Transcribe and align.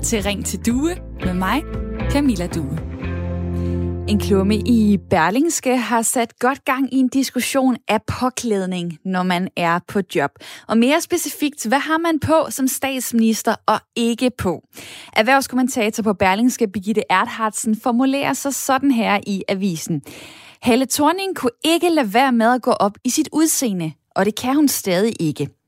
lytter 0.00 0.08
til 0.08 0.22
Ring 0.22 0.46
til 0.46 0.66
Due 0.66 0.96
med 1.24 1.34
mig, 1.34 1.62
Camilla 2.10 2.46
Due. 2.46 2.78
En 4.08 4.18
klumme 4.18 4.56
i 4.56 4.98
Berlingske 5.10 5.76
har 5.76 6.02
sat 6.02 6.38
godt 6.38 6.64
gang 6.64 6.94
i 6.94 6.96
en 6.96 7.08
diskussion 7.08 7.76
af 7.88 8.00
påklædning, 8.06 8.98
når 9.04 9.22
man 9.22 9.48
er 9.56 9.80
på 9.88 10.00
job. 10.14 10.30
Og 10.68 10.78
mere 10.78 11.00
specifikt, 11.00 11.66
hvad 11.66 11.78
har 11.78 11.98
man 11.98 12.20
på 12.20 12.46
som 12.50 12.68
statsminister 12.68 13.54
og 13.66 13.78
ikke 13.96 14.30
på? 14.38 14.62
Erhvervskommentator 15.16 16.02
på 16.02 16.12
Berlingske, 16.12 16.68
Birgitte 16.68 17.02
Erthardsen, 17.10 17.76
formulerer 17.82 18.32
sig 18.32 18.54
sådan 18.54 18.90
her 18.90 19.20
i 19.26 19.42
avisen. 19.48 20.02
Helle 20.62 20.86
Thorning 20.86 21.36
kunne 21.36 21.58
ikke 21.64 21.88
lade 21.88 22.14
være 22.14 22.32
med 22.32 22.54
at 22.54 22.62
gå 22.62 22.70
op 22.70 22.92
i 23.04 23.10
sit 23.10 23.28
udseende, 23.32 23.92
og 24.16 24.24
det 24.24 24.34
kan 24.40 24.54
hun 24.56 24.68
stadig 24.68 25.14
ikke. 25.20 25.59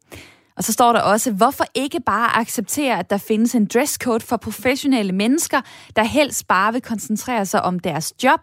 Og 0.56 0.64
så 0.64 0.72
står 0.72 0.92
der 0.92 1.00
også, 1.00 1.32
hvorfor 1.32 1.64
ikke 1.74 2.00
bare 2.06 2.36
acceptere, 2.36 2.98
at 2.98 3.10
der 3.10 3.18
findes 3.18 3.54
en 3.54 3.66
dresscode 3.66 4.20
for 4.20 4.36
professionelle 4.36 5.12
mennesker, 5.12 5.60
der 5.96 6.04
helst 6.04 6.48
bare 6.48 6.72
vil 6.72 6.82
koncentrere 6.82 7.46
sig 7.46 7.62
om 7.62 7.80
deres 7.80 8.12
job. 8.24 8.40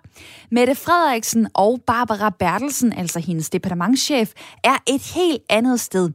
Mette 0.52 0.76
Frederiksen 0.76 1.48
og 1.54 1.82
Barbara 1.88 2.30
Bertelsen, 2.30 2.94
altså 2.94 3.20
hendes 3.20 3.50
departementschef, 3.50 4.32
er 4.64 4.78
et 4.88 5.02
helt 5.02 5.42
andet 5.50 5.80
sted. 5.80 6.10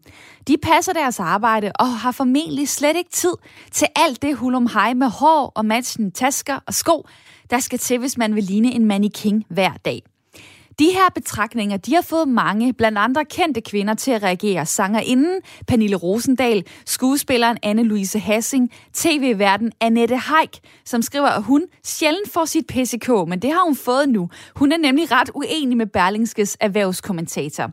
De 0.49 0.57
passer 0.63 0.93
deres 0.93 1.21
arbejde 1.21 1.73
og 1.75 1.99
har 1.99 2.13
formentlig 2.13 2.69
slet 2.69 2.97
ikke 2.97 3.11
tid 3.11 3.35
til 3.73 3.89
alt 3.97 4.23
det 4.23 4.37
hulum 4.37 4.67
hej 4.67 4.95
med 4.95 5.09
hår 5.09 5.53
og 5.55 5.65
matchende 5.65 6.11
tasker 6.11 6.59
og 6.67 6.75
sko, 6.75 7.07
der 7.51 7.59
skal 7.59 7.79
til, 7.79 7.99
hvis 7.99 8.19
man 8.19 8.35
vil 8.35 8.45
ligne 8.45 8.73
en 8.73 8.87
mannequin 8.87 9.45
hver 9.49 9.73
dag. 9.85 10.14
De 10.79 10.85
her 10.85 11.09
betragtninger, 11.15 11.77
de 11.77 11.95
har 11.95 12.03
fået 12.03 12.29
mange, 12.29 12.73
blandt 12.73 12.99
andre 12.99 13.25
kendte 13.25 13.61
kvinder, 13.61 13.95
til 13.95 14.11
at 14.11 14.23
reagere. 14.23 14.67
Sangerinden 14.67 15.41
Pernille 15.67 15.97
Rosendal, 15.97 16.67
skuespilleren 16.87 17.59
Anne-Louise 17.67 18.19
Hassing, 18.19 18.71
tv-verden 18.93 19.73
Annette 19.81 20.17
Heik, 20.17 20.61
som 20.85 21.03
skriver, 21.03 21.29
at 21.29 21.43
hun 21.43 21.63
sjældent 21.85 22.33
får 22.33 22.45
sit 22.45 22.67
PCK, 22.67 23.09
men 23.09 23.43
det 23.43 23.53
har 23.53 23.65
hun 23.65 23.77
fået 23.77 24.09
nu. 24.09 24.29
Hun 24.57 24.73
er 24.73 24.77
nemlig 24.77 25.13
ret 25.13 25.31
uenig 25.35 25.77
med 25.77 25.87
Berlingskes 25.87 26.57
erhvervskommentator. 26.61 27.71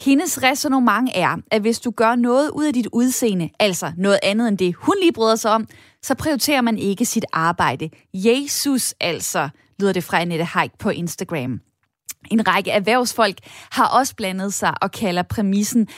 Hendes 0.00 0.42
resonemang 0.42 1.08
er, 1.14 1.36
at 1.50 1.60
hvis 1.60 1.80
du 1.80 1.90
gør 1.90 2.14
noget 2.14 2.50
ud 2.50 2.64
af 2.64 2.72
dit 2.72 2.88
udseende, 2.92 3.50
altså 3.58 3.92
noget 3.96 4.18
andet 4.22 4.48
end 4.48 4.58
det, 4.58 4.74
hun 4.74 4.94
lige 5.00 5.12
bryder 5.12 5.36
sig 5.36 5.50
om, 5.50 5.66
så 6.02 6.14
prioriterer 6.14 6.60
man 6.60 6.78
ikke 6.78 7.04
sit 7.04 7.24
arbejde. 7.32 7.90
Jesus 8.14 8.94
altså, 9.00 9.48
lyder 9.80 9.92
det 9.92 10.04
fra 10.04 10.20
Annette 10.20 10.44
Haik 10.44 10.70
på 10.78 10.90
Instagram. 10.90 11.60
En 12.30 12.48
række 12.48 12.70
erhvervsfolk 12.70 13.38
har 13.70 13.88
også 13.88 14.14
blandet 14.16 14.54
sig 14.54 14.74
og 14.82 14.90
kalder 14.90 15.22
præmissen 15.22 15.88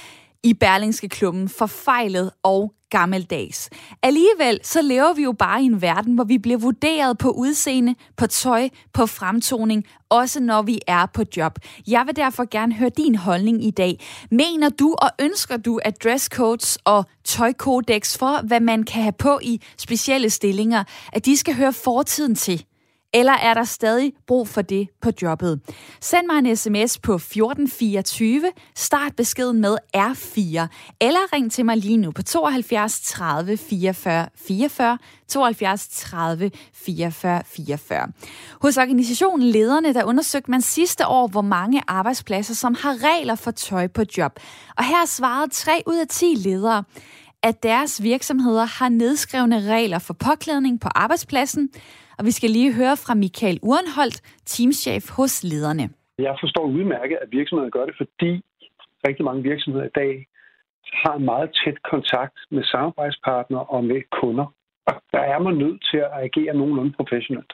i 0.43 0.55
Berlingske 0.55 1.09
Klubben 1.09 1.49
forfejlet 1.49 2.31
og 2.43 2.75
gammeldags. 2.91 3.71
Alligevel 4.03 4.61
så 4.63 4.83
lever 4.83 5.13
vi 5.13 5.23
jo 5.23 5.33
bare 5.33 5.63
i 5.63 5.65
en 5.65 5.83
verden, 5.83 6.15
hvor 6.15 6.25
vi 6.25 6.39
bliver 6.39 6.59
vurderet 6.59 7.19
på 7.19 7.31
udseende, 7.31 7.95
på 8.17 8.27
tøj, 8.27 8.69
på 8.93 9.07
fremtoning, 9.07 9.85
også 10.09 10.41
når 10.41 10.63
vi 10.63 10.81
er 10.87 11.07
på 11.07 11.23
job. 11.37 11.59
Jeg 11.87 12.07
vil 12.07 12.17
derfor 12.17 12.49
gerne 12.51 12.75
høre 12.75 12.91
din 12.97 13.15
holdning 13.15 13.65
i 13.65 13.71
dag. 13.71 14.01
Mener 14.31 14.69
du 14.69 14.95
og 14.99 15.11
ønsker 15.21 15.57
du, 15.57 15.81
at 15.85 16.05
dresscodes 16.05 16.79
og 16.85 17.05
tøjkodex 17.25 18.19
for, 18.19 18.47
hvad 18.47 18.61
man 18.61 18.83
kan 18.83 19.03
have 19.03 19.13
på 19.13 19.39
i 19.43 19.61
specielle 19.79 20.31
stillinger, 20.31 20.85
at 21.13 21.27
de 21.27 21.37
skal 21.37 21.55
høre 21.55 21.73
fortiden 21.73 22.35
til? 22.35 22.65
Eller 23.15 23.33
er 23.33 23.55
der 23.55 23.65
stadig 23.65 24.13
brug 24.27 24.49
for 24.49 24.63
det 24.63 24.89
på 25.03 25.11
jobbet? 25.23 25.61
Send 26.01 26.27
mig 26.27 26.39
en 26.39 26.57
sms 26.57 26.99
på 26.99 27.15
1424, 27.15 28.51
start 28.75 29.17
beskeden 29.17 29.61
med 29.61 29.77
R4, 29.97 30.67
eller 31.01 31.33
ring 31.33 31.53
til 31.53 31.65
mig 31.65 31.77
lige 31.77 31.97
nu 31.97 32.11
på 32.11 32.23
72 32.23 33.01
30 33.01 33.57
44 33.57 34.29
44, 34.37 34.99
72 35.29 35.89
30 35.89 36.51
44 36.75 37.43
44. 37.47 38.09
Hos 38.63 38.77
organisationen 38.77 39.49
Lederne, 39.49 39.95
der 39.95 40.05
undersøgte 40.05 40.51
man 40.51 40.63
sidste 40.63 41.07
år, 41.07 41.27
hvor 41.27 41.43
mange 41.43 41.83
arbejdspladser, 41.89 42.55
som 42.55 42.77
har 42.81 42.97
regler 43.03 43.35
for 43.35 43.51
tøj 43.51 43.87
på 43.87 44.03
job. 44.19 44.41
Og 44.77 44.85
her 44.85 45.07
svarede 45.07 45.51
3 45.51 45.83
ud 45.87 45.97
af 45.97 46.09
10 46.09 46.25
ledere, 46.25 46.85
at 47.43 47.63
deres 47.63 48.03
virksomheder 48.03 48.65
har 48.65 48.89
nedskrevne 48.89 49.73
regler 49.73 49.99
for 49.99 50.15
påklædning 50.15 50.81
på 50.81 50.89
arbejdspladsen, 50.95 51.69
og 52.19 52.25
vi 52.25 52.31
skal 52.31 52.51
lige 52.51 52.73
høre 52.81 52.97
fra 53.05 53.15
Michael 53.15 53.59
Urenholdt, 53.63 54.19
teamchef 54.47 55.05
hos 55.19 55.45
lederne. 55.45 55.91
Jeg 56.19 56.37
forstår 56.43 56.67
udmærket, 56.67 57.19
at 57.23 57.29
virksomheder 57.39 57.71
gør 57.71 57.85
det, 57.87 57.95
fordi 58.03 58.31
rigtig 59.07 59.25
mange 59.25 59.43
virksomheder 59.43 59.87
i 59.87 59.95
dag 59.95 60.27
har 61.03 61.15
en 61.15 61.25
meget 61.25 61.51
tæt 61.65 61.79
kontakt 61.93 62.39
med 62.51 62.65
samarbejdspartnere 62.65 63.65
og 63.65 63.85
med 63.85 64.01
kunder. 64.21 64.47
Og 64.87 64.95
der 65.13 65.23
er 65.33 65.39
man 65.39 65.55
nødt 65.55 65.81
til 65.91 65.99
at 66.07 66.11
agere 66.27 66.55
nogenlunde 66.55 66.93
professionelt. 67.01 67.53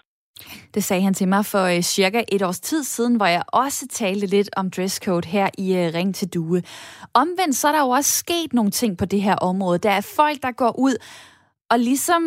Det 0.75 0.85
sagde 0.85 1.03
han 1.03 1.15
til 1.15 1.29
mig 1.29 1.45
for 1.45 1.65
uh, 1.77 1.81
cirka 1.81 2.23
et 2.33 2.43
års 2.43 2.61
tid 2.61 2.83
siden, 2.83 3.17
hvor 3.17 3.27
jeg 3.27 3.43
også 3.53 3.89
talte 3.89 4.27
lidt 4.27 4.51
om 4.57 4.71
dresscode 4.71 5.29
her 5.29 5.49
i 5.59 5.67
uh, 5.73 5.95
Ring 5.95 6.15
til 6.15 6.29
Due. 6.35 6.63
Omvendt 7.15 7.57
så 7.57 7.69
er 7.69 7.73
der 7.73 7.81
jo 7.81 7.89
også 7.89 8.11
sket 8.11 8.53
nogle 8.53 8.71
ting 8.71 8.99
på 8.99 9.05
det 9.05 9.23
her 9.23 9.37
område. 9.37 9.79
Der 9.79 9.91
er 9.91 10.13
folk, 10.17 10.43
der 10.43 10.53
går 10.53 10.79
ud 10.79 10.95
og 11.71 11.79
ligesom 11.79 12.23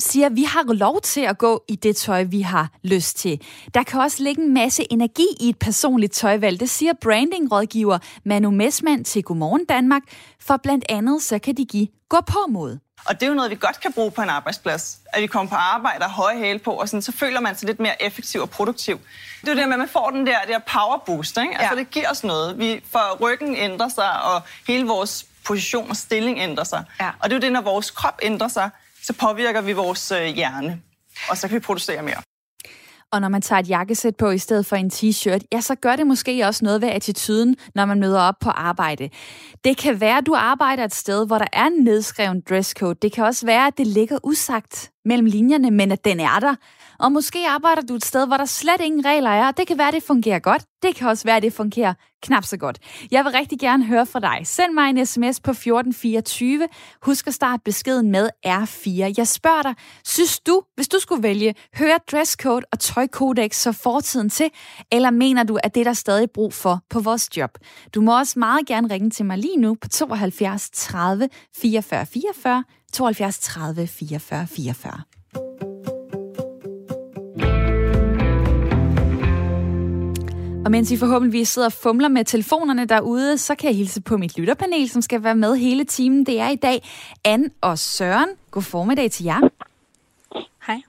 siger, 0.00 0.26
at 0.26 0.36
vi 0.36 0.42
har 0.42 0.72
lov 0.72 1.00
til 1.00 1.20
at 1.20 1.38
gå 1.38 1.64
i 1.68 1.76
det 1.76 1.96
tøj, 1.96 2.22
vi 2.22 2.40
har 2.40 2.70
lyst 2.82 3.16
til. 3.16 3.40
Der 3.74 3.82
kan 3.82 4.00
også 4.00 4.22
ligge 4.22 4.42
en 4.42 4.54
masse 4.54 4.92
energi 4.92 5.26
i 5.40 5.48
et 5.48 5.58
personligt 5.58 6.12
tøjvalg. 6.12 6.60
Det 6.60 6.70
siger 6.70 6.92
brandingrådgiver 7.02 7.98
Manu 8.24 8.50
Messmann 8.50 9.04
til 9.04 9.22
Godmorgen 9.22 9.64
Danmark, 9.64 10.02
for 10.40 10.56
blandt 10.56 10.84
andet 10.88 11.22
så 11.22 11.38
kan 11.38 11.54
de 11.54 11.64
give 11.64 11.88
gå 12.08 12.20
på 12.20 12.46
mod. 12.48 12.78
Og 13.04 13.20
det 13.20 13.22
er 13.22 13.28
jo 13.28 13.34
noget, 13.34 13.50
vi 13.50 13.56
godt 13.60 13.80
kan 13.80 13.92
bruge 13.92 14.10
på 14.10 14.22
en 14.22 14.28
arbejdsplads. 14.28 14.98
At 15.12 15.22
vi 15.22 15.26
kommer 15.26 15.50
på 15.50 15.56
arbejde 15.56 16.04
og 16.04 16.10
høje 16.10 16.38
hæle 16.38 16.58
på, 16.58 16.72
og 16.72 16.88
sådan, 16.88 17.02
så 17.02 17.12
føler 17.12 17.40
man 17.40 17.56
sig 17.56 17.66
lidt 17.66 17.80
mere 17.80 18.02
effektiv 18.02 18.40
og 18.40 18.50
produktiv. 18.50 19.00
Det 19.40 19.48
er 19.48 19.52
jo 19.52 19.58
det 19.58 19.68
med, 19.68 19.74
at 19.74 19.78
man 19.78 19.88
får 19.88 20.10
den 20.10 20.26
der, 20.26 20.38
der 20.48 20.58
power 20.58 21.02
boost. 21.06 21.36
Ikke? 21.36 21.58
Altså, 21.58 21.74
ja. 21.74 21.80
det 21.80 21.90
giver 21.90 22.10
os 22.10 22.24
noget. 22.24 22.58
Vi, 22.58 22.84
for 22.90 23.16
ryggen 23.20 23.56
ændrer 23.56 23.88
sig, 23.88 24.22
og 24.22 24.42
hele 24.66 24.86
vores 24.86 25.26
position 25.44 25.90
og 25.90 25.96
stilling 25.96 26.38
ændrer 26.38 26.64
sig. 26.64 26.84
Ja. 27.00 27.10
Og 27.20 27.30
det 27.30 27.36
er 27.36 27.36
jo 27.36 27.40
det, 27.40 27.52
når 27.52 27.60
vores 27.60 27.90
krop 27.90 28.18
ændrer 28.22 28.48
sig, 28.48 28.70
så 29.02 29.12
påvirker 29.12 29.60
vi 29.60 29.72
vores 29.72 30.10
øh, 30.10 30.26
hjerne, 30.26 30.80
og 31.30 31.36
så 31.36 31.48
kan 31.48 31.54
vi 31.54 31.60
producere 31.60 32.02
mere. 32.02 32.22
Og 33.12 33.20
når 33.20 33.28
man 33.28 33.42
tager 33.42 33.60
et 33.60 33.68
jakkesæt 33.68 34.16
på 34.16 34.30
i 34.30 34.38
stedet 34.38 34.66
for 34.66 34.76
en 34.76 34.90
t-shirt, 34.94 35.40
ja, 35.52 35.60
så 35.60 35.74
gør 35.74 35.96
det 35.96 36.06
måske 36.06 36.46
også 36.46 36.64
noget 36.64 36.80
ved 36.80 36.88
attituden, 36.88 37.56
når 37.74 37.84
man 37.84 38.00
møder 38.00 38.20
op 38.20 38.34
på 38.40 38.50
arbejde. 38.50 39.10
Det 39.64 39.76
kan 39.76 40.00
være, 40.00 40.18
at 40.18 40.26
du 40.26 40.34
arbejder 40.34 40.84
et 40.84 40.94
sted, 40.94 41.26
hvor 41.26 41.38
der 41.38 41.46
er 41.52 41.66
en 41.66 41.84
nedskreven 41.84 42.42
dresscode. 42.48 42.94
Det 43.02 43.12
kan 43.12 43.24
også 43.24 43.46
være, 43.46 43.66
at 43.66 43.78
det 43.78 43.86
ligger 43.86 44.18
usagt 44.22 44.90
mellem 45.04 45.26
linjerne, 45.26 45.70
men 45.70 45.92
at 45.92 46.04
den 46.04 46.20
er 46.20 46.40
der. 46.40 46.54
Og 46.98 47.12
måske 47.12 47.48
arbejder 47.48 47.82
du 47.82 47.94
et 47.94 48.04
sted, 48.04 48.26
hvor 48.26 48.36
der 48.36 48.44
slet 48.44 48.80
ingen 48.80 49.04
regler 49.04 49.30
er. 49.30 49.50
Det 49.50 49.66
kan 49.66 49.78
være, 49.78 49.88
at 49.88 49.94
det 49.94 50.02
fungerer 50.02 50.38
godt. 50.38 50.64
Det 50.82 50.94
kan 50.94 51.08
også 51.08 51.24
være, 51.24 51.36
at 51.36 51.42
det 51.42 51.52
fungerer 51.52 51.94
knap 52.22 52.44
så 52.44 52.56
godt. 52.56 52.78
Jeg 53.10 53.24
vil 53.24 53.32
rigtig 53.32 53.58
gerne 53.58 53.84
høre 53.84 54.06
fra 54.06 54.20
dig. 54.20 54.40
Send 54.44 54.72
mig 54.74 54.90
en 54.90 55.06
sms 55.06 55.40
på 55.40 55.50
1424. 55.50 56.68
Husk 57.02 57.26
at 57.26 57.34
starte 57.34 57.62
beskeden 57.64 58.10
med 58.10 58.30
R4. 58.46 59.14
Jeg 59.16 59.28
spørger 59.28 59.62
dig, 59.62 59.74
synes 60.04 60.40
du, 60.40 60.62
hvis 60.74 60.88
du 60.88 60.98
skulle 60.98 61.22
vælge, 61.22 61.54
høre 61.74 61.98
dresscode 62.12 62.66
og 62.72 62.78
tøjkodex 62.78 63.56
så 63.56 63.72
fortiden 63.72 64.30
til, 64.30 64.50
eller 64.92 65.10
mener 65.10 65.42
du, 65.42 65.58
at 65.62 65.74
det 65.74 65.80
er 65.80 65.84
der 65.84 65.92
stadig 65.92 66.30
brug 66.30 66.54
for 66.54 66.80
på 66.90 67.00
vores 67.00 67.36
job? 67.36 67.58
Du 67.94 68.00
må 68.00 68.18
også 68.18 68.38
meget 68.38 68.66
gerne 68.66 68.94
ringe 68.94 69.10
til 69.10 69.24
mig 69.24 69.38
lige 69.38 69.56
nu 69.56 69.76
på 69.80 69.88
72 69.88 70.70
30 70.70 71.28
44 71.56 72.06
44, 72.06 72.64
72 72.92 73.38
30 73.38 73.86
44 73.86 74.46
44. 74.46 75.02
Og 80.64 80.70
mens 80.70 80.90
I 80.90 80.96
forhåbentlig 80.96 81.46
sidder 81.46 81.68
og 81.68 81.72
fumler 81.72 82.08
med 82.08 82.24
telefonerne 82.24 82.84
derude, 82.84 83.38
så 83.38 83.54
kan 83.54 83.68
jeg 83.68 83.76
hilse 83.76 84.00
på 84.02 84.16
mit 84.16 84.38
lytterpanel, 84.38 84.88
som 84.90 85.02
skal 85.02 85.24
være 85.24 85.34
med 85.34 85.56
hele 85.56 85.84
timen. 85.84 86.26
Det 86.26 86.40
er 86.40 86.48
i 86.48 86.56
dag 86.56 86.88
Anne 87.24 87.50
og 87.60 87.78
Søren. 87.78 88.28
God 88.50 88.62
formiddag 88.62 89.10
til 89.10 89.24
jer. 89.24 89.40
Hej. 90.66 90.82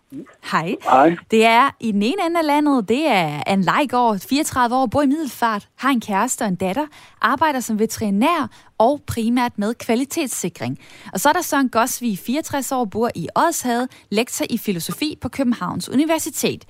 Hej. 0.52 0.76
Hej. 0.84 1.16
Det 1.32 1.46
er 1.46 1.70
i 1.80 1.92
den 1.92 2.04
ene 2.04 2.26
ende 2.26 2.40
af 2.40 2.46
landet, 2.46 2.90
det 2.90 3.08
er 3.08 3.44
Anne 3.48 3.64
Leigård, 3.64 4.20
34 4.30 4.76
år, 4.76 4.86
bor 4.86 5.02
i 5.02 5.08
Middelfart, 5.08 5.68
har 5.78 5.90
en 5.90 6.02
kæreste 6.02 6.42
og 6.42 6.48
en 6.48 6.56
datter, 6.56 6.86
arbejder 7.22 7.60
som 7.60 7.80
veterinær 7.80 8.50
og 8.78 9.02
primært 9.08 9.58
med 9.58 9.74
kvalitetssikring. 9.74 10.80
Og 11.14 11.20
så 11.20 11.30
er 11.30 11.34
der 11.34 11.42
Søren 11.42 11.70
Gosvig, 11.70 12.20
64 12.20 12.72
år, 12.72 12.86
bor 12.86 13.10
i 13.16 13.28
Odshavet, 13.36 14.06
lektor 14.12 14.46
i 14.50 14.58
filosofi 14.58 15.18
på 15.22 15.30
Københavns 15.30 15.90
Universitet. 15.90 16.66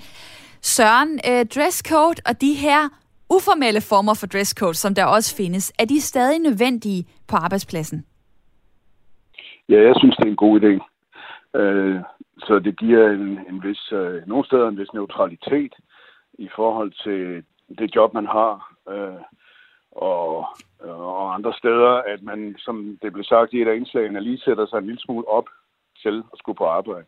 Søren, 0.62 1.19
øh, 1.30 1.45
dresscode 1.45 2.21
og 2.25 2.42
de 2.42 2.54
her 2.54 2.89
uformelle 3.30 3.81
former 3.81 4.13
for 4.13 4.27
dresscode, 4.27 4.74
som 4.74 4.95
der 4.95 5.06
også 5.06 5.36
findes, 5.36 5.74
er 5.80 5.86
de 5.86 6.01
stadig 6.01 6.39
nødvendige 6.39 7.06
på 7.27 7.36
arbejdspladsen? 7.36 8.06
Ja, 9.69 9.81
jeg 9.88 9.94
synes, 9.97 10.15
det 10.15 10.25
er 10.25 10.30
en 10.30 10.36
god 10.36 10.62
idé. 10.62 10.74
Øh, 11.59 12.01
så 12.47 12.59
det 12.59 12.79
giver 12.79 13.09
en, 13.09 13.39
en 13.49 13.63
vis, 13.63 13.91
øh, 13.91 14.27
nogle 14.27 14.45
steder 14.45 14.67
en 14.67 14.77
vis 14.77 14.93
neutralitet 14.93 15.73
i 16.33 16.49
forhold 16.55 16.91
til 17.03 17.43
det 17.79 17.95
job, 17.95 18.13
man 18.13 18.25
har. 18.25 18.75
Øh, 18.89 19.21
og, 19.91 20.47
og 20.79 21.33
andre 21.33 21.53
steder, 21.53 21.93
at 22.13 22.21
man, 22.21 22.55
som 22.57 22.97
det 23.01 23.13
blev 23.13 23.23
sagt 23.23 23.53
i 23.53 23.61
et 23.61 23.67
af 23.67 23.75
indslagene, 23.75 24.21
lige 24.21 24.39
sætter 24.39 24.65
sig 24.65 24.77
en 24.77 24.85
lille 24.85 25.01
smule 25.01 25.27
op 25.27 25.47
selv 25.97 26.23
at 26.33 26.39
skulle 26.39 26.57
på 26.57 26.65
arbejde. 26.65 27.05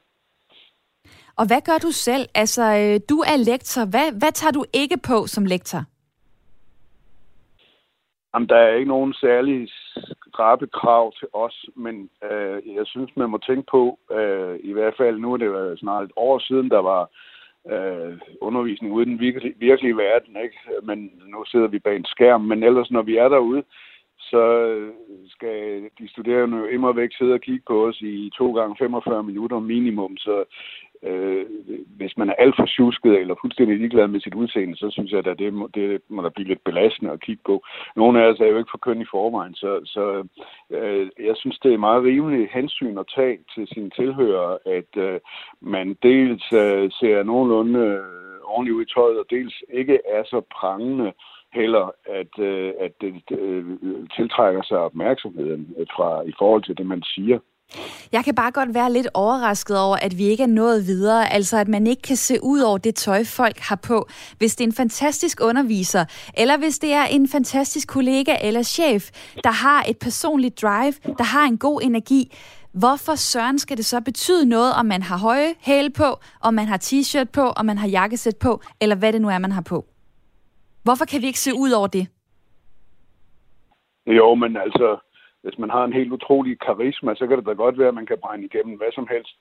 Og 1.36 1.48
hvad 1.48 1.62
gør 1.66 1.78
du 1.78 1.92
selv? 1.92 2.26
Altså, 2.36 2.64
øh, 2.64 3.00
du 3.10 3.18
er 3.32 3.38
lektor. 3.46 3.86
Hvad, 3.86 4.20
hvad 4.20 4.32
tager 4.32 4.52
du 4.52 4.66
ikke 4.74 4.98
på 5.10 5.28
som 5.28 5.46
lektor? 5.46 5.82
Jamen, 8.34 8.50
der 8.50 8.56
er 8.56 8.76
ikke 8.76 8.90
nogen 8.90 9.14
særlige 9.14 9.70
skrabe 10.34 10.68
krav 10.68 11.14
til 11.20 11.28
os, 11.34 11.66
men 11.76 12.10
øh, 12.32 12.76
jeg 12.78 12.86
synes, 12.86 13.12
man 13.16 13.30
må 13.30 13.38
tænke 13.38 13.66
på, 13.72 14.00
øh, 14.18 14.56
i 14.70 14.74
hvert 14.74 14.94
fald 14.98 15.18
nu 15.20 15.34
er 15.34 15.38
det 15.38 15.80
snart 15.80 16.04
et 16.04 16.12
år 16.16 16.40
siden, 16.40 16.70
der 16.70 16.82
var 16.92 17.04
øh, 17.74 18.18
undervisning 18.42 18.94
ude 18.94 19.06
i 19.06 19.10
den 19.12 19.20
virkelige, 19.20 19.56
virkelige 19.58 19.98
verden, 19.98 20.38
ikke? 20.44 20.58
men 20.84 21.12
nu 21.32 21.46
sidder 21.46 21.68
vi 21.68 21.80
bag 21.80 21.96
en 21.96 22.06
skærm, 22.06 22.42
men 22.42 22.64
ellers 22.64 22.92
når 22.92 23.02
vi 23.02 23.18
er 23.18 23.30
derude, 23.30 23.64
så 24.20 24.44
skal 25.28 25.90
de 26.00 26.10
studerende 26.10 26.58
jo 26.58 26.66
immer 26.66 26.92
væk 26.94 27.10
sidde 27.14 27.34
og 27.34 27.42
kigge 27.42 27.64
på 27.68 27.88
os 27.88 28.02
i 28.02 28.32
to 28.38 28.54
gange 28.54 28.76
45 28.80 29.24
minutter 29.24 29.60
minimum. 29.60 30.18
Så 30.18 30.44
øh, 31.04 31.46
hvis 31.98 32.18
man 32.18 32.30
er 32.30 32.34
alt 32.34 32.56
for 32.56 32.66
tjusket 32.66 33.20
eller 33.20 33.36
fuldstændig 33.42 33.78
ligeglad 33.78 34.08
med 34.08 34.20
sit 34.20 34.34
udseende, 34.34 34.76
så 34.78 34.90
synes 34.92 35.12
jeg, 35.12 35.28
at 35.28 35.40
det 35.40 35.54
må, 35.54 35.70
det 35.74 36.02
må 36.10 36.22
der 36.22 36.30
blive 36.30 36.48
lidt 36.48 36.64
belastende 36.64 37.12
at 37.12 37.22
kigge 37.22 37.42
på. 37.46 37.64
Nogle 37.96 38.22
af 38.22 38.26
os 38.30 38.40
er 38.40 38.48
jo 38.48 38.58
ikke 38.58 38.72
for 38.72 38.78
køn 38.78 39.02
i 39.02 39.12
forvejen, 39.12 39.56
så, 39.56 39.82
så 39.86 40.28
øh, 40.70 41.10
jeg 41.20 41.36
synes, 41.36 41.60
det 41.60 41.74
er 41.74 41.78
meget 41.78 42.04
rimeligt 42.04 42.54
hensyn 42.54 42.98
at 42.98 43.12
tage 43.16 43.38
til 43.56 43.68
sine 43.68 43.90
tilhører, 43.90 44.58
at 44.66 44.92
øh, 44.98 45.20
man 45.62 45.98
dels 46.04 46.54
øh, 46.54 46.92
ser 46.92 47.24
nogenlunde 47.24 47.80
øh, 47.80 48.40
ordentligt 48.44 48.76
ud 48.76 48.82
i 48.82 48.94
tøjet, 48.94 49.20
og 49.20 49.26
dels 49.30 49.64
ikke 49.70 50.00
er 50.10 50.24
så 50.24 50.42
prangende 50.60 51.14
heller, 51.54 51.92
at, 52.06 52.40
øh, 52.40 52.74
at 52.80 52.92
det 53.02 53.14
øh, 53.40 53.66
tiltrækker 54.16 54.64
sig 54.64 54.78
opmærksomheden 54.78 55.76
fra 55.96 56.22
i 56.22 56.34
forhold 56.40 56.64
til 56.64 56.78
det, 56.78 56.86
man 56.86 57.04
siger. 57.04 57.40
Jeg 58.12 58.24
kan 58.26 58.36
bare 58.36 58.52
godt 58.52 58.74
være 58.74 58.94
lidt 58.94 59.08
overrasket 59.14 59.80
over, 59.80 59.98
at 59.98 60.18
vi 60.18 60.24
ikke 60.24 60.44
er 60.44 60.48
nået 60.48 60.88
videre. 60.88 61.34
Altså, 61.34 61.58
at 61.58 61.68
man 61.68 61.88
ikke 61.88 62.02
kan 62.02 62.16
se 62.16 62.38
ud 62.44 62.60
over 62.60 62.78
det 62.78 62.96
tøj, 62.96 63.24
folk 63.24 63.60
har 63.60 63.76
på. 63.76 64.08
Hvis 64.38 64.56
det 64.56 64.64
er 64.64 64.68
en 64.68 64.74
fantastisk 64.74 65.40
underviser, 65.44 66.06
eller 66.38 66.58
hvis 66.58 66.80
det 66.80 66.94
er 66.94 67.04
en 67.04 67.28
fantastisk 67.28 67.88
kollega 67.88 68.36
eller 68.42 68.64
chef, 68.64 69.10
der 69.44 69.52
har 69.52 69.86
et 69.88 69.98
personligt 69.98 70.62
drive, 70.62 70.94
der 71.18 71.24
har 71.24 71.46
en 71.46 71.58
god 71.58 71.82
energi, 71.82 72.32
Hvorfor 72.82 73.16
søren 73.16 73.60
skal 73.60 73.78
det 73.78 73.86
så 73.86 74.02
betyde 74.02 74.46
noget, 74.46 74.74
om 74.74 74.86
man 74.86 75.02
har 75.02 75.18
høje 75.18 75.54
hæle 75.60 75.90
på, 75.90 76.20
om 76.42 76.54
man 76.54 76.68
har 76.68 76.78
t-shirt 76.78 77.30
på, 77.34 77.42
om 77.42 77.66
man 77.66 77.78
har 77.78 77.88
jakkesæt 77.88 78.38
på, 78.38 78.62
eller 78.82 78.96
hvad 78.96 79.14
det 79.14 79.22
nu 79.22 79.30
er, 79.30 79.38
man 79.38 79.52
har 79.52 79.62
på? 79.62 79.86
Hvorfor 80.84 81.06
kan 81.06 81.22
vi 81.22 81.28
ikke 81.28 81.40
se 81.40 81.52
ud 81.56 81.72
over 81.72 81.88
det? 81.88 82.08
Jo, 84.08 84.36
men 84.36 84.58
altså, 84.58 85.13
hvis 85.44 85.58
man 85.58 85.70
har 85.70 85.84
en 85.84 85.94
helt 85.94 86.12
utrolig 86.12 86.60
karisma, 86.60 87.16
så 87.16 87.28
kan 87.28 87.38
det 87.38 87.46
da 87.46 87.54
godt 87.54 87.80
være, 87.80 87.88
at 87.88 88.00
man 88.02 88.06
kan 88.06 88.18
brænde 88.24 88.46
igennem 88.46 88.78
hvad 88.78 88.92
som 88.92 89.08
helst. 89.12 89.36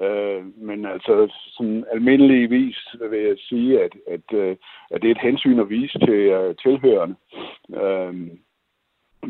Øh, 0.00 0.42
men 0.56 0.86
altså, 0.86 1.32
sådan 1.56 1.84
almindeligvis 1.92 2.78
vil 3.10 3.20
jeg 3.20 3.36
sige, 3.38 3.82
at, 3.84 3.94
at, 4.06 4.26
øh, 4.34 4.56
at 4.90 5.02
det 5.02 5.08
er 5.08 5.14
et 5.14 5.28
hensyn 5.28 5.58
at 5.60 5.70
vise 5.70 5.98
til 5.98 6.20
uh, 6.36 6.54
tilhørende. 6.62 7.16
Øh, 7.82 8.14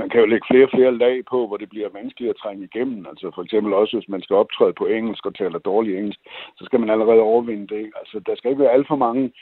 man 0.00 0.08
kan 0.10 0.20
jo 0.20 0.26
lægge 0.26 0.46
flere 0.50 0.64
og 0.64 0.74
flere 0.76 0.98
lag 0.98 1.24
på, 1.30 1.46
hvor 1.46 1.56
det 1.56 1.68
bliver 1.68 1.88
vanskeligt 1.88 2.30
at 2.30 2.40
trænge 2.42 2.64
igennem. 2.64 3.06
Altså 3.06 3.30
for 3.34 3.42
eksempel 3.42 3.72
også, 3.72 3.96
hvis 3.96 4.08
man 4.08 4.22
skal 4.22 4.36
optræde 4.36 4.72
på 4.72 4.86
engelsk 4.86 5.26
og 5.26 5.34
taler 5.34 5.58
dårlig 5.58 5.98
engelsk, 5.98 6.20
så 6.58 6.64
skal 6.64 6.80
man 6.80 6.90
allerede 6.90 7.20
overvinde 7.20 7.66
det. 7.74 7.92
Altså 8.00 8.20
der 8.26 8.34
skal 8.36 8.50
ikke 8.50 8.62
være 8.62 8.72
alt 8.72 8.88
for 8.88 8.96
mange 8.96 9.32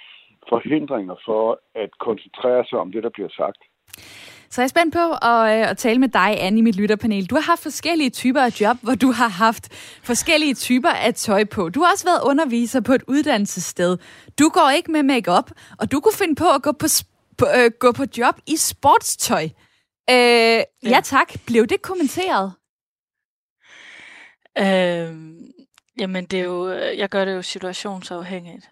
forhindringer 0.48 1.14
for 1.24 1.60
at 1.74 1.90
koncentrere 1.98 2.64
sig 2.64 2.78
om 2.78 2.92
det, 2.92 3.02
der 3.02 3.10
bliver 3.16 3.28
sagt. 3.28 3.62
Så 4.52 4.60
jeg 4.60 4.64
er 4.64 4.68
spændt 4.68 4.94
på 4.94 5.12
at, 5.12 5.58
øh, 5.58 5.70
at 5.70 5.78
tale 5.78 5.98
med 5.98 6.08
dig, 6.08 6.40
Anne, 6.40 6.58
i 6.58 6.62
mit 6.62 6.76
lytterpanel. 6.76 7.26
Du 7.26 7.34
har 7.34 7.42
haft 7.42 7.62
forskellige 7.62 8.10
typer 8.10 8.40
af 8.40 8.60
job, 8.60 8.76
hvor 8.82 8.94
du 8.94 9.12
har 9.12 9.28
haft 9.28 9.68
forskellige 10.02 10.54
typer 10.54 10.90
af 10.90 11.14
tøj 11.14 11.44
på. 11.44 11.68
Du 11.68 11.80
har 11.82 11.92
også 11.92 12.04
været 12.04 12.20
underviser 12.22 12.80
på 12.80 12.92
et 12.92 13.02
uddannelsessted. 13.08 13.98
Du 14.38 14.48
går 14.48 14.70
ikke 14.70 14.92
med 14.92 15.02
makeup, 15.02 15.50
og 15.78 15.92
du 15.92 16.00
kunne 16.00 16.14
finde 16.14 16.34
på 16.34 16.50
at 16.50 16.62
gå 16.62 16.72
på, 16.72 16.86
på, 17.38 17.46
øh, 17.56 17.70
gå 17.78 17.92
på 17.92 18.04
job 18.18 18.34
i 18.46 18.56
sportstøj. 18.56 19.44
Øh, 20.10 20.16
ja. 20.16 20.64
ja 20.84 21.00
tak. 21.04 21.32
Blev 21.46 21.66
det 21.66 21.82
kommenteret? 21.82 22.52
Øh, 24.58 25.16
jamen, 26.00 26.24
det 26.24 26.40
er 26.40 26.44
jo, 26.44 26.72
jeg 26.72 27.08
gør 27.08 27.24
det 27.24 27.34
jo 27.34 27.42
situationsafhængigt. 27.42 28.70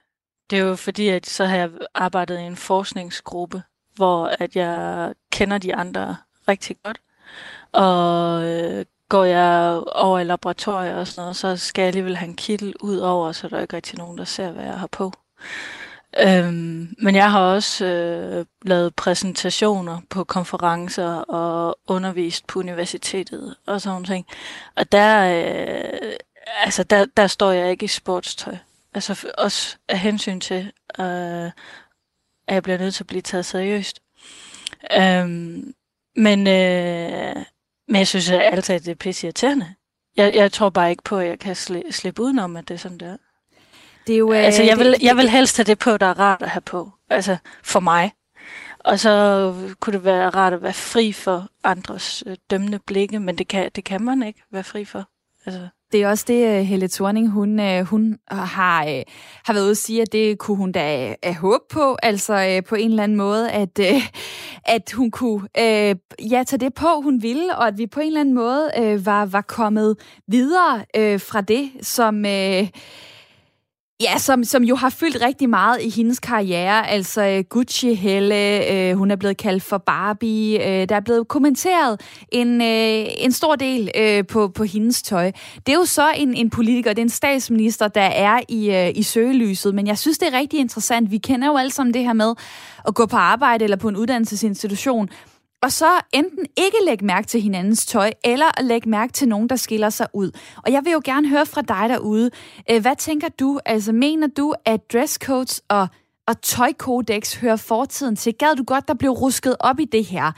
Det 0.50 0.58
er 0.58 0.62
jo 0.62 0.76
fordi, 0.76 1.08
at 1.08 1.26
så 1.26 1.44
har 1.44 1.56
jeg 1.56 1.70
arbejdet 1.94 2.38
i 2.38 2.42
en 2.42 2.56
forskningsgruppe, 2.56 3.62
hvor 3.98 4.26
at 4.38 4.56
jeg 4.56 5.12
kender 5.30 5.58
de 5.58 5.74
andre 5.74 6.16
rigtig 6.48 6.76
godt. 6.82 6.98
Og 7.72 8.44
øh, 8.44 8.84
går 9.08 9.24
jeg 9.24 9.82
over 9.94 10.18
i 10.18 10.24
laboratoriet 10.24 10.94
og 10.94 11.06
sådan 11.06 11.22
noget, 11.22 11.36
så 11.36 11.56
skal 11.56 11.82
jeg 11.82 11.86
alligevel 11.88 12.16
have 12.16 12.28
en 12.28 12.36
kittel 12.36 12.74
ud 12.80 12.96
over, 12.96 13.32
så 13.32 13.48
der 13.48 13.56
er 13.56 13.60
ikke 13.60 13.76
rigtig 13.76 13.98
nogen, 13.98 14.18
der 14.18 14.24
ser, 14.24 14.52
hvad 14.52 14.64
jeg 14.64 14.78
har 14.78 14.86
på. 14.86 15.12
Øhm, 16.20 16.94
men 16.98 17.14
jeg 17.14 17.30
har 17.30 17.40
også 17.40 17.84
øh, 17.84 18.46
lavet 18.62 18.94
præsentationer 18.94 20.00
på 20.10 20.24
konferencer 20.24 21.14
og 21.14 21.78
undervist 21.86 22.46
på 22.46 22.58
universitetet 22.58 23.56
og 23.66 23.80
sådan 23.80 24.04
ting. 24.04 24.26
Og 24.76 24.92
der, 24.92 25.42
øh, 25.42 26.12
altså 26.64 26.82
der, 26.82 27.06
der 27.16 27.26
står 27.26 27.50
jeg 27.50 27.70
ikke 27.70 27.84
i 27.84 27.88
sportstøj. 27.88 28.56
Altså 28.94 29.26
også 29.38 29.76
af 29.88 29.98
hensyn 29.98 30.40
til, 30.40 30.72
øh, 31.00 31.50
at 32.48 32.54
jeg 32.54 32.62
bliver 32.62 32.78
nødt 32.78 32.94
til 32.94 33.02
at 33.02 33.06
blive 33.06 33.22
taget 33.22 33.46
seriøst. 33.46 34.00
Øhm, 34.96 35.74
men, 36.16 36.46
øh, 36.46 37.36
men 37.88 37.96
jeg 37.96 38.06
synes 38.06 38.30
at 38.30 38.40
altid, 38.40 38.74
at 38.74 38.84
det 38.84 38.90
er 38.90 38.94
pisse 38.94 39.26
irriterende. 39.26 39.74
Jeg, 40.16 40.34
jeg 40.34 40.52
tror 40.52 40.70
bare 40.70 40.90
ikke 40.90 41.02
på, 41.02 41.18
at 41.18 41.26
jeg 41.28 41.38
kan 41.38 41.56
sli, 41.56 41.82
slippe 41.90 42.22
udenom, 42.22 42.56
at 42.56 42.68
det 42.68 42.74
er 42.74 42.78
sådan, 42.78 42.98
der. 42.98 43.16
Det 44.06 44.14
er 44.14 44.18
jo, 44.18 44.32
øh, 44.32 44.44
altså, 44.44 44.62
jeg 44.62 44.78
vil, 44.78 44.94
jeg 45.02 45.16
vil 45.16 45.30
helst 45.30 45.56
have 45.56 45.64
det 45.64 45.78
på, 45.78 45.96
der 45.96 46.06
er 46.06 46.18
rart 46.18 46.42
at 46.42 46.50
have 46.50 46.60
på. 46.60 46.90
Altså, 47.10 47.36
for 47.62 47.80
mig. 47.80 48.12
Og 48.78 48.98
så 48.98 49.54
kunne 49.80 49.92
det 49.92 50.04
være 50.04 50.30
rart 50.30 50.52
at 50.52 50.62
være 50.62 50.72
fri 50.72 51.12
for 51.12 51.48
andres 51.64 52.24
øh, 52.26 52.36
dømmende 52.50 52.78
blikke, 52.78 53.20
men 53.20 53.38
det 53.38 53.48
kan, 53.48 53.70
det 53.74 53.84
kan 53.84 54.02
man 54.02 54.22
ikke 54.22 54.42
være 54.50 54.64
fri 54.64 54.84
for. 54.84 55.04
Altså, 55.46 55.68
det 55.92 56.02
er 56.02 56.08
også 56.08 56.24
det, 56.28 56.58
øh, 56.58 56.64
Helle 56.64 56.88
Thorning, 56.88 57.30
hun, 57.30 57.60
øh, 57.60 57.84
hun 57.84 58.12
øh, 58.32 58.38
har, 58.38 58.84
har 59.44 59.52
været 59.52 59.62
ude 59.62 59.70
at 59.70 59.76
sige, 59.76 60.02
at 60.02 60.12
det 60.12 60.38
kunne 60.38 60.56
hun 60.56 60.72
da 60.72 61.14
håbe 61.36 61.64
på, 61.70 61.96
altså 62.02 62.62
på 62.68 62.74
en 62.74 62.90
eller 62.90 63.02
anden 63.02 63.18
måde, 63.18 63.50
at, 63.50 63.80
at 64.74 64.92
hun 64.94 65.10
kunne 65.10 65.48
ja, 66.30 66.44
tage 66.46 66.60
det 66.60 66.74
på, 66.74 67.00
hun 67.02 67.22
ville, 67.22 67.56
og 67.56 67.66
at 67.66 67.78
vi 67.78 67.86
på 67.86 68.00
en 68.00 68.06
eller 68.06 68.20
anden 68.20 68.34
måde 68.34 68.70
var, 69.04 69.26
var 69.26 69.40
kommet 69.40 69.96
videre 70.26 70.84
fra 71.18 71.40
det, 71.40 71.70
som... 71.82 72.24
Ja, 74.00 74.18
som, 74.18 74.44
som 74.44 74.64
jo 74.64 74.76
har 74.76 74.90
fyldt 74.90 75.22
rigtig 75.22 75.50
meget 75.50 75.82
i 75.82 75.90
hendes 75.90 76.20
karriere. 76.20 76.88
Altså 76.90 77.22
øh, 77.22 77.44
Gucci 77.44 77.94
Helle, 77.94 78.72
øh, 78.72 78.96
hun 78.96 79.10
er 79.10 79.16
blevet 79.16 79.36
kaldt 79.36 79.62
for 79.62 79.78
Barbie. 79.78 80.58
Øh, 80.58 80.88
der 80.88 80.96
er 80.96 81.00
blevet 81.00 81.28
kommenteret 81.28 82.00
en, 82.32 82.62
øh, 82.62 83.06
en 83.18 83.32
stor 83.32 83.56
del 83.56 83.90
øh, 83.96 84.26
på, 84.26 84.48
på 84.48 84.64
hendes 84.64 85.02
tøj. 85.02 85.32
Det 85.66 85.72
er 85.72 85.76
jo 85.76 85.84
så 85.84 86.12
en, 86.16 86.34
en 86.34 86.50
politiker, 86.50 86.90
det 86.90 86.98
er 86.98 87.04
en 87.04 87.08
statsminister, 87.08 87.88
der 87.88 88.00
er 88.00 88.40
i, 88.48 88.70
øh, 88.70 88.92
i 88.94 89.02
søgelyset. 89.02 89.74
Men 89.74 89.86
jeg 89.86 89.98
synes, 89.98 90.18
det 90.18 90.28
er 90.34 90.38
rigtig 90.38 90.60
interessant. 90.60 91.10
Vi 91.10 91.18
kender 91.18 91.48
jo 91.48 91.56
alle 91.56 91.70
sammen 91.70 91.94
det 91.94 92.04
her 92.04 92.12
med 92.12 92.34
at 92.88 92.94
gå 92.94 93.06
på 93.06 93.16
arbejde 93.16 93.64
eller 93.64 93.76
på 93.76 93.88
en 93.88 93.96
uddannelsesinstitution, 93.96 95.08
og 95.62 95.72
så 95.72 96.00
enten 96.12 96.46
ikke 96.56 96.76
lægge 96.86 97.04
mærke 97.04 97.26
til 97.26 97.40
hinandens 97.40 97.86
tøj, 97.86 98.10
eller 98.24 98.62
lægge 98.62 98.88
mærke 98.88 99.12
til 99.12 99.28
nogen, 99.28 99.48
der 99.48 99.56
skiller 99.56 99.90
sig 99.90 100.06
ud. 100.14 100.30
Og 100.66 100.72
jeg 100.72 100.84
vil 100.84 100.92
jo 100.92 101.00
gerne 101.04 101.28
høre 101.28 101.46
fra 101.46 101.62
dig 101.62 101.88
derude. 101.88 102.30
Øh, 102.70 102.80
hvad 102.80 102.96
tænker 102.96 103.28
du? 103.28 103.60
Altså, 103.66 103.92
mener 103.92 104.26
du, 104.26 104.54
at 104.64 104.92
dresscodes 104.92 105.62
og 105.68 105.88
og 106.28 106.42
tøjkodex 106.42 107.34
hører 107.36 107.56
fortiden 107.56 108.16
til. 108.16 108.34
Gad 108.34 108.56
du 108.56 108.64
godt, 108.64 108.88
der 108.88 108.94
blev 108.94 109.10
rusket 109.10 109.56
op 109.60 109.80
i 109.80 109.84
det 109.84 110.04
her? 110.04 110.32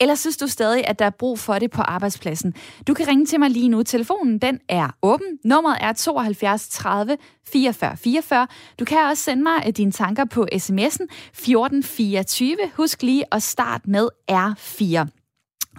Eller 0.00 0.14
synes 0.14 0.36
du 0.36 0.46
stadig, 0.46 0.86
at 0.88 0.98
der 0.98 1.04
er 1.04 1.10
brug 1.10 1.38
for 1.38 1.58
det 1.58 1.70
på 1.70 1.82
arbejdspladsen? 1.82 2.54
Du 2.86 2.94
kan 2.94 3.08
ringe 3.08 3.26
til 3.26 3.40
mig 3.40 3.50
lige 3.50 3.68
nu. 3.68 3.82
Telefonen 3.82 4.38
den 4.38 4.60
er 4.68 4.88
åben. 5.02 5.26
Nummeret 5.44 5.78
er 5.80 5.92
72 5.92 6.68
30 6.68 7.16
44 7.48 7.96
44. 7.96 8.46
Du 8.78 8.84
kan 8.84 8.98
også 9.10 9.22
sende 9.22 9.42
mig 9.42 9.62
øh, 9.66 9.72
dine 9.72 9.92
tanker 9.92 10.24
på 10.24 10.46
sms'en 10.52 11.06
1424. 11.32 12.56
Husk 12.76 13.02
lige 13.02 13.24
at 13.32 13.42
starte 13.42 13.90
med 13.90 14.08
R4. 14.30 15.23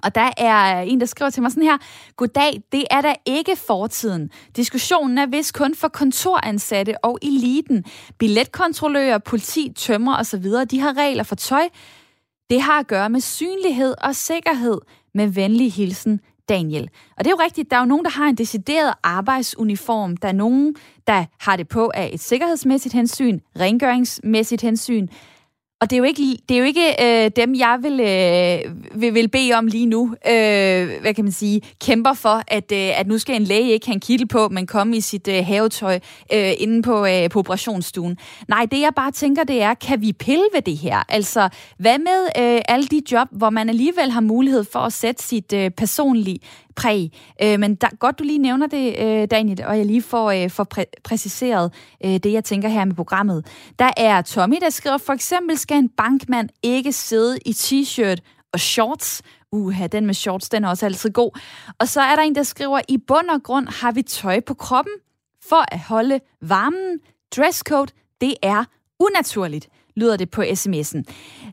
Og 0.04 0.16
der 0.16 0.30
er 0.38 0.82
en, 0.82 1.00
der 1.00 1.06
skriver 1.06 1.30
til 1.30 1.42
mig 1.42 1.52
sådan 1.52 1.64
her, 1.64 1.78
Goddag, 2.16 2.62
det 2.72 2.84
er 2.92 3.02
da 3.02 3.16
ikke 3.26 3.56
fortiden. 3.56 4.30
Diskussionen 4.56 5.18
er 5.18 5.26
vist 5.26 5.54
kun 5.54 5.76
for 5.76 5.88
kontoransatte 5.88 7.06
og 7.06 7.20
eliten. 7.22 7.86
Billetkontrollører, 8.20 9.18
politi, 9.18 9.72
tømmer 9.76 10.18
osv., 10.18 10.46
de 10.72 10.80
har 10.80 10.98
regler 10.98 11.24
for 11.24 11.36
tøj. 11.36 11.70
Det 12.50 12.62
har 12.62 12.80
at 12.80 12.88
gøre 12.88 13.10
med 13.10 13.20
synlighed 13.20 13.96
og 14.04 14.16
sikkerhed. 14.16 14.78
Med 15.14 15.28
venlig 15.28 15.74
hilsen, 15.74 16.20
Daniel. 16.50 16.90
Og 17.18 17.26
det 17.26 17.28
er 17.32 17.36
jo 17.40 17.44
rigtigt, 17.44 17.72
der 17.72 17.78
er 17.78 17.82
jo 17.82 17.86
nogen, 17.86 18.06
der 18.06 18.12
har 18.12 18.26
en 18.26 18.36
decideret 18.36 18.94
arbejdsuniform. 19.04 20.18
Der 20.18 20.28
er 20.28 20.32
nogen, 20.32 20.76
der 21.08 21.26
har 21.40 21.56
det 21.56 21.68
på 21.68 21.92
af 21.94 22.10
et 22.14 22.20
sikkerhedsmæssigt 22.20 22.94
hensyn, 22.94 23.40
rengøringsmæssigt 23.60 24.62
hensyn, 24.62 25.08
og 25.82 25.90
det 25.90 25.96
er 25.96 25.98
jo 25.98 26.04
ikke, 26.04 26.38
det 26.50 26.56
er 26.56 26.60
jo 26.60 26.66
ikke 26.66 26.96
øh, 27.04 27.32
dem, 27.36 27.56
jeg 27.56 27.78
vil, 27.82 28.00
øh, 28.00 29.02
vil, 29.02 29.14
vil 29.14 29.28
bede 29.28 29.54
om 29.54 29.68
lige 29.68 29.86
nu, 29.86 30.16
øh, 30.28 31.02
hvad 31.02 31.14
kan 31.14 31.24
man 31.24 31.32
sige, 31.32 31.62
kæmper 31.82 32.14
for, 32.14 32.42
at, 32.48 32.72
øh, 32.72 33.00
at 33.00 33.08
nu 33.08 33.18
skal 33.18 33.36
en 33.36 33.44
læge 33.44 33.72
ikke 33.72 33.86
have 33.86 33.94
en 33.94 34.00
kittel 34.00 34.28
på, 34.28 34.50
men 34.50 34.68
komme 34.68 34.98
i 34.98 35.02
sit 35.02 35.28
øh, 35.28 35.46
havetøj 35.46 36.00
øh, 36.34 36.54
inde 36.58 36.82
på, 36.82 37.06
øh, 37.06 37.30
på 37.30 37.40
operationsstuen. 37.40 38.18
Nej, 38.48 38.66
det 38.72 38.82
jeg 38.82 38.92
bare 38.96 39.12
tænker, 39.12 39.44
det 39.44 39.62
er, 39.62 39.74
kan 39.74 40.02
vi 40.02 40.14
pille 40.14 40.46
ved 40.54 40.62
det 40.62 40.78
her? 40.78 41.04
Altså, 41.10 41.50
hvad 41.78 41.98
med 42.00 42.26
øh, 42.38 42.62
alle 42.68 42.88
de 42.88 43.02
job, 43.12 43.28
hvor 43.32 43.50
man 43.50 43.70
alligevel 43.70 44.12
har 44.12 44.22
mulighed 44.22 44.64
for 44.72 44.80
at 44.80 44.94
sætte 44.94 45.24
sit 45.24 45.54
øh, 45.54 45.72
personlige 45.72 46.40
præg. 46.76 47.12
Øh, 47.42 47.60
men 47.60 47.76
der, 47.76 47.88
godt, 48.00 48.20
du 48.20 48.24
lige 48.24 48.40
nævner 48.40 48.68
det, 48.68 48.96
øh, 49.00 49.28
Daniel, 49.32 49.66
og 49.66 49.78
jeg 49.78 49.86
lige 49.86 50.02
får, 50.02 50.32
øh, 50.32 50.50
får 50.50 50.68
præ- 50.78 51.02
præciseret 51.04 51.74
øh, 52.06 52.12
det, 52.12 52.32
jeg 52.32 52.44
tænker 52.44 52.70
her 52.70 52.86
med 52.86 52.96
programmet. 52.96 53.46
Der 53.80 53.92
er 53.98 54.22
Tommy, 54.22 54.56
der 54.62 54.70
skriver, 54.70 54.98
for 54.98 55.14
eksempel 55.14 55.58
skal 55.58 55.78
en 55.78 55.90
bankmand 55.90 56.50
ikke 56.64 56.94
sidde 56.94 57.38
i 57.46 57.52
t-shirt 57.52 58.18
og 58.54 58.60
shorts. 58.60 59.22
Uha, 59.52 59.88
den 59.88 60.06
med 60.06 60.14
shorts, 60.14 60.50
den 60.50 60.64
er 60.64 60.70
også 60.70 60.86
altid 60.86 61.10
god. 61.10 61.40
Og 61.80 61.88
så 61.88 62.02
er 62.02 62.16
der 62.16 62.24
en, 62.24 62.36
der 62.36 62.44
skriver, 62.44 62.82
i 62.90 62.98
bund 62.98 63.30
og 63.30 63.44
grund 63.44 63.68
har 63.68 63.92
vi 63.92 64.02
tøj 64.02 64.40
på 64.40 64.54
kroppen 64.54 64.94
for 65.50 65.74
at 65.74 65.80
holde 65.80 66.20
varmen. 66.42 67.00
Dresscode, 67.38 67.92
det 68.22 68.34
er 68.44 68.64
unaturligt 69.00 69.68
lyder 69.96 70.18
det 70.18 70.30
på 70.32 70.42
sms'en. 70.42 71.02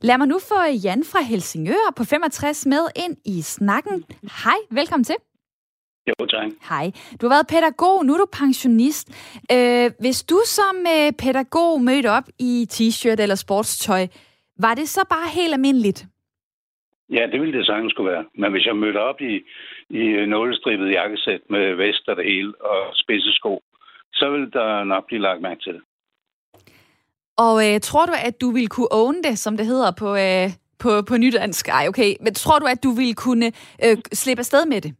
Lad 0.03 0.19
mig 0.19 0.29
nu 0.29 0.39
få 0.49 0.61
Jan 0.85 1.03
fra 1.13 1.21
Helsingør 1.31 1.93
på 1.97 2.05
65 2.05 2.67
med 2.67 2.85
ind 3.05 3.17
i 3.25 3.43
snakken. 3.43 4.05
Hej, 4.45 4.59
velkommen 4.71 5.05
til. 5.05 5.17
Jo, 6.09 6.27
tak. 6.27 6.51
Hej. 6.71 6.87
Du 7.21 7.27
har 7.27 7.35
været 7.37 7.47
pædagog, 7.55 8.07
nu 8.07 8.15
er 8.15 8.19
du 8.19 8.27
pensionist. 8.33 9.07
Øh, 9.55 9.91
hvis 10.01 10.25
du 10.31 10.39
som 10.45 10.77
øh, 10.95 11.13
pædagog 11.23 11.81
mødte 11.81 12.11
op 12.19 12.29
i 12.39 12.67
t-shirt 12.75 13.21
eller 13.23 13.35
sportstøj, 13.35 14.07
var 14.65 14.75
det 14.75 14.89
så 14.89 15.03
bare 15.11 15.29
helt 15.39 15.55
almindeligt? 15.55 16.01
Ja, 17.17 17.27
det 17.33 17.41
ville 17.41 17.59
det 17.59 17.67
sagtens 17.67 17.93
skulle 17.93 18.13
være. 18.13 18.25
Men 18.35 18.53
hvis 18.53 18.67
jeg 18.67 18.77
mødte 18.77 19.01
op 19.11 19.21
i, 19.21 19.35
i 19.91 20.27
nålestribet 20.27 20.93
jakkesæt 20.93 21.41
med 21.51 21.75
vest 21.75 22.09
og 22.09 22.17
det 22.17 22.25
hele 22.25 22.53
og 22.61 22.91
spidse 22.95 23.33
sko, 23.33 23.63
så 24.13 24.31
ville 24.31 24.51
der 24.51 24.85
nok 24.85 25.07
blive 25.07 25.23
lagt 25.23 25.43
mærke 25.43 25.61
til 25.61 25.73
det. 25.73 25.83
Og 27.45 27.55
øh, 27.67 27.81
tror 27.81 28.07
du, 28.07 28.13
at 28.29 28.41
du 28.41 28.49
ville 28.57 28.71
kunne 28.75 28.93
own 29.01 29.17
det, 29.27 29.39
som 29.39 29.57
det 29.57 29.67
hedder 29.67 29.91
på, 30.03 30.09
øh, 30.27 30.49
på, 30.83 30.91
på 31.09 31.15
nydansk? 31.25 31.69
Ej, 31.69 31.85
okay. 31.89 32.11
Men 32.25 32.35
tror 32.35 32.59
du, 32.59 32.67
at 32.67 32.83
du 32.87 32.91
ville 33.01 33.15
kunne 33.15 33.47
øh, 33.85 33.97
slippe 34.21 34.41
afsted 34.41 34.67
med 34.67 34.81
det? 34.81 34.93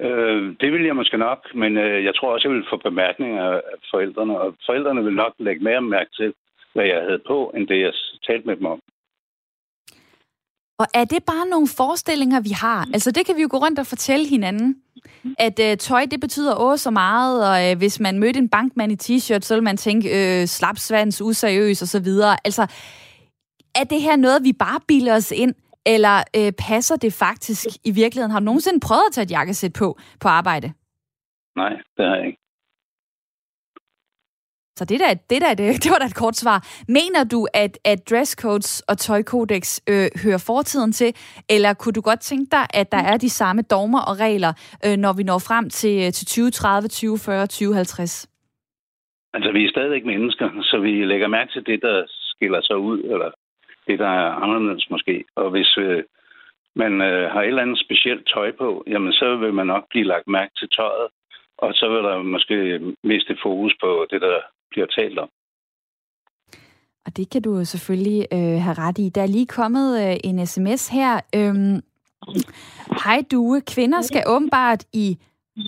Øh, 0.00 0.42
det 0.60 0.68
vil 0.72 0.84
jeg 0.84 0.96
måske 0.96 1.18
nok, 1.18 1.40
men 1.54 1.76
øh, 1.76 2.04
jeg 2.04 2.14
tror 2.14 2.32
også, 2.32 2.48
jeg 2.48 2.54
vil 2.56 2.70
få 2.70 2.76
bemærkninger 2.76 3.44
af 3.72 3.78
forældrene, 3.90 4.40
og 4.40 4.54
forældrene 4.66 5.04
vil 5.04 5.14
nok 5.14 5.34
lægge 5.38 5.64
mere 5.64 5.82
mærke 5.82 6.10
til, 6.18 6.34
hvad 6.74 6.84
jeg 6.84 7.00
havde 7.06 7.22
på, 7.26 7.52
end 7.56 7.68
det, 7.68 7.80
jeg 7.80 7.92
talte 8.26 8.46
med 8.46 8.56
dem 8.56 8.66
om. 8.66 8.80
Og 10.78 10.86
er 10.94 11.04
det 11.04 11.24
bare 11.24 11.46
nogle 11.46 11.68
forestillinger, 11.68 12.40
vi 12.40 12.50
har? 12.50 12.88
Altså, 12.94 13.10
det 13.10 13.26
kan 13.26 13.36
vi 13.36 13.42
jo 13.42 13.48
gå 13.50 13.56
rundt 13.56 13.78
og 13.78 13.86
fortælle 13.86 14.28
hinanden. 14.28 14.76
At 15.38 15.60
øh, 15.62 15.76
tøj, 15.76 16.06
det 16.10 16.20
betyder 16.20 16.54
også 16.54 16.82
så 16.82 16.90
meget, 16.90 17.50
og 17.50 17.70
øh, 17.70 17.78
hvis 17.78 18.00
man 18.00 18.18
mødte 18.18 18.38
en 18.38 18.48
bankmand 18.48 18.92
i 18.92 18.96
t-shirt, 19.02 19.40
så 19.40 19.54
ville 19.54 19.64
man 19.64 19.76
tænke, 19.76 20.08
øh, 20.08 20.46
slapsvans, 20.46 21.22
useriøs 21.22 21.82
og 21.82 21.88
så 21.88 22.00
videre. 22.00 22.36
Altså, 22.44 22.62
er 23.74 23.84
det 23.84 24.02
her 24.02 24.16
noget, 24.16 24.44
vi 24.44 24.52
bare 24.52 24.80
bilder 24.88 25.14
os 25.14 25.30
ind? 25.30 25.54
Eller 25.86 26.22
øh, 26.36 26.52
passer 26.52 26.96
det 26.96 27.12
faktisk 27.12 27.66
i 27.84 27.90
virkeligheden? 27.90 28.30
Har 28.30 28.38
du 28.40 28.44
nogensinde 28.44 28.80
prøvet 28.80 29.02
at 29.08 29.12
tage 29.12 29.22
et 29.22 29.30
jakkesæt 29.30 29.72
på 29.72 29.98
på 30.20 30.28
arbejde? 30.28 30.72
Nej, 31.56 31.70
det 31.96 32.06
har 32.06 32.16
jeg 32.16 32.26
ikke. 32.26 32.45
Så 34.78 34.84
det, 34.84 35.00
der, 35.00 35.14
det, 35.30 35.38
der, 35.44 35.54
det, 35.54 35.66
det 35.84 35.90
var 35.92 35.98
da 35.98 36.06
et 36.12 36.20
kort 36.22 36.36
svar. 36.36 36.58
Mener 36.88 37.22
du, 37.34 37.46
at, 37.54 37.78
at 37.84 37.98
dresscodes 38.10 38.80
og 38.80 38.98
tøjkodex 38.98 39.64
øh, 39.90 40.08
hører 40.24 40.42
fortiden 40.46 40.92
til, 40.92 41.10
eller 41.54 41.74
kunne 41.74 41.96
du 41.98 42.00
godt 42.00 42.20
tænke 42.20 42.48
dig, 42.50 42.64
at 42.80 42.92
der 42.92 43.02
er 43.12 43.16
de 43.16 43.30
samme 43.30 43.62
dogmer 43.62 44.02
og 44.10 44.14
regler, 44.20 44.52
øh, 44.86 44.96
når 45.04 45.12
vi 45.18 45.22
når 45.22 45.38
frem 45.48 45.70
til, 45.70 46.12
til 46.12 46.26
2030, 46.26 46.88
2040, 46.88 47.46
2050? 47.46 48.28
Altså, 49.34 49.52
vi 49.52 49.64
er 49.64 49.70
stadigvæk 49.70 50.04
mennesker, 50.04 50.48
så 50.62 50.78
vi 50.78 51.04
lægger 51.04 51.28
mærke 51.28 51.52
til 51.52 51.66
det, 51.66 51.82
der 51.82 52.04
skiller 52.08 52.60
sig 52.62 52.76
ud, 52.76 52.98
eller 53.12 53.30
det, 53.86 53.98
der 53.98 54.08
er 54.08 54.30
anderledes 54.44 54.90
måske. 54.90 55.24
Og 55.36 55.50
hvis 55.50 55.78
øh, 55.78 56.02
man 56.76 56.92
øh, 57.00 57.30
har 57.32 57.40
et 57.42 57.46
eller 57.46 57.62
andet 57.62 57.80
specielt 57.86 58.28
tøj 58.34 58.52
på, 58.52 58.84
jamen 58.86 59.12
så 59.12 59.36
vil 59.36 59.54
man 59.54 59.66
nok 59.66 59.84
blive 59.90 60.06
lagt 60.06 60.28
mærke 60.28 60.52
til 60.58 60.68
tøjet, 60.68 61.08
og 61.58 61.74
så 61.74 61.88
vil 61.88 62.02
der 62.08 62.22
måske 62.22 62.56
miste 63.02 63.36
fokus 63.42 63.74
på 63.80 64.06
det, 64.10 64.20
der 64.20 64.38
bliver 64.70 64.86
talt 64.86 65.18
om. 65.18 65.28
Og 67.06 67.16
det 67.16 67.30
kan 67.30 67.42
du 67.42 67.64
selvfølgelig 67.64 68.26
øh, 68.32 68.38
have 68.38 68.74
ret 68.74 68.98
i. 68.98 69.08
Der 69.08 69.22
er 69.22 69.26
lige 69.26 69.46
kommet 69.46 70.10
øh, 70.10 70.16
en 70.24 70.46
sms 70.46 70.88
her. 70.88 71.20
Øhm, 71.34 71.80
Hej 73.04 73.22
du, 73.30 73.60
kvinder 73.66 74.02
skal 74.02 74.22
åbenbart 74.26 74.84
i 74.92 75.18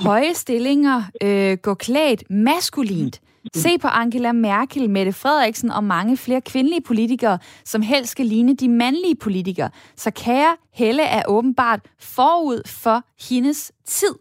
høje 0.02 0.34
stillinger 0.34 1.02
øh, 1.22 1.58
gå 1.62 1.74
klædt 1.74 2.30
maskulint. 2.30 3.20
Se 3.54 3.78
på 3.78 3.88
Angela 3.88 4.32
Merkel, 4.32 4.90
Mette 4.90 5.12
Frederiksen 5.12 5.70
og 5.70 5.84
mange 5.84 6.16
flere 6.16 6.40
kvindelige 6.40 6.80
politikere, 6.80 7.38
som 7.64 7.82
helst 7.82 8.10
skal 8.10 8.26
ligne 8.26 8.56
de 8.56 8.68
mandlige 8.68 9.16
politikere. 9.16 9.70
Så 9.96 10.10
kære 10.10 10.56
Helle 10.72 11.02
er 11.02 11.22
åbenbart 11.28 11.80
forud 11.98 12.62
for 12.66 13.02
hendes 13.28 13.72
tid. 13.84 14.14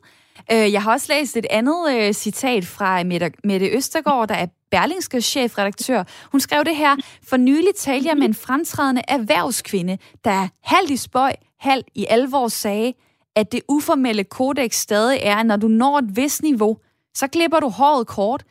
Øh, 0.51 0.73
jeg 0.73 0.83
har 0.83 0.91
også 0.91 1.13
læst 1.13 1.37
et 1.37 1.45
andet 1.49 1.95
øh, 1.95 2.13
citat 2.13 2.65
fra 2.65 3.03
Mette, 3.03 3.31
Mette 3.43 3.69
Østergaard, 3.69 4.27
der 4.27 4.35
er 4.35 4.47
Berlingske 4.71 5.21
chefredaktør. 5.21 6.03
Hun 6.31 6.41
skrev 6.41 6.65
det 6.65 6.75
her, 6.75 6.95
for 7.23 7.37
nylig 7.37 7.75
talte 7.77 8.09
jeg 8.09 8.17
med 8.17 8.25
en 8.25 8.33
fremtrædende 8.33 9.01
erhvervskvinde, 9.07 9.97
der 10.25 10.47
halvt 10.63 10.91
i 10.91 10.97
spøj, 10.97 11.33
halvt 11.59 11.87
i 11.95 12.05
alvor 12.09 12.47
sagde, 12.47 12.93
at 13.35 13.51
det 13.51 13.61
uformelle 13.67 14.23
kodex 14.23 14.75
stadig 14.75 15.19
er, 15.21 15.35
at 15.35 15.45
når 15.45 15.55
du 15.55 15.67
når 15.67 15.97
et 15.97 16.15
vist 16.15 16.43
niveau, 16.43 16.77
så 17.15 17.27
klipper 17.27 17.59
du 17.59 17.69
håret 17.69 18.07
kort, 18.07 18.43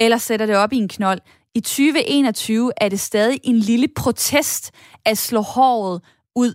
eller 0.00 0.16
sætter 0.16 0.46
det 0.46 0.56
op 0.56 0.72
i 0.72 0.76
en 0.76 0.88
knold. 0.88 1.20
I 1.54 1.60
2021 1.60 2.72
er 2.76 2.88
det 2.88 3.00
stadig 3.00 3.40
en 3.44 3.56
lille 3.56 3.88
protest 3.96 4.70
at 5.04 5.18
slå 5.18 5.40
håret 5.40 6.02
ud. 6.36 6.54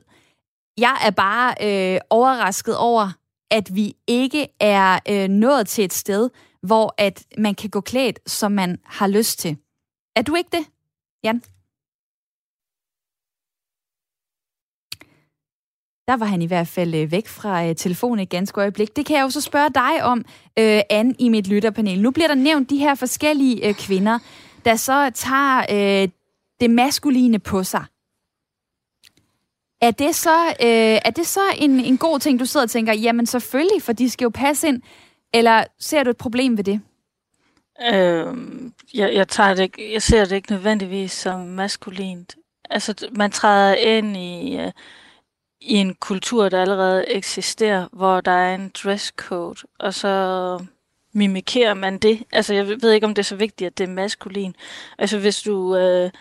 Jeg 0.77 0.97
er 1.05 1.11
bare 1.11 1.53
øh, 1.61 1.99
overrasket 2.09 2.77
over, 2.77 3.11
at 3.51 3.75
vi 3.75 3.93
ikke 4.07 4.47
er 4.59 4.99
øh, 5.09 5.27
nået 5.27 5.67
til 5.67 5.83
et 5.83 5.93
sted, 5.93 6.29
hvor 6.65 6.93
at 6.97 7.25
man 7.37 7.55
kan 7.55 7.69
gå 7.69 7.81
klædt, 7.81 8.19
som 8.29 8.51
man 8.51 8.79
har 8.83 9.07
lyst 9.07 9.39
til. 9.39 9.57
Er 10.15 10.21
du 10.21 10.35
ikke 10.35 10.49
det, 10.57 10.65
Jan? 11.23 11.41
Der 16.07 16.17
var 16.17 16.25
han 16.25 16.41
i 16.41 16.45
hvert 16.45 16.67
fald 16.67 16.95
øh, 16.95 17.11
væk 17.11 17.27
fra 17.27 17.65
øh, 17.67 17.75
telefonen 17.75 18.19
et 18.19 18.29
ganske 18.29 18.61
øjeblik. 18.61 18.95
Det 18.95 19.05
kan 19.05 19.15
jeg 19.15 19.23
jo 19.23 19.29
så 19.29 19.41
spørge 19.41 19.69
dig 19.69 20.03
om, 20.03 20.25
øh, 20.59 20.81
Anne, 20.89 21.15
i 21.19 21.29
mit 21.29 21.47
lytterpanel. 21.47 22.01
Nu 22.01 22.11
bliver 22.11 22.27
der 22.27 22.35
nævnt 22.35 22.69
de 22.69 22.77
her 22.77 22.95
forskellige 22.95 23.67
øh, 23.67 23.73
kvinder, 23.73 24.19
der 24.65 24.75
så 24.75 25.11
tager 25.15 25.65
øh, 25.71 26.09
det 26.59 26.69
maskuline 26.69 27.39
på 27.39 27.63
sig. 27.63 27.85
Er 29.81 29.91
det 29.91 30.15
så, 30.15 30.45
øh, 30.47 30.99
er 31.05 31.11
det 31.15 31.27
så 31.27 31.41
en, 31.57 31.79
en 31.79 31.97
god 31.97 32.19
ting, 32.19 32.39
du 32.39 32.45
sidder 32.45 32.65
og 32.65 32.69
tænker, 32.69 32.93
jamen 32.93 33.25
selvfølgelig, 33.25 33.81
for 33.81 33.93
de 33.93 34.09
skal 34.09 34.25
jo 34.25 34.29
passe 34.29 34.67
ind, 34.67 34.81
eller 35.35 35.63
ser 35.79 36.03
du 36.03 36.09
et 36.09 36.17
problem 36.17 36.57
ved 36.57 36.63
det? 36.63 36.81
Øh, 37.93 38.37
jeg, 38.93 39.13
jeg, 39.13 39.27
tager 39.27 39.53
det 39.53 39.63
ikke, 39.63 39.93
jeg 39.93 40.01
ser 40.01 40.25
det 40.25 40.35
ikke 40.35 40.51
nødvendigvis 40.51 41.11
som 41.11 41.39
maskulint. 41.39 42.35
Altså, 42.69 43.07
man 43.11 43.31
træder 43.31 43.75
ind 43.75 44.17
i, 44.17 44.57
øh, 44.57 44.71
i 45.61 45.73
en 45.73 45.95
kultur, 45.95 46.49
der 46.49 46.61
allerede 46.61 47.09
eksisterer, 47.09 47.87
hvor 47.91 48.21
der 48.21 48.31
er 48.31 48.55
en 48.55 48.71
dresscode, 48.83 49.59
og 49.79 49.93
så 49.93 50.59
mimikerer 51.15 51.73
man 51.73 51.97
det. 51.97 52.23
Altså, 52.31 52.53
jeg 52.53 52.67
ved 52.67 52.91
ikke, 52.91 53.07
om 53.07 53.15
det 53.15 53.21
er 53.21 53.23
så 53.23 53.35
vigtigt, 53.35 53.67
at 53.67 53.77
det 53.77 53.83
er 53.83 53.93
maskulin. 53.93 54.55
Altså, 54.97 55.19
hvis 55.19 55.41
du 55.41 55.77
øh, 55.77 56.11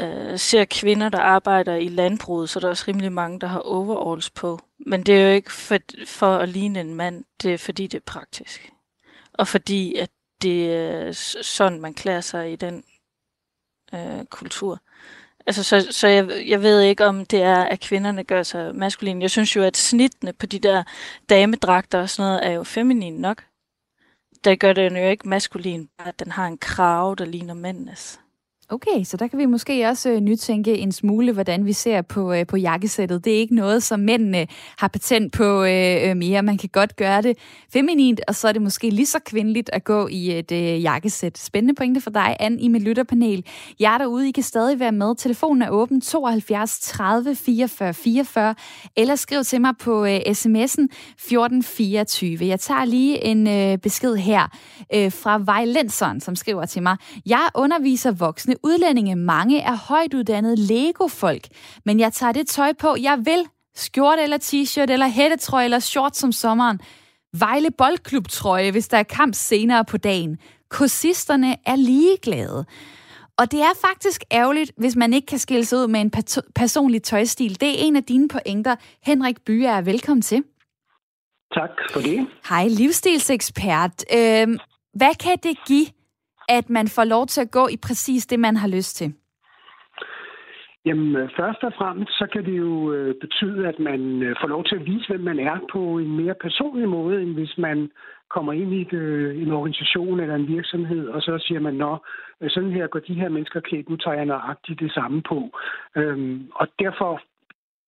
øh, 0.00 0.38
ser 0.38 0.64
kvinder, 0.64 1.08
der 1.08 1.18
arbejder 1.18 1.74
i 1.74 1.88
landbruget, 1.88 2.50
så 2.50 2.58
er 2.58 2.60
der 2.60 2.68
også 2.68 2.84
rimelig 2.88 3.12
mange, 3.12 3.40
der 3.40 3.46
har 3.46 3.58
overalls 3.58 4.30
på. 4.30 4.60
Men 4.78 5.02
det 5.02 5.14
er 5.14 5.28
jo 5.28 5.34
ikke 5.34 5.52
for, 5.52 5.78
for 6.06 6.36
at 6.36 6.48
ligne 6.48 6.80
en 6.80 6.94
mand, 6.94 7.24
det 7.42 7.54
er 7.54 7.58
fordi, 7.58 7.86
det 7.86 7.98
er 7.98 8.04
praktisk. 8.06 8.72
Og 9.32 9.48
fordi, 9.48 9.94
at 9.94 10.10
det 10.42 10.74
er 10.74 11.12
sådan, 11.42 11.80
man 11.80 11.94
klæder 11.94 12.20
sig 12.20 12.52
i 12.52 12.56
den 12.56 12.84
øh, 13.94 14.24
kultur. 14.24 14.80
Altså, 15.46 15.62
så, 15.62 15.86
så 15.90 16.08
jeg, 16.08 16.44
jeg 16.46 16.62
ved 16.62 16.80
ikke, 16.80 17.06
om 17.06 17.26
det 17.26 17.42
er, 17.42 17.64
at 17.64 17.80
kvinderne 17.80 18.24
gør 18.24 18.42
sig 18.42 18.74
maskuline. 18.74 19.22
Jeg 19.22 19.30
synes 19.30 19.56
jo, 19.56 19.62
at 19.62 19.76
snittene 19.76 20.32
på 20.32 20.46
de 20.46 20.58
der 20.58 20.82
damedragter 21.28 22.00
og 22.00 22.10
sådan 22.10 22.28
noget, 22.28 22.46
er 22.46 22.50
jo 22.50 22.64
feminine 22.64 23.20
nok 23.20 23.44
der 24.44 24.56
gør 24.56 24.72
den 24.72 24.96
jo 24.96 25.02
ikke 25.02 25.28
maskulin, 25.28 25.88
at 25.98 26.18
den 26.20 26.32
har 26.32 26.46
en 26.46 26.58
krave, 26.58 27.16
der 27.16 27.24
ligner 27.24 27.54
mændenes. 27.54 28.20
Okay, 28.70 29.04
så 29.04 29.16
der 29.16 29.26
kan 29.26 29.38
vi 29.38 29.46
måske 29.46 29.88
også 29.88 30.10
øh, 30.10 30.20
nytænke 30.20 30.78
en 30.78 30.92
smule, 30.92 31.32
hvordan 31.32 31.66
vi 31.66 31.72
ser 31.72 32.02
på, 32.02 32.32
øh, 32.32 32.46
på 32.46 32.56
jakkesættet. 32.56 33.24
Det 33.24 33.34
er 33.34 33.38
ikke 33.38 33.54
noget, 33.54 33.82
som 33.82 34.00
mændene 34.00 34.40
øh, 34.40 34.46
har 34.78 34.88
patent 34.88 35.32
på 35.32 35.64
øh, 35.64 36.10
øh, 36.10 36.16
mere. 36.16 36.42
Man 36.42 36.58
kan 36.58 36.68
godt 36.72 36.96
gøre 36.96 37.22
det 37.22 37.38
feminint, 37.72 38.20
og 38.28 38.34
så 38.34 38.48
er 38.48 38.52
det 38.52 38.62
måske 38.62 38.90
lige 38.90 39.06
så 39.06 39.18
kvindeligt 39.26 39.70
at 39.72 39.84
gå 39.84 40.08
i 40.08 40.38
et 40.38 40.52
øh, 40.52 40.82
jakkesæt. 40.82 41.38
Spændende 41.38 41.74
pointe 41.74 42.00
for 42.00 42.10
dig, 42.10 42.36
Anne, 42.40 42.60
i 42.60 42.68
mit 42.68 42.82
lytterpanel. 42.82 43.44
Jeg 43.80 43.94
er 43.94 43.98
derude, 43.98 44.28
I 44.28 44.30
kan 44.30 44.42
stadig 44.42 44.80
være 44.80 44.92
med. 44.92 45.16
Telefonen 45.16 45.62
er 45.62 45.70
åben 45.70 46.00
72 46.00 46.80
30 46.80 47.36
44 47.36 47.94
44, 47.94 48.54
eller 48.96 49.16
skriv 49.16 49.44
til 49.44 49.60
mig 49.60 49.74
på 49.80 50.04
øh, 50.04 50.16
sms'en 50.16 50.84
1424. 50.84 52.46
Jeg 52.46 52.60
tager 52.60 52.84
lige 52.84 53.24
en 53.24 53.46
øh, 53.46 53.78
besked 53.78 54.16
her 54.16 54.56
øh, 54.94 55.12
fra 55.12 55.40
Vejlenseren, 55.44 56.20
som 56.20 56.36
skriver 56.36 56.66
til 56.66 56.82
mig. 56.82 56.96
Jeg 57.26 57.48
underviser 57.54 58.10
voksne 58.10 58.57
udlændinge. 58.62 59.16
Mange 59.16 59.60
er 59.60 59.76
højt 59.76 60.14
uddannede 60.14 60.56
Lego-folk. 60.56 61.46
Men 61.84 62.00
jeg 62.00 62.12
tager 62.12 62.32
det 62.32 62.46
tøj 62.46 62.72
på, 62.72 62.96
jeg 63.00 63.18
vil. 63.24 63.44
Skjorte 63.74 64.22
eller 64.22 64.38
t-shirt 64.38 64.92
eller 64.92 65.08
hættetrøje 65.08 65.64
eller 65.64 65.78
shorts 65.78 66.18
som 66.18 66.32
sommeren. 66.32 66.80
Vejle 67.38 67.70
Boldklub-trøje, 67.70 68.70
hvis 68.70 68.88
der 68.88 68.98
er 68.98 69.02
kamp 69.02 69.34
senere 69.34 69.84
på 69.84 69.96
dagen. 69.96 70.38
Kursisterne 70.70 71.56
er 71.66 71.76
ligeglade. 71.76 72.64
Og 73.38 73.52
det 73.52 73.60
er 73.60 73.72
faktisk 73.80 74.24
ærgerligt, 74.32 74.72
hvis 74.76 74.96
man 74.96 75.12
ikke 75.12 75.26
kan 75.26 75.38
skille 75.38 75.64
sig 75.64 75.78
ud 75.78 75.86
med 75.86 76.00
en 76.00 76.10
personlig 76.54 77.02
tøjstil. 77.02 77.60
Det 77.60 77.68
er 77.68 77.74
en 77.78 77.96
af 77.96 78.04
dine 78.04 78.28
pointer. 78.28 78.76
Henrik 79.02 79.36
Byer 79.46 79.70
er 79.70 79.82
velkommen 79.82 80.22
til. 80.22 80.42
Tak 81.54 81.70
for 81.92 82.00
det. 82.00 82.26
Hej, 82.48 82.68
livsstilsekspert. 82.68 84.04
Øh, 84.14 84.48
hvad 84.94 85.14
kan 85.20 85.36
det 85.42 85.58
give 85.66 85.86
at 86.48 86.70
man 86.70 86.88
får 86.88 87.04
lov 87.04 87.26
til 87.26 87.40
at 87.40 87.50
gå 87.50 87.68
i 87.68 87.76
præcis 87.82 88.26
det, 88.26 88.40
man 88.40 88.56
har 88.56 88.68
lyst 88.68 88.96
til? 88.96 89.14
Jamen, 90.84 91.16
øh, 91.16 91.28
først 91.36 91.62
og 91.62 91.72
fremmest, 91.78 92.10
så 92.10 92.26
kan 92.32 92.44
det 92.44 92.58
jo 92.58 92.92
øh, 92.92 93.14
betyde, 93.20 93.68
at 93.68 93.78
man 93.78 94.22
øh, 94.22 94.36
får 94.40 94.48
lov 94.48 94.64
til 94.64 94.76
at 94.76 94.86
vise, 94.86 95.08
hvem 95.08 95.20
man 95.20 95.38
er 95.38 95.58
på 95.72 95.98
en 95.98 96.16
mere 96.16 96.34
personlig 96.34 96.88
måde, 96.88 97.22
end 97.22 97.34
hvis 97.34 97.58
man 97.58 97.90
kommer 98.30 98.52
ind 98.52 98.72
i 98.72 98.80
et, 98.80 98.92
øh, 98.92 99.42
en 99.42 99.52
organisation 99.52 100.20
eller 100.20 100.34
en 100.34 100.48
virksomhed, 100.48 101.08
og 101.08 101.22
så 101.22 101.44
siger 101.46 101.60
man, 101.60 101.74
nå, 101.74 101.96
øh, 102.40 102.50
sådan 102.50 102.72
her 102.72 102.86
går 102.86 102.98
de 102.98 103.14
her 103.14 103.28
mennesker 103.28 103.60
klædt, 103.60 103.88
nu 103.88 103.96
tager 103.96 104.16
jeg 104.16 104.26
nøjagtigt 104.26 104.80
det 104.80 104.92
samme 104.92 105.22
på. 105.22 105.58
Øhm, 105.96 106.50
og 106.54 106.68
derfor 106.78 107.22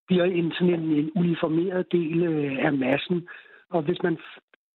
bliver 0.06 0.24
en 0.24 0.52
sådan 0.52 0.74
en, 0.74 0.90
en 1.00 1.10
uniformeret 1.16 1.92
del 1.92 2.22
af 2.66 2.72
massen. 2.72 3.28
Og 3.70 3.82
hvis 3.82 4.02
man 4.02 4.18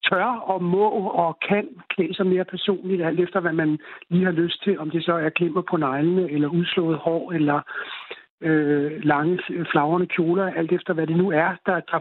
tør 0.10 0.26
og 0.26 0.64
må 0.64 0.90
og 1.24 1.38
kan 1.48 1.68
klæde 1.90 2.14
sig 2.14 2.28
mere 2.28 2.46
personligt, 2.46 3.06
alt 3.06 3.20
efter 3.20 3.40
hvad 3.40 3.54
man 3.54 3.80
lige 4.10 4.26
har 4.26 4.32
lyst 4.32 4.64
til, 4.64 4.80
om 4.80 4.90
det 4.90 5.06
så 5.06 5.14
er 5.14 5.30
klemmer 5.30 5.62
på 5.62 5.78
neglene, 5.78 6.32
eller 6.32 6.48
udslået 6.48 6.98
hår, 6.98 7.32
eller 7.32 7.62
øh, 8.42 8.92
lange, 9.04 9.40
flagrende 9.72 10.08
kjoler, 10.08 10.54
alt 10.54 10.72
efter 10.72 10.94
hvad 10.94 11.08
det 11.08 11.18
nu 11.18 11.32
er, 11.32 11.50
der, 11.66 11.80
der 11.92 12.00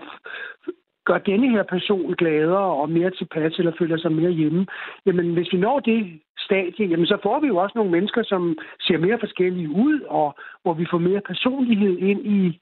gør 1.05 1.19
denne 1.19 1.51
her 1.51 1.63
person 1.63 2.15
gladere 2.15 2.67
og 2.81 2.91
mere 2.91 3.11
tilpas, 3.11 3.59
eller 3.59 3.73
føler 3.79 3.97
sig 3.97 4.13
mere 4.13 4.31
hjemme. 4.31 4.67
Jamen, 5.07 5.33
hvis 5.33 5.53
vi 5.53 5.59
når 5.59 5.81
det 5.81 6.21
stadie, 6.39 6.87
jamen, 6.87 7.07
så 7.07 7.19
får 7.23 7.41
vi 7.41 7.47
jo 7.47 7.57
også 7.57 7.73
nogle 7.77 7.91
mennesker, 7.91 8.23
som 8.23 8.59
ser 8.81 8.99
mere 8.99 9.19
forskellige 9.19 9.69
ud, 9.69 10.01
og 10.01 10.35
hvor 10.63 10.75
vi 10.75 10.87
får 10.91 10.99
mere 10.99 11.21
personlighed 11.21 11.99
ind 11.99 12.27
i, 12.27 12.61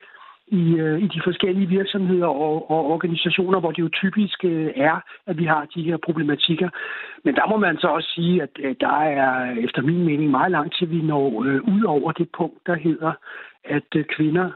i, 0.53 0.65
øh, 0.85 1.03
i 1.03 1.07
de 1.07 1.21
forskellige 1.25 1.69
virksomheder 1.69 2.27
og, 2.27 2.71
og 2.71 2.81
organisationer, 2.95 3.61
hvor 3.61 3.71
det 3.71 3.79
jo 3.79 3.89
typisk 3.89 4.45
øh, 4.45 4.71
er, 4.77 4.97
at 5.27 5.39
vi 5.39 5.45
har 5.45 5.65
de 5.75 5.83
her 5.83 5.97
problematikker. 5.97 6.69
Men 7.25 7.35
der 7.35 7.47
må 7.49 7.57
man 7.57 7.77
så 7.79 7.87
også 7.87 8.09
sige, 8.15 8.43
at 8.43 8.51
øh, 8.59 8.75
der 8.81 8.97
er 9.21 9.57
efter 9.65 9.83
min 9.83 10.05
mening 10.05 10.31
meget 10.31 10.51
langt 10.51 10.75
til, 10.79 10.91
vi 10.91 11.01
når 11.03 11.45
øh, 11.45 11.61
ud 11.75 11.83
over 11.83 12.13
det 12.13 12.29
punkt, 12.37 12.67
der 12.67 12.75
hedder, 12.75 13.13
at 13.65 13.89
øh, 13.97 14.05
kvinder 14.05 14.51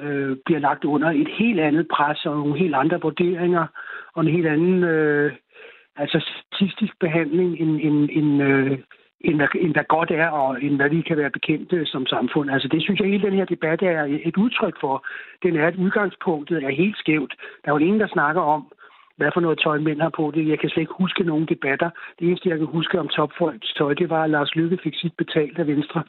øh, 0.00 0.36
bliver 0.44 0.60
lagt 0.60 0.84
under 0.84 1.10
et 1.10 1.28
helt 1.38 1.60
andet 1.60 1.88
pres 1.88 2.26
og 2.26 2.36
nogle 2.36 2.58
helt 2.58 2.74
andre 2.74 3.00
vurderinger 3.00 3.66
og 4.14 4.22
en 4.22 4.32
helt 4.32 4.46
anden 4.46 4.84
øh, 4.84 5.32
altså 5.96 6.18
statistisk 6.20 6.92
behandling 7.00 7.60
end, 7.60 7.80
end, 7.80 8.08
end 8.12 8.42
øh, 8.42 8.78
end 9.24 9.36
hvad, 9.36 9.48
end 9.64 9.72
hvad 9.72 9.84
godt 9.88 10.10
er, 10.10 10.28
og 10.28 10.62
end 10.62 10.76
hvad 10.76 10.90
vi 10.90 11.00
kan 11.00 11.16
være 11.16 11.30
bekendte 11.30 11.86
som 11.86 12.06
samfund. 12.06 12.50
Altså 12.50 12.68
det 12.68 12.82
synes 12.82 13.00
jeg, 13.00 13.08
hele 13.08 13.26
den 13.28 13.38
her 13.38 13.44
debat 13.44 13.82
er 13.82 14.18
et 14.24 14.36
udtryk 14.36 14.76
for. 14.80 15.06
Den 15.42 15.56
er, 15.56 15.66
at 15.66 15.76
udgangspunktet 15.76 16.64
er 16.64 16.70
helt 16.70 16.98
skævt. 16.98 17.34
Der 17.64 17.68
er 17.68 17.74
jo 17.74 17.86
ingen, 17.86 18.00
der 18.00 18.06
snakker 18.16 18.42
om, 18.42 18.72
hvad 19.16 19.30
for 19.34 19.40
noget 19.40 19.58
tøj 19.58 19.78
mænd 19.78 20.00
har 20.00 20.12
på 20.16 20.32
det. 20.34 20.48
Jeg 20.48 20.58
kan 20.58 20.70
slet 20.70 20.82
ikke 20.82 21.00
huske 21.02 21.24
nogen 21.24 21.46
debatter. 21.46 21.90
Det 22.18 22.28
eneste, 22.28 22.48
jeg 22.48 22.58
kan 22.58 22.66
huske 22.66 23.00
om 23.00 23.08
topfolks 23.08 23.72
tøj, 23.72 23.94
det 23.94 24.10
var, 24.10 24.22
at 24.24 24.30
Lars 24.30 24.54
Lykke 24.54 24.78
fik 24.82 24.94
sit 24.96 25.14
betalt 25.18 25.58
af 25.58 25.66
Venstre. 25.66 26.02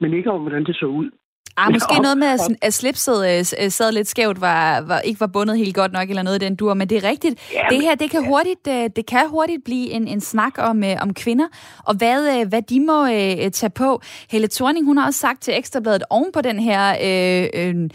Men 0.00 0.14
ikke 0.14 0.30
om, 0.30 0.40
hvordan 0.40 0.64
det 0.64 0.76
så 0.76 0.86
ud. 0.86 1.10
Ah, 1.56 1.72
måske 1.72 1.94
ja, 1.94 2.00
noget 2.00 2.18
med, 2.18 2.26
at, 2.26 2.40
at 2.62 2.74
slipset 2.74 3.28
øh, 3.60 3.70
sad 3.70 3.92
lidt 3.92 4.08
skævt, 4.08 4.40
var, 4.40 4.80
var, 4.80 5.00
ikke 5.00 5.20
var 5.20 5.26
bundet 5.26 5.58
helt 5.58 5.74
godt 5.74 5.92
nok, 5.92 6.08
eller 6.10 6.22
noget 6.22 6.42
i 6.42 6.44
den 6.44 6.56
dur, 6.56 6.74
men 6.74 6.88
det 6.88 7.04
er 7.04 7.08
rigtigt. 7.08 7.40
Ja, 7.54 7.62
det 7.70 7.82
her, 7.82 7.94
det 7.94 8.10
kan, 8.10 8.22
ja. 8.22 8.28
hurtigt, 8.28 8.66
øh, 8.68 8.90
det 8.96 9.06
kan 9.06 9.28
hurtigt 9.28 9.64
blive 9.64 9.90
en, 9.90 10.08
en 10.08 10.20
snak 10.20 10.52
om, 10.58 10.84
øh, 10.84 10.96
om 11.00 11.14
kvinder, 11.14 11.46
og 11.84 11.94
hvad, 11.94 12.46
hvad 12.46 12.62
de 12.62 12.80
må 12.80 13.06
øh, 13.06 13.50
tage 13.50 13.70
på. 13.70 14.00
Helle 14.30 14.48
Thorning, 14.48 14.86
hun 14.86 14.96
har 14.98 15.06
også 15.06 15.20
sagt 15.20 15.42
til 15.42 15.58
Ekstrabladet 15.58 16.02
oven 16.10 16.32
på 16.32 16.40
den 16.40 16.60
her... 16.60 16.96
Øh, 17.02 17.68
øh, 17.68 17.90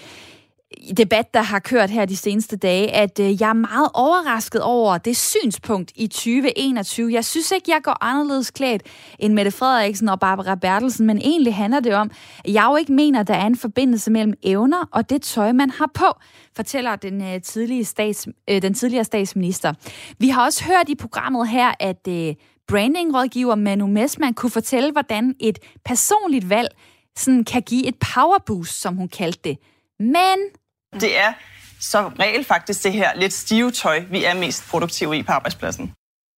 debat, 0.98 1.34
der 1.34 1.42
har 1.42 1.60
kørt 1.60 1.90
her 1.90 2.06
de 2.06 2.18
seneste 2.18 2.58
dage, 2.58 2.92
at 2.92 3.20
øh, 3.20 3.42
jeg 3.42 3.50
er 3.50 3.54
meget 3.54 3.90
overrasket 3.94 4.62
over 4.62 4.98
det 4.98 5.18
synspunkt 5.18 5.92
i 5.96 6.08
2021. 6.08 7.14
Jeg 7.14 7.26
synes 7.26 7.52
ikke, 7.52 7.72
jeg 7.72 7.82
går 7.84 7.98
anderledes 8.02 8.52
klædt 8.52 8.84
end 9.20 9.34
Mette 9.34 9.52
Frederiksen 9.52 10.10
og 10.10 10.20
Barbara 10.20 10.56
Bertelsen, 10.56 11.08
men 11.08 11.18
egentlig 11.18 11.56
handler 11.56 11.80
det 11.80 11.94
om, 11.94 12.12
at 12.46 12.54
jeg 12.54 12.68
jo 12.70 12.76
ikke 12.76 12.94
mener, 12.94 13.20
at 13.20 13.28
der 13.28 13.34
er 13.34 13.46
en 13.46 13.58
forbindelse 13.58 14.12
mellem 14.12 14.34
evner 14.44 14.90
og 14.92 15.10
det 15.10 15.22
tøj, 15.22 15.52
man 15.52 15.70
har 15.70 15.90
på, 15.94 16.06
fortæller 16.56 16.96
den, 16.96 17.22
øh, 17.22 17.42
tidlige 17.42 17.86
stats, 17.86 18.28
øh, 18.50 18.62
den 18.62 18.74
tidligere 18.74 19.04
statsminister. 19.04 19.74
Vi 20.20 20.30
har 20.30 20.46
også 20.46 20.64
hørt 20.64 20.90
i 20.90 20.96
programmet 20.96 21.50
her, 21.50 21.72
at 21.80 22.08
øh, 22.08 22.36
brandingrådgiver 22.68 23.56
Manu 23.56 23.88
Messmann 23.88 24.34
kunne 24.34 24.50
fortælle, 24.50 24.92
hvordan 24.92 25.36
et 25.40 25.60
personligt 25.86 26.50
valg 26.50 26.70
sådan 27.16 27.44
kan 27.44 27.62
give 27.62 27.88
et 27.88 27.96
powerboost, 28.14 28.82
som 28.82 28.96
hun 28.96 29.08
kaldte 29.08 29.40
det. 29.44 29.58
Men 30.00 30.38
det 31.04 31.18
er 31.26 31.32
som 31.80 32.14
regel 32.20 32.44
faktisk 32.44 32.84
det 32.84 32.94
her 32.94 33.10
lidt 33.16 33.34
stive 33.34 33.72
tøj, 33.72 34.00
vi 34.12 34.24
er 34.24 34.36
mest 34.36 34.72
produktive 34.72 35.18
i 35.18 35.24
på 35.24 35.32
arbejdspladsen. 35.32 35.94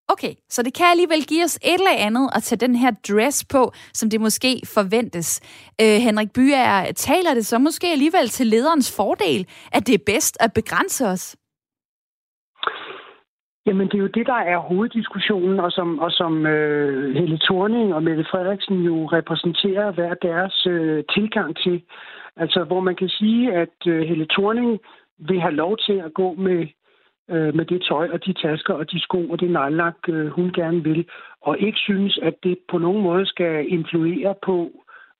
Okay, 0.10 0.34
så 0.50 0.64
det 0.64 0.74
kan 0.74 0.86
alligevel 0.86 1.26
give 1.26 1.44
os 1.44 1.56
et 1.56 1.74
eller 1.74 2.06
andet 2.08 2.30
at 2.36 2.44
tage 2.44 2.60
den 2.68 2.76
her 2.76 2.92
dress 3.10 3.46
på, 3.46 3.72
som 3.94 4.10
det 4.10 4.22
måske 4.22 4.62
forventes. 4.76 5.42
Øh, 5.82 5.98
Henrik 6.08 6.32
Byer, 6.34 6.92
taler 6.96 7.34
det 7.34 7.46
så 7.46 7.58
måske 7.60 7.88
alligevel 7.88 8.28
til 8.30 8.48
lederens 8.48 8.96
fordel, 8.98 9.48
at 9.72 9.88
det 9.88 9.94
er 9.94 10.04
bedst 10.06 10.38
at 10.40 10.54
begrænse 10.54 11.08
os? 11.08 11.36
Jamen, 13.68 13.88
det 13.88 13.94
er 13.94 14.06
jo 14.08 14.16
det, 14.18 14.26
der 14.26 14.42
er 14.54 14.58
hoveddiskussionen, 14.58 15.60
og 15.60 15.72
som, 15.72 16.00
og 16.00 16.12
som 16.12 16.46
øh, 16.46 17.16
Helle 17.16 17.40
Thorning 17.46 17.94
og 17.94 18.04
Mette 18.04 18.26
Frederiksen 18.32 18.76
jo 18.90 19.06
repræsenterer 19.06 19.92
hver 19.92 20.14
deres 20.14 20.66
øh, 20.70 21.04
tilgang 21.16 21.58
til. 21.58 21.84
Altså, 22.38 22.64
hvor 22.64 22.80
man 22.80 22.96
kan 22.96 23.10
sige, 23.10 23.54
at 23.54 23.78
øh, 23.88 24.02
Helle 24.02 24.28
Thorning 24.30 24.80
vil 25.20 25.42
have 25.42 25.54
lov 25.54 25.78
til 25.78 25.94
at 25.94 26.14
gå 26.14 26.34
med, 26.34 26.68
øh, 27.30 27.56
med 27.56 27.66
det 27.66 27.82
tøj 27.90 28.10
og 28.14 28.26
de 28.26 28.34
tasker 28.34 28.74
og 28.74 28.92
de 28.92 29.00
sko 29.00 29.30
og 29.30 29.40
det 29.40 29.52
nejlak, 29.52 29.98
øh, 30.08 30.28
hun 30.28 30.52
gerne 30.54 30.84
vil, 30.84 31.06
og 31.42 31.60
ikke 31.60 31.78
synes, 31.78 32.20
at 32.22 32.34
det 32.44 32.58
på 32.70 32.78
nogen 32.78 33.04
måde 33.04 33.26
skal 33.26 33.72
influere 33.72 34.36
på 34.46 34.72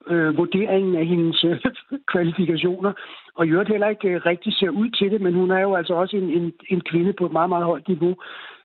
øh, 0.08 0.38
vurderingen 0.38 0.96
af 0.96 1.06
hendes 1.06 1.44
øh, 1.44 1.62
kvalifikationer, 2.12 2.94
og 3.36 3.48
i 3.48 3.50
øvrigt 3.50 3.70
heller 3.70 3.88
ikke 3.88 4.10
øh, 4.10 4.26
rigtig 4.26 4.54
ser 4.54 4.70
ud 4.70 4.90
til 4.90 5.12
det, 5.12 5.22
men 5.22 5.34
hun 5.34 5.52
er 5.52 5.60
jo 5.60 5.76
altså 5.76 5.94
også 5.94 6.18
en, 6.18 6.30
en, 6.30 6.54
en 6.70 6.82
kvinde 6.82 7.14
på 7.14 7.26
et 7.26 7.32
meget, 7.32 7.50
meget 7.50 7.66
højt 7.66 7.88
niveau, 7.88 8.16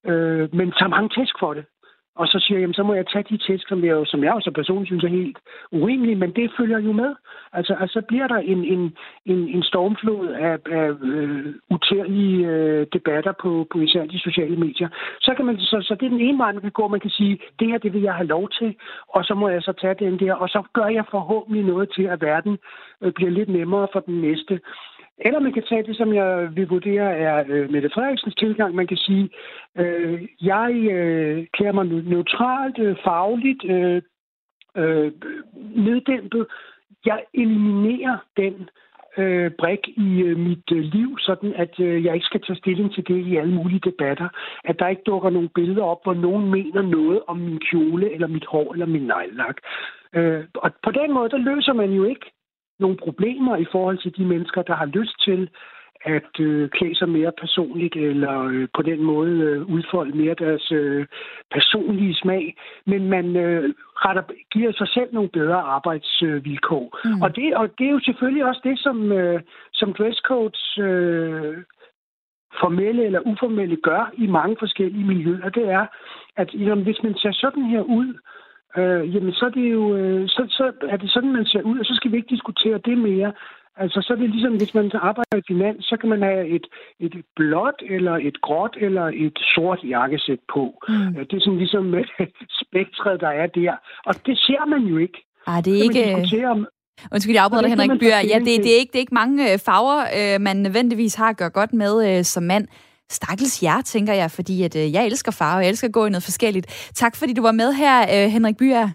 øh, 0.07 0.55
men 0.55 0.73
tager 0.73 0.89
mange 0.89 1.09
tæsk 1.09 1.35
for 1.41 1.55
det. 1.55 1.65
Og 2.15 2.27
så 2.27 2.39
siger 2.39 2.59
jeg, 2.59 2.63
jamen, 2.63 2.75
så 2.75 2.83
må 2.83 2.95
jeg 2.95 3.07
tage 3.07 3.25
de 3.31 3.37
tæsk, 3.37 3.69
som 3.69 3.85
jeg, 3.85 4.07
som 4.07 4.25
jeg 4.25 4.33
også 4.33 4.51
personligt 4.51 4.89
synes 4.89 5.05
er 5.05 5.19
helt 5.19 5.39
urimelige, 5.73 6.17
men 6.17 6.31
det 6.31 6.53
følger 6.59 6.79
jo 6.79 6.93
med. 6.93 7.15
Altså, 7.53 7.75
altså 7.81 8.03
bliver 8.09 8.27
der 8.27 8.37
en, 8.37 8.65
en, 8.65 8.97
en, 9.27 9.49
en 9.49 9.63
stormflod 9.63 10.29
af, 10.29 10.59
af 10.71 10.91
øh, 11.03 11.55
utærlige 11.71 12.47
øh, 12.47 12.87
debatter 12.93 13.33
på, 13.43 13.67
på 13.73 13.79
især 13.79 14.05
de 14.07 14.19
sociale 14.19 14.57
medier. 14.57 14.89
Så, 15.21 15.35
kan 15.37 15.45
man, 15.45 15.59
så, 15.59 15.77
så 15.83 15.95
det 15.95 16.07
er 16.07 16.11
den 16.11 16.21
ene 16.21 16.39
vej, 16.39 16.53
man 16.53 16.63
kan 16.63 16.71
gå. 16.71 16.89
Man 16.89 17.01
kan 17.01 17.11
sige, 17.11 17.39
det 17.59 17.69
her, 17.69 17.79
det 17.79 17.93
vil 17.93 18.03
jeg 18.03 18.15
have 18.15 18.27
lov 18.27 18.49
til, 18.49 18.75
og 19.09 19.25
så 19.25 19.35
må 19.35 19.49
jeg 19.49 19.63
så 19.63 19.73
tage 19.73 19.95
den 19.95 20.19
der, 20.19 20.35
og 20.35 20.49
så 20.49 20.63
gør 20.73 20.87
jeg 20.87 21.05
forhåbentlig 21.11 21.65
noget 21.65 21.91
til, 21.97 22.03
at 22.03 22.23
verden 22.23 22.59
øh, 23.03 23.13
bliver 23.13 23.31
lidt 23.31 23.49
nemmere 23.49 23.89
for 23.93 24.01
den 24.01 24.21
næste. 24.21 24.61
Eller 25.19 25.41
man 25.41 25.53
kan 25.53 25.63
tage 25.69 25.83
det, 25.83 25.97
som 25.97 26.15
jeg 26.15 26.49
vil 26.57 26.69
vurdere 26.69 27.17
er 27.17 27.45
øh, 27.49 27.71
Mette 27.71 27.91
Frederiksens 27.95 28.35
tilgang. 28.35 28.75
Man 28.75 28.87
kan 28.87 28.97
sige, 28.97 29.31
øh, 29.79 30.23
jeg 30.41 30.73
øh, 30.91 31.47
klæder 31.53 31.73
mig 31.73 31.85
neutralt, 31.85 32.79
øh, 32.79 32.97
fagligt, 33.05 33.65
øh, 33.65 34.03
øh, 34.77 35.13
neddæmpet. 35.77 36.47
Jeg 37.07 37.25
eliminerer 37.35 38.17
den 38.37 38.69
øh, 39.19 39.51
brik 39.59 39.89
i 39.89 40.23
øh, 40.23 40.39
mit 40.39 40.73
øh, 40.73 40.79
liv, 40.79 41.19
sådan 41.19 41.55
at 41.55 41.81
øh, 41.81 42.05
jeg 42.05 42.15
ikke 42.15 42.27
skal 42.27 42.43
tage 42.43 42.59
stilling 42.59 42.95
til 42.95 43.09
det 43.09 43.27
i 43.27 43.37
alle 43.37 43.55
mulige 43.55 43.91
debatter. 43.91 44.29
At 44.65 44.79
der 44.79 44.89
ikke 44.89 45.03
dukker 45.07 45.31
nogle 45.31 45.49
billeder 45.55 45.83
op, 45.83 46.03
hvor 46.05 46.15
nogen 46.15 46.51
mener 46.51 46.83
noget 46.83 47.21
om 47.27 47.39
min 47.39 47.61
kjole, 47.71 48.13
eller 48.15 48.27
mit 48.27 48.47
hår, 48.47 48.73
eller 48.73 48.87
min 48.87 49.03
nejlak. 49.03 49.57
Øh, 50.15 50.45
og 50.55 50.71
på 50.85 50.91
den 50.91 51.13
måde, 51.13 51.31
der 51.31 51.39
løser 51.39 51.73
man 51.73 51.93
jo 51.93 52.05
ikke 52.05 52.27
nogle 52.83 52.97
problemer 52.97 53.57
i 53.57 53.67
forhold 53.73 53.99
til 53.99 54.17
de 54.17 54.25
mennesker, 54.25 54.63
der 54.63 54.75
har 54.75 54.87
lyst 54.87 55.17
til 55.25 55.51
at 56.05 56.41
øh, 56.41 56.69
klæde 56.69 56.97
sig 56.99 57.09
mere 57.09 57.33
personligt, 57.41 57.97
eller 57.97 58.41
øh, 58.41 58.69
på 58.75 58.83
den 58.83 59.03
måde 59.03 59.37
øh, 59.49 59.67
udfolde 59.75 60.17
mere 60.17 60.35
deres 60.35 60.73
øh, 60.73 61.07
personlige 61.51 62.15
smag. 62.15 62.57
Men 62.87 63.09
man 63.09 63.37
øh, 63.37 63.75
retter, 64.05 64.23
giver 64.53 64.73
sig 64.73 64.89
selv 64.89 65.15
nogle 65.15 65.29
bedre 65.29 65.61
arbejdsvilkår. 65.77 66.99
Mm. 67.05 67.23
Og, 67.23 67.37
det, 67.37 67.57
og 67.57 67.79
det 67.79 67.87
er 67.87 67.91
jo 67.91 68.01
selvfølgelig 68.01 68.45
også 68.45 68.61
det, 68.65 68.79
som, 68.79 69.13
øh, 69.13 69.41
som 69.73 69.93
dresscodes 69.93 70.79
øh, 70.79 71.57
formelle 72.61 73.05
eller 73.05 73.21
uformelle 73.21 73.77
gør 73.77 74.11
i 74.15 74.27
mange 74.27 74.57
forskellige 74.59 75.05
miljøer. 75.05 75.49
Det 75.49 75.69
er, 75.69 75.87
at 76.37 76.55
jamen, 76.55 76.85
hvis 76.85 77.03
man 77.03 77.15
ser 77.15 77.33
sådan 77.33 77.65
her 77.65 77.83
ud, 77.83 78.19
øh, 78.79 79.15
jamen 79.15 79.33
så 79.33 79.45
er 79.45 79.51
det 79.51 79.73
jo 79.73 79.97
øh, 79.97 80.29
så, 80.29 80.43
så 80.49 80.73
er 80.93 80.97
det 80.97 81.11
sådan, 81.11 81.33
man 81.33 81.47
ser 81.47 81.63
ud, 81.63 81.79
og 81.79 81.85
så 81.85 81.95
skal 81.95 82.13
vi 82.13 82.17
ikke 82.17 82.35
diskutere 82.35 82.79
det 82.85 82.99
mere. 82.99 83.33
Altså, 83.77 83.99
så 84.03 84.13
er 84.13 84.17
det 84.17 84.31
ligesom, 84.31 84.57
hvis 84.57 84.75
man 84.75 84.91
arbejder 84.95 85.37
i 85.39 85.47
finans, 85.47 85.85
så 85.85 85.97
kan 86.01 86.09
man 86.09 86.23
have 86.23 86.47
et, 86.49 86.67
et 87.01 87.15
blåt, 87.37 87.79
eller 87.91 88.13
et 88.13 88.41
gråt, 88.41 88.77
eller 88.81 89.05
et 89.15 89.39
sort 89.55 89.81
jakkesæt 89.85 90.39
på. 90.55 90.65
Mm. 90.89 91.15
Det 91.29 91.37
er 91.37 91.41
sådan 91.41 91.59
ligesom 91.59 91.95
spektret, 92.63 93.21
der 93.21 93.29
er 93.29 93.47
der. 93.47 93.73
Og 94.07 94.15
det 94.27 94.39
ser 94.39 94.67
man 94.69 94.83
jo 94.83 94.97
ikke. 94.99 95.19
Ah, 95.47 95.65
det 95.65 95.73
er 95.79 95.83
ikke... 95.83 96.49
Om, 96.49 96.67
Undskyld, 97.13 97.35
jeg 97.35 97.45
afbryder 97.45 97.63
dig, 97.63 97.71
Henrik 97.71 98.01
Byer. 98.01 98.21
Ja, 98.33 98.39
det, 98.39 98.65
det, 98.65 98.73
er 98.75 98.79
ikke, 98.79 98.93
det 98.93 98.99
er 98.99 99.07
ikke 99.07 99.15
mange 99.15 99.53
øh, 99.53 99.59
farver, 99.67 100.01
øh, 100.19 100.41
man 100.41 100.57
nødvendigvis 100.57 101.15
har 101.15 101.29
at 101.29 101.37
gøre 101.37 101.51
godt 101.51 101.73
med 101.73 101.93
øh, 102.09 102.25
som 102.25 102.43
mand. 102.43 102.69
Stakkels 103.13 103.63
jer, 103.63 103.81
tænker 103.81 104.13
jeg, 104.13 104.31
fordi 104.31 104.63
at, 104.63 104.77
jeg 104.77 105.07
elsker 105.07 105.33
farver, 105.33 105.61
jeg 105.61 105.69
elsker 105.69 105.89
at 105.89 105.93
gå 105.93 106.07
i 106.07 106.11
noget 106.11 106.23
forskelligt. 106.23 106.91
Tak 106.95 107.17
fordi 107.17 107.33
du 107.33 107.43
var 107.43 107.53
med 107.53 107.73
her, 107.73 108.29
Henrik 108.29 108.57
Byer. 108.57 108.89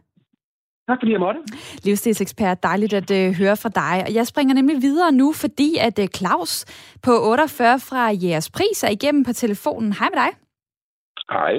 Tak 0.90 0.98
fordi 1.02 1.12
jeg 1.12 1.20
måtte. 1.20 1.40
Livsstilsekspert, 1.84 2.64
dejligt 2.64 2.94
at 2.94 3.12
uh, 3.12 3.36
høre 3.36 3.58
fra 3.58 3.70
dig. 3.70 4.04
Og 4.08 4.14
jeg 4.14 4.28
springer 4.28 4.54
nemlig 4.54 4.82
videre 4.82 5.12
nu, 5.12 5.34
fordi 5.34 5.78
at 5.80 6.00
uh, 6.00 6.06
Claus 6.06 6.66
på 7.02 7.12
48 7.12 7.80
fra 7.80 8.12
Jeres 8.22 8.50
Pris 8.50 8.84
er 8.84 8.90
igennem 8.90 9.24
på 9.24 9.34
telefonen. 9.34 9.94
Hej 9.94 10.10
med 10.14 10.22
dig. 10.24 10.30
Hej. 11.32 11.54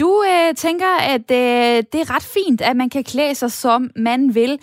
Du 0.00 0.08
uh, 0.08 0.54
tænker, 0.56 0.96
at 1.14 1.20
uh, 1.20 1.84
det 1.92 2.00
er 2.00 2.14
ret 2.14 2.22
fint, 2.22 2.60
at 2.60 2.76
man 2.76 2.90
kan 2.90 3.04
klæde 3.04 3.34
sig, 3.34 3.52
som 3.52 3.90
man 3.96 4.34
vil. 4.34 4.58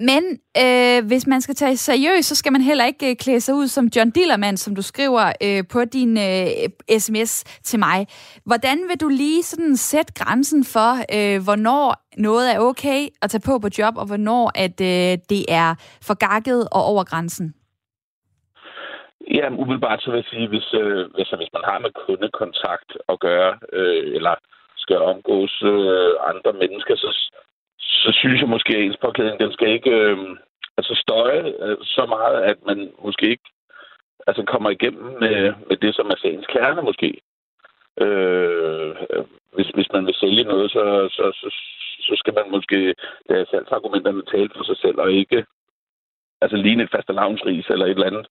Men 0.00 0.22
øh, 0.64 1.06
hvis 1.06 1.26
man 1.26 1.40
skal 1.40 1.54
tage 1.54 1.76
seriøst, 1.76 2.28
så 2.28 2.34
skal 2.34 2.52
man 2.52 2.60
heller 2.60 2.84
ikke 2.84 3.10
øh, 3.10 3.16
klæde 3.16 3.40
sig 3.40 3.54
ud 3.54 3.66
som 3.66 3.88
John 3.96 4.10
Dillermand, 4.10 4.56
som 4.56 4.74
du 4.74 4.82
skriver 4.82 5.24
øh, 5.46 5.62
på 5.72 5.84
din 5.84 6.18
øh, 6.18 6.98
sms 6.98 7.44
til 7.62 7.78
mig. 7.78 8.06
Hvordan 8.46 8.78
vil 8.88 9.00
du 9.00 9.08
lige 9.08 9.42
sådan 9.42 9.76
sætte 9.76 10.12
grænsen 10.20 10.64
for, 10.64 10.90
øh, 11.16 11.38
hvornår 11.44 11.86
noget 12.16 12.54
er 12.54 12.58
okay 12.58 13.00
at 13.22 13.30
tage 13.30 13.46
på 13.46 13.58
på 13.58 13.68
job, 13.78 13.94
og 13.96 14.06
hvornår 14.06 14.44
at 14.64 14.80
øh, 14.80 15.12
det 15.32 15.42
er 15.48 15.70
for 16.06 16.14
gakket 16.26 16.60
og 16.76 16.82
over 16.92 17.04
grænsen? 17.04 17.54
Ja, 19.36 19.46
umiddelbart 19.62 20.02
så 20.02 20.10
vil 20.10 20.18
jeg 20.22 20.30
sige, 20.32 20.48
hvis, 20.48 20.68
øh, 20.82 21.00
hvis, 21.14 21.30
hvis 21.40 21.52
man 21.56 21.64
har 21.68 21.78
med 21.78 21.92
kundekontakt 22.06 22.90
at 23.12 23.20
gøre, 23.20 23.52
øh, 23.72 24.14
eller 24.16 24.34
skal 24.76 24.98
omgås 25.12 25.62
øh, 25.72 26.10
andre 26.30 26.52
mennesker, 26.62 26.94
så, 26.96 27.10
så 27.88 28.12
synes 28.12 28.40
jeg 28.40 28.48
måske, 28.48 28.76
at 28.76 28.82
ens 28.82 28.96
påklædning, 28.96 29.40
den 29.40 29.52
skal 29.52 29.68
ikke 29.68 29.90
øh, 29.90 30.18
altså 30.76 30.94
støje 30.94 31.54
øh, 31.64 31.76
så 31.82 32.06
meget, 32.06 32.42
at 32.42 32.56
man 32.66 32.92
måske 33.04 33.30
ikke 33.30 33.48
altså 34.26 34.42
kommer 34.42 34.70
igennem 34.70 35.04
med, 35.20 35.52
med 35.68 35.76
det, 35.76 35.94
som 35.94 36.06
er 36.06 36.16
sagens 36.22 36.46
kerne 36.46 36.82
måske. 36.82 37.20
Øh, 38.00 38.96
hvis, 39.54 39.68
hvis 39.76 39.92
man 39.92 40.06
vil 40.06 40.14
sælge 40.14 40.44
noget, 40.44 40.70
så, 40.70 41.08
så, 41.16 41.24
så, 41.40 41.48
så 42.00 42.14
skal 42.16 42.34
man 42.34 42.50
måske 42.50 42.94
lade 43.28 43.46
salgsargumenterne 43.50 44.22
tale 44.22 44.50
for 44.56 44.64
sig 44.64 44.76
selv, 44.76 44.98
og 45.00 45.12
ikke 45.12 45.44
altså 46.40 46.56
ligne 46.56 46.82
et 46.82 46.90
faste 46.94 47.12
lavnsris 47.12 47.66
eller 47.70 47.86
et 47.86 47.90
eller 47.90 48.06
andet. 48.06 48.26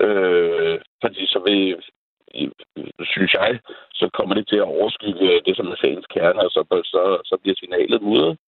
Øh, 0.00 0.78
fordi 1.02 1.26
så 1.26 1.38
vil, 1.46 1.82
synes 3.04 3.34
jeg, 3.34 3.60
så 3.92 4.10
kommer 4.12 4.34
det 4.34 4.48
til 4.48 4.56
at 4.56 4.70
overskygge 4.76 5.40
det, 5.46 5.56
som 5.56 5.66
er 5.66 5.76
sagens 5.80 6.06
kerne, 6.06 6.40
og 6.40 6.50
så, 6.50 6.62
så, 6.84 7.02
så 7.24 7.36
bliver 7.42 7.56
signalet 7.58 8.02
mudret. 8.02 8.38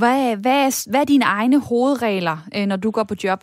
Hvad, 0.00 0.36
hvad, 0.42 0.58
er, 0.66 0.70
hvad 0.90 1.00
er 1.00 1.12
dine 1.14 1.24
egne 1.38 1.58
hovedregler, 1.68 2.36
øh, 2.56 2.66
når 2.66 2.76
du 2.76 2.90
går 2.90 3.06
på 3.08 3.16
job? 3.24 3.40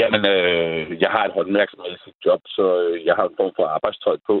Jamen, 0.00 0.22
øh, 0.34 1.00
jeg 1.02 1.10
har 1.14 1.24
et 1.24 1.36
håndværksmæssigt 1.38 2.18
job, 2.26 2.40
så 2.56 2.64
øh, 2.84 3.04
jeg 3.06 3.14
har 3.18 3.26
en 3.28 3.38
form 3.40 3.52
for 3.56 3.66
arbejdstøj 3.76 4.16
på, 4.26 4.36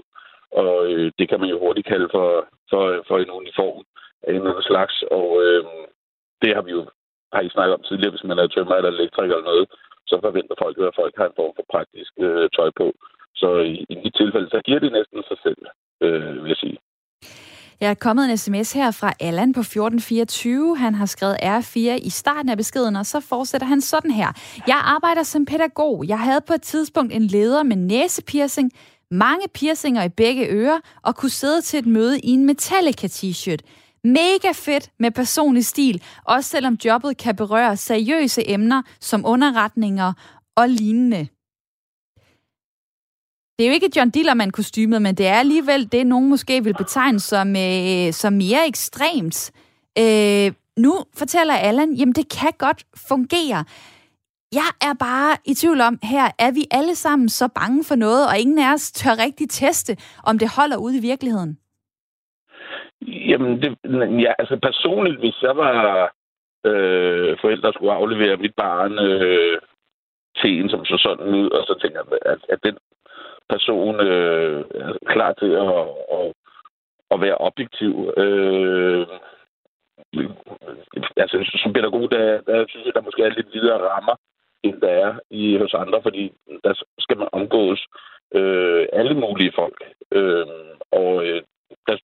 og 0.60 0.72
øh, 0.92 1.12
det 1.18 1.28
kan 1.28 1.40
man 1.40 1.48
jo 1.48 1.58
hurtigt 1.58 1.86
kalde 1.86 2.08
for, 2.14 2.28
for, 2.70 2.82
for 3.08 3.16
en 3.18 3.30
uniform 3.30 3.84
af 4.22 4.30
en 4.30 4.46
eller 4.46 4.66
slags, 4.70 4.96
og 5.16 5.28
øh, 5.44 5.64
det 6.42 6.54
har 6.54 6.62
vi 6.62 6.70
jo 6.70 6.82
har 7.32 7.42
I 7.42 7.54
snakket 7.54 7.74
om 7.74 7.86
tidligere, 7.88 8.14
hvis 8.14 8.28
man 8.30 8.38
er 8.38 8.46
tømmer 8.46 8.74
eller 8.74 8.90
elektriker 8.90 9.34
eller 9.34 9.50
noget, 9.52 9.66
så 10.10 10.14
forventer 10.24 10.54
folk 10.62 10.74
at 10.78 10.98
folk 11.02 11.14
har 11.20 11.26
en 11.28 11.38
form 11.40 11.52
for 11.56 11.66
praktisk 11.74 12.12
øh, 12.26 12.48
tøj 12.56 12.70
på. 12.80 12.86
Så 13.40 13.48
i, 13.72 13.74
i 13.92 13.94
mit 14.02 14.14
tilfælde, 14.20 14.48
så 14.50 14.60
giver 14.66 14.80
det 14.84 14.92
næsten 14.92 15.22
sig 15.30 15.38
selv, 15.46 15.62
øh, 16.04 16.34
vil 16.42 16.52
jeg 16.54 16.60
sige. 16.64 16.78
Jeg 17.80 17.90
er 17.90 17.94
kommet 17.94 18.30
en 18.30 18.36
sms 18.36 18.72
her 18.72 18.90
fra 18.90 19.12
Allan 19.20 19.52
på 19.52 19.60
1424. 19.60 20.76
Han 20.76 20.94
har 20.94 21.06
skrevet 21.06 21.36
R4 21.42 21.78
i 21.78 22.10
starten 22.10 22.48
af 22.48 22.56
beskeden, 22.56 22.96
og 22.96 23.06
så 23.06 23.20
fortsætter 23.20 23.66
han 23.66 23.80
sådan 23.80 24.10
her. 24.10 24.32
Jeg 24.66 24.80
arbejder 24.84 25.22
som 25.22 25.44
pædagog. 25.44 26.04
Jeg 26.08 26.20
havde 26.20 26.40
på 26.46 26.52
et 26.52 26.62
tidspunkt 26.62 27.12
en 27.12 27.26
leder 27.26 27.62
med 27.62 27.76
næsepiercing, 27.76 28.70
mange 29.10 29.48
piercinger 29.54 30.02
i 30.02 30.08
begge 30.08 30.46
ører, 30.48 30.80
og 31.02 31.16
kunne 31.16 31.30
sidde 31.30 31.60
til 31.60 31.78
et 31.78 31.86
møde 31.86 32.20
i 32.20 32.30
en 32.30 32.46
Metallica 32.46 33.06
t-shirt. 33.06 33.60
Mega 34.04 34.52
fedt 34.54 34.90
med 34.98 35.10
personlig 35.10 35.66
stil, 35.66 36.02
også 36.24 36.50
selvom 36.50 36.78
jobbet 36.84 37.16
kan 37.16 37.36
berøre 37.36 37.76
seriøse 37.76 38.50
emner 38.50 38.82
som 39.00 39.22
underretninger 39.26 40.12
og 40.56 40.68
lignende. 40.68 41.28
Det 43.58 43.64
er 43.64 43.70
jo 43.70 43.74
ikke 43.74 43.94
John 43.96 44.10
Dillermand 44.10 44.52
kostymet, 44.52 45.02
men 45.02 45.14
det 45.14 45.26
er 45.26 45.38
alligevel 45.44 45.92
det, 45.92 46.06
nogen 46.06 46.28
måske 46.30 46.64
vil 46.64 46.74
betegne 46.74 47.20
som, 47.20 47.48
øh, 47.48 48.12
som 48.12 48.32
mere 48.32 48.62
ekstremt. 48.72 49.38
Øh, 50.02 50.48
nu 50.84 50.92
fortæller 51.18 51.54
Allan, 51.54 51.92
jamen 51.98 52.14
det 52.14 52.26
kan 52.38 52.52
godt 52.58 52.80
fungere. 53.08 53.60
Jeg 54.60 54.70
er 54.88 54.94
bare 55.08 55.36
i 55.50 55.54
tvivl 55.54 55.80
om, 55.80 55.94
her 56.02 56.26
er 56.38 56.52
vi 56.58 56.64
alle 56.78 56.94
sammen 56.94 57.28
så 57.28 57.46
bange 57.60 57.84
for 57.88 57.94
noget, 57.94 58.22
og 58.30 58.38
ingen 58.38 58.58
af 58.58 58.72
os 58.74 58.92
tør 58.92 59.22
rigtig 59.24 59.50
teste, 59.50 59.92
om 60.28 60.38
det 60.38 60.48
holder 60.56 60.76
ude 60.76 60.98
i 60.98 61.06
virkeligheden. 61.10 61.58
Jamen, 63.30 63.52
det, 63.62 63.70
ja, 64.24 64.32
altså 64.38 64.56
personligt, 64.68 65.18
hvis 65.18 65.38
jeg 65.42 65.56
var 65.56 65.74
øh, 66.66 67.36
forældre, 67.40 67.72
skulle 67.72 67.92
aflevere 67.92 68.36
mit 68.36 68.54
barn 68.56 68.92
øh, 69.08 69.58
til 70.38 70.50
en, 70.58 70.68
som 70.70 70.84
så 70.84 70.96
sådan 70.98 71.26
ud, 71.34 71.50
og 71.50 71.62
så 71.68 71.74
tænker 71.82 71.98
jeg, 72.00 72.18
at, 72.32 72.40
at 72.48 72.58
den 72.62 72.76
person 73.48 74.00
øh, 74.00 74.64
er 74.74 74.92
klar 75.06 75.32
til 75.32 75.52
at, 75.66 75.78
at, 76.18 76.32
at 77.10 77.20
være 77.20 77.38
objektiv. 77.48 78.12
Øh, 78.16 79.06
altså, 81.16 81.58
som 81.62 81.72
pædagog, 81.72 82.10
der, 82.10 82.40
der 82.40 82.64
synes 82.68 82.86
jeg, 82.86 82.94
der 82.94 83.00
måske 83.00 83.22
er 83.22 83.28
lidt 83.28 83.54
videre 83.54 83.88
rammer, 83.88 84.16
end 84.62 84.80
der 84.80 84.88
er 84.88 85.18
i, 85.30 85.56
hos 85.56 85.74
andre, 85.74 86.02
fordi 86.02 86.32
der 86.64 86.82
skal 86.98 87.18
man 87.18 87.28
omgås 87.32 87.86
øh, 88.34 88.86
alle 88.92 89.14
mulige 89.14 89.52
folk. 89.54 89.78
Øh, 90.12 90.46
og 90.92 91.26
øh, 91.26 91.42
der 91.86 91.96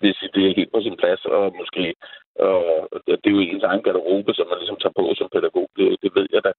hvis 0.00 0.16
det 0.34 0.42
er 0.46 0.56
helt 0.56 0.72
på 0.72 0.80
sin 0.82 0.96
plads, 0.96 1.24
og 1.24 1.54
måske 1.58 1.94
og 2.38 2.88
det 3.06 3.26
er 3.26 3.30
jo 3.30 3.38
ens 3.38 3.62
egen 3.62 3.82
garderobe, 3.82 4.34
som 4.34 4.48
man 4.48 4.58
ligesom 4.58 4.76
tager 4.76 4.98
på 4.98 5.14
som 5.14 5.28
pædagog, 5.32 5.68
det, 5.76 5.96
det 6.02 6.10
ved 6.14 6.26
jeg 6.32 6.44
da. 6.44 6.52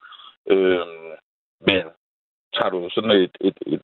Øh, 0.53 0.85
men 1.67 1.83
tager 2.55 2.69
du 2.69 2.89
sådan 2.89 3.11
et, 3.11 3.37
et 3.41 3.57
et 3.65 3.81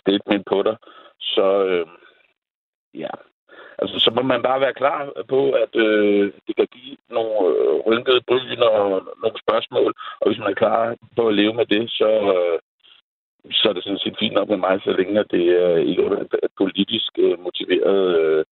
statement 0.00 0.46
på 0.46 0.62
dig, 0.62 0.76
så 1.20 1.64
øh, 1.64 1.86
ja, 2.94 3.10
altså 3.78 3.98
så 3.98 4.10
må 4.16 4.22
man 4.22 4.42
bare 4.42 4.60
være 4.60 4.74
klar 4.82 5.12
på, 5.28 5.50
at 5.50 5.76
øh, 5.76 6.32
det 6.46 6.56
kan 6.56 6.68
give 6.72 6.96
nogle 7.10 7.34
øh, 7.58 7.76
rynkede 7.86 8.20
bryn 8.28 8.62
og 8.62 8.80
nogle 9.22 9.38
spørgsmål, 9.44 9.94
og 10.20 10.26
hvis 10.28 10.38
man 10.38 10.50
er 10.50 10.62
klar 10.62 10.96
på 11.16 11.28
at 11.28 11.34
leve 11.34 11.54
med 11.54 11.66
det, 11.66 11.90
så, 11.90 12.10
øh, 12.34 12.58
så 13.52 13.68
er 13.68 13.72
det 13.72 13.84
sådan 13.84 13.98
set 14.04 14.16
fint 14.18 14.34
nok 14.34 14.48
med 14.48 14.56
mig, 14.56 14.80
så 14.84 14.90
længe 14.92 15.24
det 15.30 15.44
er 15.62 15.76
ikke 15.76 16.02
er 16.02 16.26
et 16.42 16.54
politisk 16.58 17.10
øh, 17.18 17.38
motiveret 17.40 18.18
øh, 18.20 18.44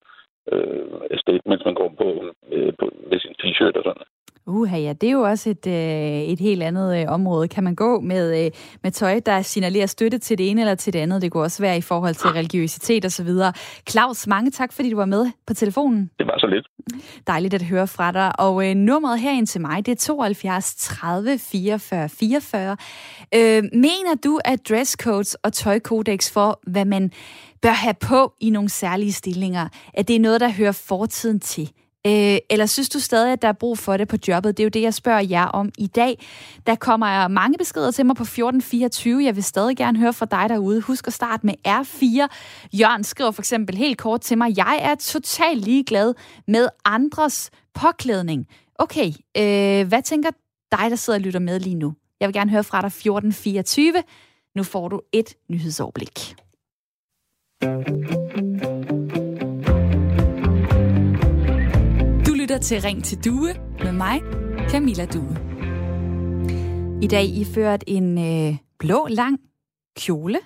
øh, 0.53 1.19
statement, 1.19 1.65
man 1.65 1.75
går 1.75 1.95
på, 1.99 2.09
øh, 2.53 2.73
på 2.79 2.91
med 3.11 3.21
sin 3.21 3.35
t-shirt 3.41 3.77
og 3.79 3.85
sådan 3.85 4.16
Uha, 4.49 4.79
ja, 4.79 4.93
det 4.93 5.07
er 5.07 5.13
jo 5.13 5.21
også 5.21 5.51
et, 5.51 5.67
øh, 5.67 6.23
et 6.23 6.41
helt 6.41 6.63
andet 6.63 7.01
øh, 7.01 7.05
område. 7.09 7.49
Kan 7.49 7.65
man 7.65 7.75
gå 7.75 8.01
med, 8.01 8.45
øh, 8.45 8.51
med 8.83 8.91
tøj, 8.91 9.21
der 9.27 9.43
signalerer 9.43 9.87
støtte 9.87 10.19
til 10.19 10.39
det 10.39 10.51
ene 10.51 10.61
eller 10.61 10.75
til 10.75 10.93
det 10.93 10.99
andet? 10.99 11.23
Det 11.23 11.33
kunne 11.33 11.43
også 11.43 11.63
være 11.63 11.79
i 11.79 11.81
forhold 11.81 12.15
til 12.15 12.31
religiøsitet 12.31 13.05
og 13.05 13.13
så 13.13 13.25
videre. 13.25 13.53
Claus, 13.91 14.27
mange 14.27 14.51
tak, 14.51 14.73
fordi 14.73 14.91
du 14.91 14.97
var 14.97 15.05
med 15.05 15.31
på 15.47 15.55
telefonen. 15.55 16.11
Det 16.19 16.27
var 16.27 16.39
så 16.39 16.47
lidt. 16.47 16.67
Dejligt 17.27 17.55
at 17.55 17.63
høre 17.63 17.87
fra 17.87 18.13
dig. 18.13 18.41
Og 18.41 18.69
øh, 18.71 18.75
nummeret 18.75 19.21
herind 19.21 19.47
til 19.47 19.61
mig, 19.61 19.87
det 19.87 19.93
er 19.93 19.97
72 19.97 20.75
30 20.75 21.39
44 21.39 22.09
44. 22.09 22.77
Øh, 23.35 23.63
mener 23.73 24.15
du, 24.25 24.41
at 24.45 24.69
dresscodes 24.69 25.35
og 25.35 25.53
tøjkodex 25.53 26.33
for, 26.33 26.61
hvad 26.67 26.85
man 26.85 27.13
bør 27.63 27.71
have 27.71 27.95
på 27.95 28.33
i 28.41 28.51
nogle 28.51 28.69
særlige 28.69 29.13
stillinger, 29.13 29.69
at 29.95 30.09
det 30.09 30.17
er 30.17 30.21
noget, 30.21 30.41
der 30.41 30.49
hører 30.49 30.73
fortiden 30.73 31.41
til? 31.41 31.71
Øh, 32.07 32.39
eller 32.51 32.67
synes 32.67 32.89
du 32.89 33.01
stadig, 33.01 33.33
at 33.33 33.43
der 33.43 33.49
er 33.49 33.53
brug 33.53 33.79
for 33.79 33.97
det 33.97 34.09
på 34.09 34.17
jobbet? 34.29 34.57
Det 34.57 34.63
er 34.63 34.65
jo 34.65 34.71
det, 34.71 34.83
jeg 34.83 34.95
spørger 34.95 35.21
jer 35.21 35.45
om 35.47 35.71
i 35.79 35.87
dag. 35.87 36.27
Der 36.67 36.75
kommer 36.75 37.29
mange 37.29 37.59
beskeder 37.59 37.91
til 37.91 38.07
mig 38.07 38.17
på 38.17 38.23
1424. 38.23 39.25
Jeg 39.25 39.37
vil 39.37 39.45
stadig 39.45 39.77
gerne 39.77 39.99
høre 39.99 40.13
fra 40.13 40.27
dig 40.27 40.49
derude. 40.49 40.81
Husk 40.81 41.07
at 41.07 41.13
starte 41.13 41.47
med 41.47 41.55
R4. 41.69 42.27
Jørgen 42.73 43.05
skriver 43.05 43.31
for 43.31 43.43
eksempel 43.43 43.77
helt 43.77 43.99
kort 43.99 44.21
til 44.21 44.39
mig, 44.39 44.57
jeg 44.57 44.79
er 44.83 44.95
totalt 44.95 45.65
ligeglad 45.65 46.15
med 46.49 46.69
andres 46.85 47.51
påklædning. 47.75 48.47
Okay, 48.75 49.07
øh, 49.37 49.89
hvad 49.89 50.03
tænker 50.03 50.31
dig, 50.73 50.91
der 50.91 50.97
sidder 50.97 51.19
og 51.19 51.23
lytter 51.23 51.41
med 51.41 51.61
lige 51.61 51.77
nu? 51.77 51.95
Jeg 52.21 52.29
vil 52.29 52.35
gerne 52.35 52.51
høre 52.51 52.65
fra 52.65 52.81
dig 52.81 52.87
1424. 52.87 54.03
Nu 54.57 54.63
får 54.63 54.89
du 54.89 55.01
et 55.13 55.35
nyhedsoverblik. 55.51 56.35
Du 57.63 58.26
lytter 62.47 62.59
til 62.59 62.81
Ring 62.81 63.05
til 63.05 63.25
Due 63.25 63.55
med 63.85 63.93
mig, 63.93 64.21
Camilla 64.71 65.07
Due. 65.07 65.37
I 67.03 67.07
dag 67.07 67.25
iført 67.25 67.85
en 67.87 68.19
øh, 68.19 68.57
blå 68.79 69.07
lang 69.11 69.39
kjole 69.97 70.39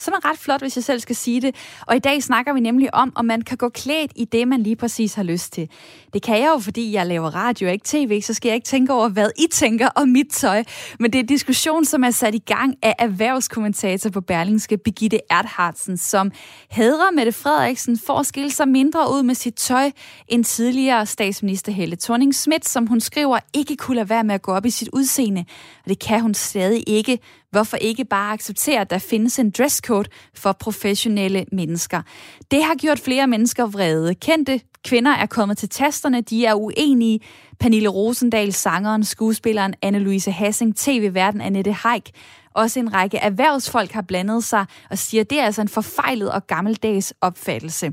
som 0.00 0.14
er 0.14 0.30
ret 0.30 0.38
flot, 0.38 0.60
hvis 0.60 0.76
jeg 0.76 0.84
selv 0.84 1.00
skal 1.00 1.16
sige 1.16 1.40
det. 1.40 1.54
Og 1.86 1.96
i 1.96 1.98
dag 1.98 2.22
snakker 2.22 2.52
vi 2.52 2.60
nemlig 2.60 2.94
om, 2.94 3.12
om 3.14 3.24
man 3.24 3.42
kan 3.42 3.56
gå 3.56 3.68
klædt 3.68 4.12
i 4.16 4.24
det, 4.24 4.48
man 4.48 4.62
lige 4.62 4.76
præcis 4.76 5.14
har 5.14 5.22
lyst 5.22 5.52
til. 5.52 5.68
Det 6.12 6.22
kan 6.22 6.38
jeg 6.38 6.50
jo, 6.54 6.58
fordi 6.58 6.92
jeg 6.92 7.06
laver 7.06 7.34
radio 7.34 7.66
og 7.68 7.72
ikke 7.72 7.84
tv, 7.88 8.22
så 8.22 8.34
skal 8.34 8.48
jeg 8.48 8.54
ikke 8.54 8.66
tænke 8.66 8.92
over, 8.92 9.08
hvad 9.08 9.30
I 9.38 9.46
tænker 9.52 9.88
om 9.94 10.08
mit 10.08 10.26
tøj. 10.32 10.64
Men 10.98 11.12
det 11.12 11.18
er 11.18 11.22
en 11.22 11.26
diskussion, 11.26 11.84
som 11.84 12.04
er 12.04 12.10
sat 12.10 12.34
i 12.34 12.38
gang 12.46 12.74
af 12.82 12.94
erhvervskommentator 12.98 14.10
på 14.10 14.20
Berlingske, 14.20 14.78
Birgitte 14.78 15.20
Erthardsen, 15.30 15.96
som 15.96 16.32
hedrer 16.70 17.10
Mette 17.10 17.32
Frederiksen 17.32 17.98
for 18.06 18.18
at 18.18 18.26
skille 18.26 18.50
sig 18.50 18.68
mindre 18.68 19.00
ud 19.00 19.22
med 19.22 19.34
sit 19.34 19.54
tøj 19.54 19.90
end 20.28 20.44
tidligere 20.44 21.06
statsminister 21.06 21.72
Helle 21.72 21.96
thorning 21.96 22.34
Schmidt, 22.34 22.68
som 22.68 22.86
hun 22.86 23.00
skriver 23.00 23.38
ikke 23.54 23.76
kunne 23.76 23.94
lade 23.94 24.08
være 24.08 24.24
med 24.24 24.34
at 24.34 24.42
gå 24.42 24.52
op 24.52 24.66
i 24.66 24.70
sit 24.70 24.88
udseende. 24.92 25.44
Og 25.84 25.88
det 25.88 25.98
kan 25.98 26.20
hun 26.20 26.34
stadig 26.34 26.84
ikke, 26.86 27.18
Hvorfor 27.50 27.76
ikke 27.76 28.04
bare 28.04 28.32
acceptere, 28.32 28.80
at 28.80 28.90
der 28.90 28.98
findes 28.98 29.38
en 29.38 29.50
dresscode 29.50 30.08
for 30.34 30.52
professionelle 30.52 31.44
mennesker? 31.52 32.02
Det 32.50 32.64
har 32.64 32.74
gjort 32.74 32.98
flere 32.98 33.26
mennesker 33.26 33.66
vrede. 33.66 34.14
Kendte 34.14 34.60
kvinder 34.84 35.10
er 35.10 35.26
kommet 35.26 35.58
til 35.58 35.68
tasterne, 35.68 36.20
de 36.20 36.46
er 36.46 36.54
uenige. 36.54 37.20
Pernille 37.60 37.88
Rosendal, 37.88 38.52
sangeren, 38.52 39.04
skuespilleren 39.04 39.74
Anne-Louise 39.86 40.30
Hassing, 40.30 40.76
tv-verden 40.76 41.40
Annette 41.40 41.76
Heik 41.84 42.10
også 42.58 42.80
en 42.80 42.94
række 42.94 43.18
erhvervsfolk 43.18 43.92
har 43.92 44.02
blandet 44.02 44.44
sig 44.44 44.66
og 44.90 44.98
siger, 44.98 45.20
at 45.20 45.30
det 45.30 45.40
er 45.40 45.44
altså 45.44 45.60
en 45.60 45.68
forfejlet 45.68 46.32
og 46.32 46.46
gammeldags 46.46 47.14
opfattelse. 47.20 47.92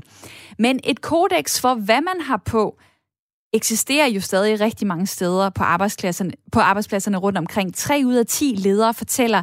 Men 0.58 0.80
et 0.84 1.00
kodex 1.00 1.60
for, 1.60 1.74
hvad 1.74 2.00
man 2.00 2.20
har 2.20 2.42
på, 2.44 2.78
eksisterer 3.56 4.06
jo 4.06 4.20
stadig 4.20 4.60
rigtig 4.60 4.86
mange 4.86 5.06
steder 5.06 5.50
på 5.50 5.62
arbejdspladserne, 5.62 6.32
på 6.52 6.60
arbejdspladserne 6.60 7.16
rundt 7.16 7.38
omkring. 7.38 7.74
3 7.74 8.02
ud 8.06 8.14
af 8.14 8.26
10 8.26 8.54
ledere 8.58 8.94
fortæller, 8.94 9.42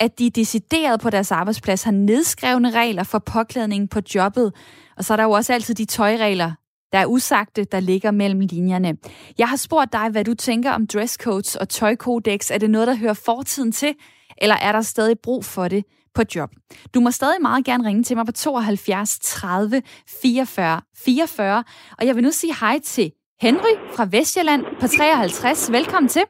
at 0.00 0.18
de 0.18 0.30
decideret 0.30 1.00
på 1.00 1.10
deres 1.10 1.32
arbejdsplads 1.32 1.82
har 1.82 1.92
nedskrevne 1.92 2.70
regler 2.70 3.02
for 3.02 3.18
påklædning 3.18 3.90
på 3.90 4.00
jobbet. 4.14 4.52
Og 4.96 5.04
så 5.04 5.12
er 5.12 5.16
der 5.16 5.24
jo 5.24 5.30
også 5.30 5.52
altid 5.52 5.74
de 5.74 5.84
tøjregler, 5.84 6.52
der 6.92 6.98
er 6.98 7.06
usagte, 7.06 7.64
der 7.64 7.80
ligger 7.80 8.10
mellem 8.10 8.40
linjerne. 8.40 8.96
Jeg 9.38 9.48
har 9.48 9.56
spurgt 9.56 9.92
dig, 9.92 10.08
hvad 10.08 10.24
du 10.24 10.34
tænker 10.34 10.72
om 10.72 10.86
dresscodes 10.86 11.56
og 11.56 11.68
tøjkodex. 11.68 12.50
Er 12.50 12.58
det 12.58 12.70
noget, 12.70 12.88
der 12.88 12.94
hører 12.94 13.14
fortiden 13.14 13.72
til, 13.72 13.94
eller 14.38 14.56
er 14.56 14.72
der 14.72 14.82
stadig 14.82 15.18
brug 15.22 15.44
for 15.44 15.68
det 15.68 15.84
på 16.14 16.22
job? 16.34 16.50
Du 16.94 17.00
må 17.00 17.10
stadig 17.10 17.42
meget 17.42 17.64
gerne 17.64 17.88
ringe 17.88 18.02
til 18.02 18.16
mig 18.16 18.26
på 18.26 18.32
72 18.32 19.18
30 19.22 19.82
44 20.22 20.80
44, 20.96 21.64
og 21.98 22.06
jeg 22.06 22.16
vil 22.16 22.24
nu 22.24 22.30
sige 22.30 22.54
hej 22.60 22.78
til 22.84 23.12
Henry 23.46 23.74
fra 23.96 24.04
Vestjylland 24.16 24.62
på 24.80 24.86
53. 24.86 25.72
Velkommen 25.72 26.08
til. 26.08 26.24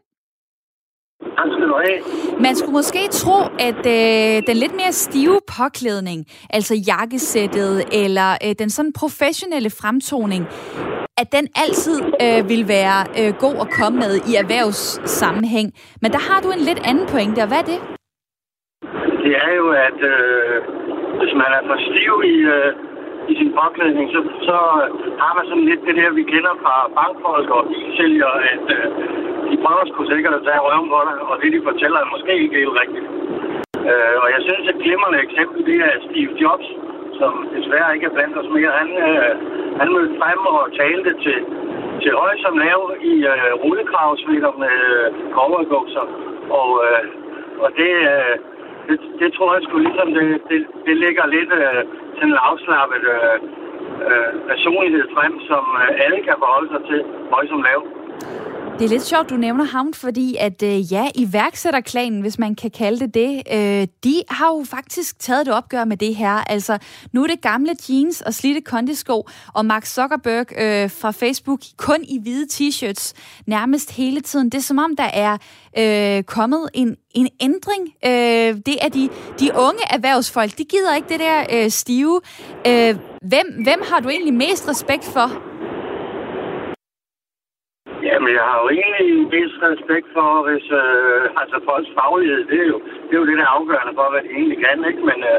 Tak 1.39 1.49
skal 1.55 1.67
du 1.73 1.77
have. 1.85 1.99
Man 2.47 2.55
skulle 2.57 2.77
måske 2.81 3.03
tro, 3.21 3.39
at 3.69 3.83
øh, 3.97 4.35
den 4.49 4.57
lidt 4.65 4.75
mere 4.81 4.93
stive 4.93 5.39
påklædning, 5.59 6.19
altså 6.57 6.75
jakkesættet 6.91 7.75
eller 8.03 8.29
øh, 8.45 8.53
den 8.59 8.71
sådan 8.71 8.93
professionelle 9.03 9.71
fremtoning, 9.81 10.43
at 11.21 11.29
den 11.37 11.47
altid 11.65 11.97
øh, 12.25 12.41
vil 12.53 12.63
være 12.77 13.01
øh, 13.21 13.31
god 13.45 13.57
at 13.65 13.69
komme 13.79 13.97
med 14.05 14.15
i 14.31 14.33
erhvervssammenhæng. 14.43 15.69
Men 16.03 16.09
der 16.15 16.23
har 16.29 16.39
du 16.45 16.49
en 16.57 16.63
lidt 16.69 16.81
anden 16.91 17.07
pointe, 17.13 17.39
og 17.45 17.49
hvad 17.51 17.61
er 17.65 17.69
det? 17.73 17.81
Det 19.25 19.33
er 19.47 19.53
jo, 19.61 19.67
at 19.89 19.99
øh, 20.15 20.57
hvis 21.19 21.33
man 21.43 21.51
er 21.59 21.63
for 21.69 21.79
stiv 21.89 22.15
i, 22.35 22.37
øh, 22.57 22.92
i 23.31 23.35
sin 23.39 23.51
påklædning, 23.59 24.07
så, 24.15 24.21
så 24.49 24.57
øh, 24.83 24.89
har 25.23 25.33
man 25.37 25.45
sådan 25.51 25.69
lidt 25.71 25.83
det 25.87 25.95
der, 26.01 26.11
vi 26.19 26.23
kender 26.33 26.55
fra 26.63 26.75
bankfolk 26.99 27.49
og 27.57 27.63
sælger, 27.99 28.33
at 28.53 28.67
øh, 28.77 28.87
de 29.51 29.57
prøver 29.65 29.85
sgu 29.87 30.01
sikkert 30.13 30.35
at 30.39 30.45
tage 30.47 30.65
røven 30.67 30.89
på 30.93 30.99
dig, 31.09 31.17
og 31.31 31.35
det, 31.41 31.49
de 31.57 31.69
fortæller, 31.69 31.99
er 32.01 32.13
måske 32.15 32.33
ikke 32.43 32.61
helt 32.63 32.79
rigtigt. 32.83 33.07
Øh, 33.91 34.17
og 34.23 34.29
jeg 34.35 34.43
synes, 34.49 34.65
at 34.73 34.81
glimrende 34.85 35.25
eksempel, 35.27 35.59
det 35.71 35.79
er 35.89 35.93
Steve 36.07 36.33
Jobs, 36.43 36.69
som 37.21 37.33
desværre 37.57 37.95
ikke 37.95 38.07
er 38.07 38.17
blandt 38.17 38.39
os 38.41 38.51
mere. 38.57 38.73
Han, 38.81 38.91
øh, 39.09 39.31
han 39.81 39.89
mødte 39.95 40.15
frem 40.21 40.41
og 40.55 40.63
talte 40.81 41.11
til, 41.25 41.39
til 42.03 42.13
høj 42.23 42.35
som 42.45 42.55
lav 42.67 42.81
i 43.13 43.15
øh, 43.33 43.53
rullekravsvitter 43.63 44.53
med 44.65 44.77
øh, 44.95 45.07
cowboybukser. 45.35 46.07
Og, 46.59 46.69
øh, 46.87 47.03
og 47.65 47.71
det, 47.81 47.93
øh, 48.13 48.35
det, 48.89 48.97
det 49.21 49.29
tror 49.33 49.55
jeg 49.55 49.63
sgu 49.63 49.79
ligesom, 49.79 50.09
det, 50.15 50.27
det, 50.51 50.59
det 50.87 50.97
ligger 51.05 51.27
lidt 51.37 51.53
øh, 51.61 51.83
sådan 52.23 52.37
en 52.39 52.47
afslappet 52.51 53.05
øh, 53.17 53.37
øh, 54.09 54.33
personlighed 54.51 55.05
frem, 55.17 55.33
som 55.51 55.65
øh, 55.83 56.05
alle 56.05 56.21
kan 56.27 56.37
forholde 56.43 56.71
sig 56.75 56.83
til, 56.91 57.01
høj 57.33 57.45
som 57.53 57.63
lav. 57.69 57.81
Det 58.79 58.85
er 58.85 58.89
lidt 58.89 59.03
sjovt, 59.07 59.31
du 59.31 59.37
nævner 59.37 59.65
ham, 59.65 59.93
fordi 59.93 60.37
at 60.37 60.63
øh, 60.63 60.93
ja, 60.93 61.09
iværksætterklanen, 61.15 62.21
hvis 62.21 62.39
man 62.39 62.55
kan 62.55 62.71
kalde 62.71 63.01
det 63.01 63.15
det, 63.15 63.43
øh, 63.53 63.87
de 64.05 64.23
har 64.29 64.47
jo 64.47 64.65
faktisk 64.65 65.19
taget 65.19 65.47
det 65.47 65.55
opgør 65.55 65.85
med 65.85 65.97
det 65.97 66.17
her. 66.17 66.31
Altså, 66.31 66.79
nu 67.13 67.23
er 67.23 67.27
det 67.27 67.41
gamle 67.41 67.77
jeans 67.89 68.21
og 68.21 68.35
slidte 68.35 68.61
kondisko, 68.61 69.29
og 69.55 69.67
Mark 69.67 69.87
Zuckerberg 69.87 70.47
øh, 70.59 70.91
fra 70.91 71.11
Facebook 71.11 71.61
kun 71.77 72.05
i 72.09 72.19
hvide 72.23 72.47
t-shirts 72.53 73.13
nærmest 73.47 73.91
hele 73.91 74.21
tiden. 74.21 74.51
Det 74.51 74.59
er 74.59 74.63
som 74.63 74.79
om, 74.79 74.97
der 74.97 75.11
er 75.13 75.37
øh, 75.79 76.23
kommet 76.23 76.69
en, 76.75 76.97
en 77.15 77.29
ændring. 77.41 77.89
Øh, 78.05 78.57
det 78.67 78.77
er 78.85 78.89
de, 78.89 79.09
de 79.41 79.51
unge 79.55 79.83
erhvervsfolk, 79.91 80.59
de 80.59 80.65
gider 80.65 80.95
ikke 80.95 81.09
det 81.09 81.21
der 81.21 81.45
øh, 81.53 81.71
stive. 81.71 82.21
Øh, 82.67 82.97
hvem, 83.23 83.63
hvem 83.63 83.83
har 83.91 84.01
du 84.01 84.09
egentlig 84.09 84.35
mest 84.35 84.69
respekt 84.69 85.05
for? 85.05 85.52
Jamen, 88.09 88.31
jeg 88.39 88.45
har 88.51 88.59
jo 88.63 88.69
egentlig 88.79 89.07
en 89.17 89.27
vis 89.35 89.53
respekt 89.69 90.09
for, 90.17 90.29
hvis 90.47 90.67
øh, 90.83 91.41
altså 91.41 91.57
folks 91.69 91.91
faglighed, 91.99 92.41
det 92.51 92.59
er, 92.65 92.69
jo, 92.73 92.79
det 93.07 93.13
er 93.15 93.21
jo 93.23 93.29
det, 93.31 93.37
der 93.41 93.47
er 93.47 93.57
afgørende 93.59 93.95
for, 93.99 94.07
hvad 94.13 94.23
de 94.25 94.31
egentlig 94.39 94.59
kan, 94.67 94.79
ikke? 94.91 95.03
Men, 95.11 95.19
øh, 95.31 95.39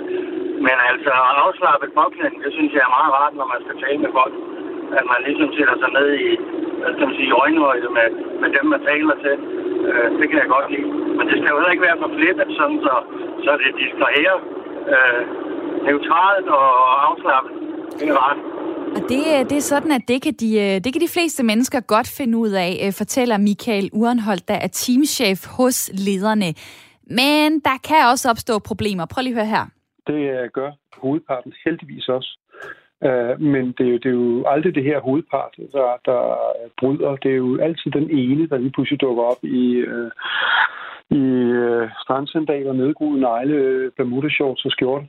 men 0.65 0.75
altså, 0.89 1.11
afslappet 1.45 1.89
påklædning, 1.99 2.39
det 2.45 2.51
synes 2.57 2.71
jeg 2.73 2.83
er 2.85 2.95
meget 2.97 3.11
rart, 3.17 3.33
når 3.39 3.47
man 3.53 3.61
skal 3.65 3.75
tale 3.83 3.99
med 4.05 4.11
folk. 4.19 4.35
At 4.99 5.05
man 5.11 5.19
ligesom 5.27 5.49
sætter 5.57 5.75
sig 5.81 5.91
ned 5.97 6.09
i, 6.27 6.29
hvad 6.79 6.91
skal 6.93 7.07
man 7.09 7.17
sige, 7.19 7.37
øjenhøjde 7.43 7.89
med, 7.97 8.07
med 8.41 8.49
dem, 8.55 8.65
man 8.73 8.81
taler 8.89 9.15
til. 9.25 9.35
Øh, 9.87 10.07
det 10.19 10.25
kan 10.29 10.39
jeg 10.41 10.49
godt 10.55 10.67
lide. 10.73 10.89
Men 11.17 11.25
det 11.29 11.35
skal 11.37 11.51
jo 11.51 11.57
heller 11.57 11.75
ikke 11.75 11.87
være 11.89 12.01
for 12.03 12.11
flippet, 12.17 12.47
sådan 12.59 12.79
så, 12.87 12.95
så 13.45 13.51
det 13.61 13.79
distraherer 13.81 14.37
øh, 14.93 15.21
neutralt 15.87 16.47
og 16.59 16.67
afslappet. 17.07 17.53
Det 17.99 18.05
er 18.11 18.17
rart. 18.23 18.39
Og 18.95 19.01
det, 19.09 19.23
øh, 19.33 19.41
det 19.49 19.57
er 19.57 19.67
sådan, 19.73 19.91
at 19.91 20.01
det 20.07 20.21
kan, 20.21 20.33
de, 20.33 20.49
øh, 20.65 20.75
det 20.83 20.89
kan 20.93 21.01
de 21.01 21.13
fleste 21.15 21.43
mennesker 21.43 21.79
godt 21.79 22.09
finde 22.17 22.37
ud 22.37 22.51
af, 22.65 22.71
øh, 22.83 22.93
fortæller 23.01 23.37
Michael 23.37 23.89
Urenholdt, 23.93 24.47
der 24.47 24.53
er 24.53 24.67
teamchef 24.67 25.39
hos 25.57 25.77
lederne. 26.05 26.49
Men 27.19 27.59
der 27.67 27.77
kan 27.89 28.01
også 28.11 28.25
opstå 28.29 28.53
problemer. 28.59 29.05
Prøv 29.05 29.21
lige 29.21 29.33
at 29.33 29.39
høre 29.41 29.55
her. 29.55 29.65
Det 30.07 30.53
gør 30.53 30.71
hovedparten 31.01 31.53
heldigvis 31.65 32.07
også. 32.07 32.31
Men 33.39 33.65
det 33.77 33.85
er, 33.87 33.91
jo, 33.91 33.97
det 34.03 34.05
er 34.05 34.17
jo 34.23 34.43
aldrig 34.47 34.75
det 34.75 34.83
her 34.83 34.99
hovedpart, 34.99 35.53
der, 35.57 35.89
der 36.05 36.21
bryder. 36.79 37.15
Det 37.15 37.31
er 37.31 37.35
jo 37.35 37.57
altid 37.61 37.91
den 37.91 38.09
ene, 38.09 38.47
der 38.49 38.57
lige 38.57 38.71
pludselig 38.71 39.01
dukker 39.01 39.23
op 39.23 39.43
i, 39.43 39.65
i 41.19 41.23
strandsandaler, 42.03 42.73
nedgroede 42.73 43.19
negle, 43.19 43.91
bermuda 43.97 44.29
shorts 44.29 44.65
og 44.65 44.71
skjorte, 44.71 45.05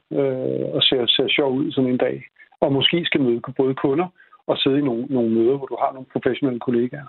og 0.75 0.83
ser, 0.83 1.07
ser 1.07 1.29
sjov 1.29 1.53
ud 1.55 1.73
sådan 1.73 1.91
en 1.91 1.97
dag 1.97 2.25
og 2.65 2.73
måske 2.73 2.99
skal 3.05 3.21
møde 3.27 3.41
både 3.57 3.75
kunder 3.75 4.09
og 4.47 4.57
sidde 4.59 4.79
i 4.79 4.85
nogle, 4.89 5.05
nogle 5.17 5.31
møder, 5.39 5.57
hvor 5.59 5.67
du 5.67 5.77
har 5.83 5.91
nogle 5.93 6.09
professionelle 6.15 6.61
kollegaer. 6.61 7.09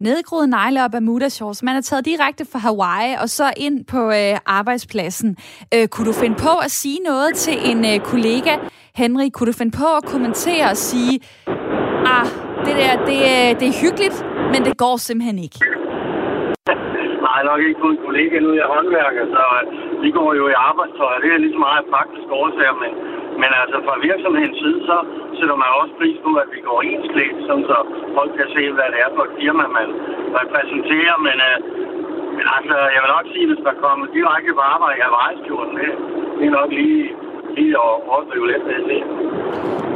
Nedgroede 0.00 0.48
negle 0.50 0.84
og 0.84 0.90
Bermuda 0.90 1.28
shorts. 1.28 1.62
Man 1.62 1.76
er 1.76 1.80
taget 1.80 2.04
direkte 2.04 2.44
fra 2.52 2.58
Hawaii 2.58 3.12
og 3.22 3.28
så 3.28 3.46
ind 3.56 3.76
på 3.92 4.00
øh, 4.20 4.36
arbejdspladsen. 4.58 5.30
Øh, 5.74 5.86
kunne 5.92 6.06
du 6.10 6.16
finde 6.22 6.36
på 6.46 6.52
at 6.66 6.70
sige 6.80 7.00
noget 7.10 7.30
til 7.34 7.56
en 7.70 7.78
øh, 7.92 7.96
kollega, 8.12 8.54
Henrik? 9.00 9.32
Kunne 9.32 9.50
du 9.52 9.56
finde 9.60 9.74
på 9.82 9.88
at 9.98 10.04
kommentere 10.12 10.64
og 10.72 10.78
sige, 10.90 11.14
ah, 12.16 12.26
det 12.66 12.74
der, 12.82 12.92
det, 13.10 13.18
øh, 13.32 13.50
det 13.60 13.66
er 13.72 13.76
hyggeligt, 13.84 14.16
men 14.52 14.60
det 14.66 14.74
går 14.82 14.96
simpelthen 15.08 15.38
ikke? 15.46 15.58
Nej, 17.28 17.40
nok 17.48 17.60
ikke 17.66 17.80
kun 17.86 17.96
kollega. 18.06 18.34
Nu 18.40 18.48
er 18.54 18.58
jeg 18.62 18.68
håndværker, 18.74 19.24
så 19.34 19.42
øh, 19.58 20.02
vi 20.04 20.10
går 20.18 20.30
jo 20.40 20.44
i 20.52 20.56
arbejdstøj. 20.68 21.12
Det 21.22 21.30
er 21.32 21.40
ligesom 21.44 21.62
meget 21.70 21.84
praktisk 21.94 22.28
årsager, 22.40 22.76
men 22.84 22.90
Men 23.42 23.50
altså 23.62 23.76
fra 23.86 23.94
virksomhedens 24.08 24.58
side, 24.62 24.78
så 24.90 24.96
sætter 25.38 25.56
man 25.62 25.70
også 25.80 25.92
pris 26.00 26.18
på, 26.26 26.30
at 26.42 26.48
vi 26.54 26.60
går 26.68 26.78
ensklædt, 26.92 27.38
så 27.48 27.52
folk 28.18 28.32
kan 28.38 28.48
se, 28.56 28.62
hvad 28.76 28.88
det 28.94 29.00
er 29.06 29.10
for 29.16 29.24
et 29.28 29.34
firma, 29.40 29.64
man 29.78 29.88
repræsenterer. 30.40 31.16
Men, 31.26 31.36
øh, 31.48 31.56
men 32.36 32.46
altså, 32.56 32.76
jeg 32.94 33.00
vil 33.02 33.12
nok 33.16 33.26
sige, 33.34 33.46
hvis 33.50 33.62
der 33.68 33.74
kommer 33.84 34.04
direkte 34.16 34.50
på 34.58 34.64
arbejde 34.74 34.96
i 35.00 35.04
Hawaii-skjorten, 35.06 35.74
det, 35.82 35.90
det 36.38 36.44
er 36.50 36.54
nok 36.60 36.70
lige, 36.80 37.02
lige 37.56 37.72
at 37.82 37.92
overdrive 38.12 38.46
lidt, 38.52 38.64
se. 38.88 38.98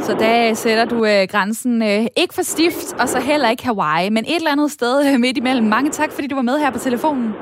Så 0.07 0.11
der 0.23 0.53
sætter 0.53 0.85
du 0.93 0.97
øh, 1.11 1.21
grænsen 1.33 1.73
øh, 1.89 2.03
ikke 2.21 2.33
for 2.37 2.45
stift, 2.53 2.87
og 3.01 3.07
så 3.13 3.19
heller 3.29 3.49
ikke 3.49 3.65
Hawaii, 3.69 4.09
men 4.09 4.23
et 4.23 4.41
eller 4.41 4.51
andet 4.55 4.71
sted 4.71 4.95
øh, 5.07 5.19
midt 5.19 5.37
imellem. 5.37 5.67
Mange 5.75 5.89
tak, 5.99 6.11
fordi 6.15 6.27
du 6.27 6.35
var 6.35 6.47
med 6.49 6.57
her 6.63 6.71
på 6.71 6.79
telefonen. 6.87 7.35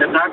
Ja, 0.00 0.06
tak. 0.18 0.30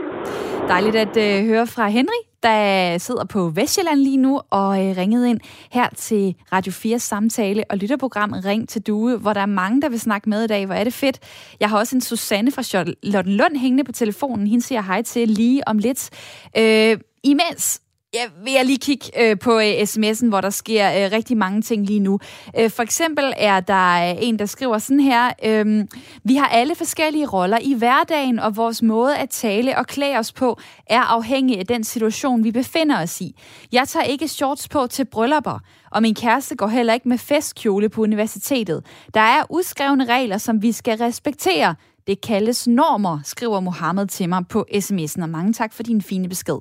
Dejligt 0.67 0.95
at 0.95 1.17
øh, 1.17 1.45
høre 1.45 1.67
fra 1.67 1.87
Henry, 1.87 2.21
der 2.43 2.97
sidder 2.97 3.25
på 3.25 3.49
Vestjylland 3.49 3.99
lige 3.99 4.17
nu 4.17 4.41
og 4.49 4.85
øh, 4.85 4.97
ringede 4.97 5.29
ind 5.29 5.39
her 5.71 5.89
til 5.95 6.35
Radio 6.51 6.71
4 6.71 6.99
samtale 6.99 7.63
og 7.69 7.77
lytterprogram 7.77 8.33
Ring 8.45 8.69
til 8.69 8.81
Due, 8.81 9.17
hvor 9.17 9.33
der 9.33 9.41
er 9.41 9.45
mange, 9.45 9.81
der 9.81 9.89
vil 9.89 9.99
snakke 9.99 10.29
med 10.29 10.43
i 10.43 10.47
dag. 10.47 10.65
Hvor 10.65 10.75
er 10.75 10.83
det 10.83 10.93
fedt. 10.93 11.19
Jeg 11.59 11.69
har 11.69 11.77
også 11.77 11.95
en 11.95 12.01
Susanne 12.01 12.51
fra 12.51 12.63
Charlottenlund 12.63 13.57
hængende 13.57 13.83
på 13.83 13.91
telefonen. 13.91 14.47
Hende 14.47 14.65
siger 14.65 14.81
hej 14.81 15.01
til 15.01 15.29
lige 15.29 15.67
om 15.67 15.77
lidt. 15.77 16.09
Øh, 16.57 16.97
imens 17.23 17.81
jeg 18.15 18.29
vil 18.43 18.53
jeg 18.53 18.65
lige 18.65 18.77
kigge 18.77 19.21
øh, 19.21 19.39
på 19.39 19.59
øh, 19.59 19.81
sms'en, 19.81 20.27
hvor 20.27 20.41
der 20.41 20.49
sker 20.49 20.89
øh, 20.91 21.11
rigtig 21.11 21.37
mange 21.37 21.61
ting 21.61 21.85
lige 21.85 21.99
nu. 21.99 22.19
Øh, 22.59 22.69
for 22.69 22.83
eksempel 22.83 23.33
er 23.37 23.59
der 23.59 24.09
øh, 24.09 24.15
en, 24.21 24.39
der 24.39 24.45
skriver 24.45 24.77
sådan 24.77 24.99
her, 24.99 25.31
øh, 25.45 25.85
vi 26.23 26.35
har 26.35 26.47
alle 26.47 26.75
forskellige 26.75 27.27
roller 27.27 27.57
i 27.61 27.73
hverdagen, 27.73 28.39
og 28.39 28.55
vores 28.55 28.81
måde 28.81 29.17
at 29.17 29.29
tale 29.29 29.77
og 29.77 29.87
klæde 29.87 30.17
os 30.17 30.31
på 30.31 30.59
er 30.87 31.01
afhængig 31.01 31.59
af 31.59 31.65
den 31.65 31.83
situation, 31.83 32.43
vi 32.43 32.51
befinder 32.51 33.01
os 33.01 33.21
i. 33.21 33.35
Jeg 33.71 33.87
tager 33.87 34.03
ikke 34.03 34.27
shorts 34.27 34.67
på 34.67 34.87
til 34.87 35.05
bryllupper, 35.05 35.59
og 35.91 36.01
min 36.01 36.15
kæreste 36.15 36.55
går 36.55 36.67
heller 36.67 36.93
ikke 36.93 37.09
med 37.09 37.17
festkjole 37.17 37.89
på 37.89 38.01
universitetet. 38.01 38.85
Der 39.13 39.21
er 39.21 39.43
uskrevne 39.49 40.05
regler, 40.05 40.37
som 40.37 40.61
vi 40.61 40.71
skal 40.71 40.97
respektere. 40.97 41.75
Det 42.07 42.21
kaldes 42.21 42.67
normer, 42.67 43.19
skriver 43.23 43.59
Mohammed 43.59 44.07
til 44.07 44.29
mig 44.29 44.47
på 44.47 44.65
sms'en, 44.73 45.21
og 45.21 45.29
mange 45.29 45.53
tak 45.53 45.73
for 45.73 45.83
din 45.83 46.01
fine 46.01 46.29
besked. 46.29 46.57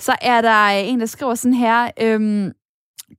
Så 0.00 0.16
er 0.22 0.40
der 0.40 0.68
en, 0.68 1.00
der 1.00 1.06
skriver 1.06 1.34
sådan 1.34 1.54
her... 1.54 1.90
Øhm, 2.00 2.52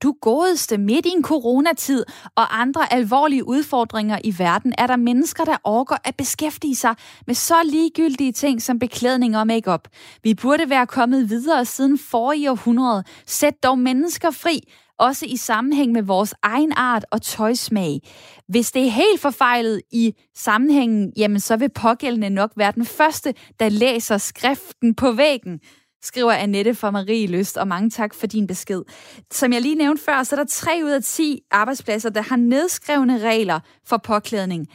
du 0.04 0.16
godeste 0.22 0.78
midt 0.78 1.06
i 1.06 1.10
en 1.10 1.24
coronatid 1.24 2.06
og 2.36 2.62
andre 2.62 2.94
alvorlige 2.94 3.48
udfordringer 3.48 4.20
i 4.24 4.36
verden, 4.38 4.74
er 4.78 4.88
der 4.88 4.96
mennesker, 4.96 5.44
der 5.44 5.58
orker 5.64 5.96
at 6.04 6.16
beskæftige 6.16 6.76
sig 6.76 6.96
med 7.28 7.36
så 7.36 7.56
ligegyldige 7.66 8.32
ting 8.32 8.62
som 8.62 8.80
beklædning 8.80 9.38
og 9.38 9.48
makeup. 9.48 9.88
Vi 10.24 10.34
burde 10.34 10.70
være 10.70 10.88
kommet 10.88 11.30
videre 11.30 11.66
siden 11.66 11.98
forrige 11.98 12.52
århundrede. 12.52 13.04
Sæt 13.28 13.64
dog 13.64 13.80
mennesker 13.80 14.32
fri 14.32 14.62
også 15.00 15.26
i 15.26 15.38
sammenhæng 15.38 15.92
med 15.92 16.04
vores 16.04 16.34
egen 16.44 16.74
art 16.76 17.06
og 17.12 17.22
tøjsmag. 17.22 18.00
Hvis 18.48 18.72
det 18.72 18.86
er 18.86 18.90
helt 18.90 19.22
forfejlet 19.22 19.82
i 19.92 20.14
sammenhængen, 20.36 21.14
jamen 21.18 21.40
så 21.40 21.58
vil 21.58 21.70
pågældende 21.70 22.30
nok 22.30 22.52
være 22.56 22.72
den 22.72 22.86
første, 22.86 23.34
der 23.60 23.70
læser 23.70 24.18
skriften 24.18 24.96
på 24.96 25.12
væggen 25.12 25.60
skriver 26.02 26.32
Annette 26.32 26.76
fra 26.76 26.92
Marie 26.92 27.28
Lyst, 27.28 27.58
og 27.58 27.68
mange 27.68 27.90
tak 27.90 28.14
for 28.14 28.28
din 28.28 28.48
besked. 28.48 28.82
Som 29.32 29.54
jeg 29.54 29.62
lige 29.62 29.76
nævnte 29.76 30.04
før, 30.04 30.24
så 30.24 30.36
er 30.36 30.40
der 30.40 30.46
3 30.50 30.82
ud 30.84 30.90
af 30.90 31.04
10 31.04 31.42
arbejdspladser, 31.52 32.10
der 32.10 32.22
har 32.22 32.36
nedskrevne 32.36 33.20
regler 33.20 33.60
for 33.86 33.98
påklædning. 33.98 34.68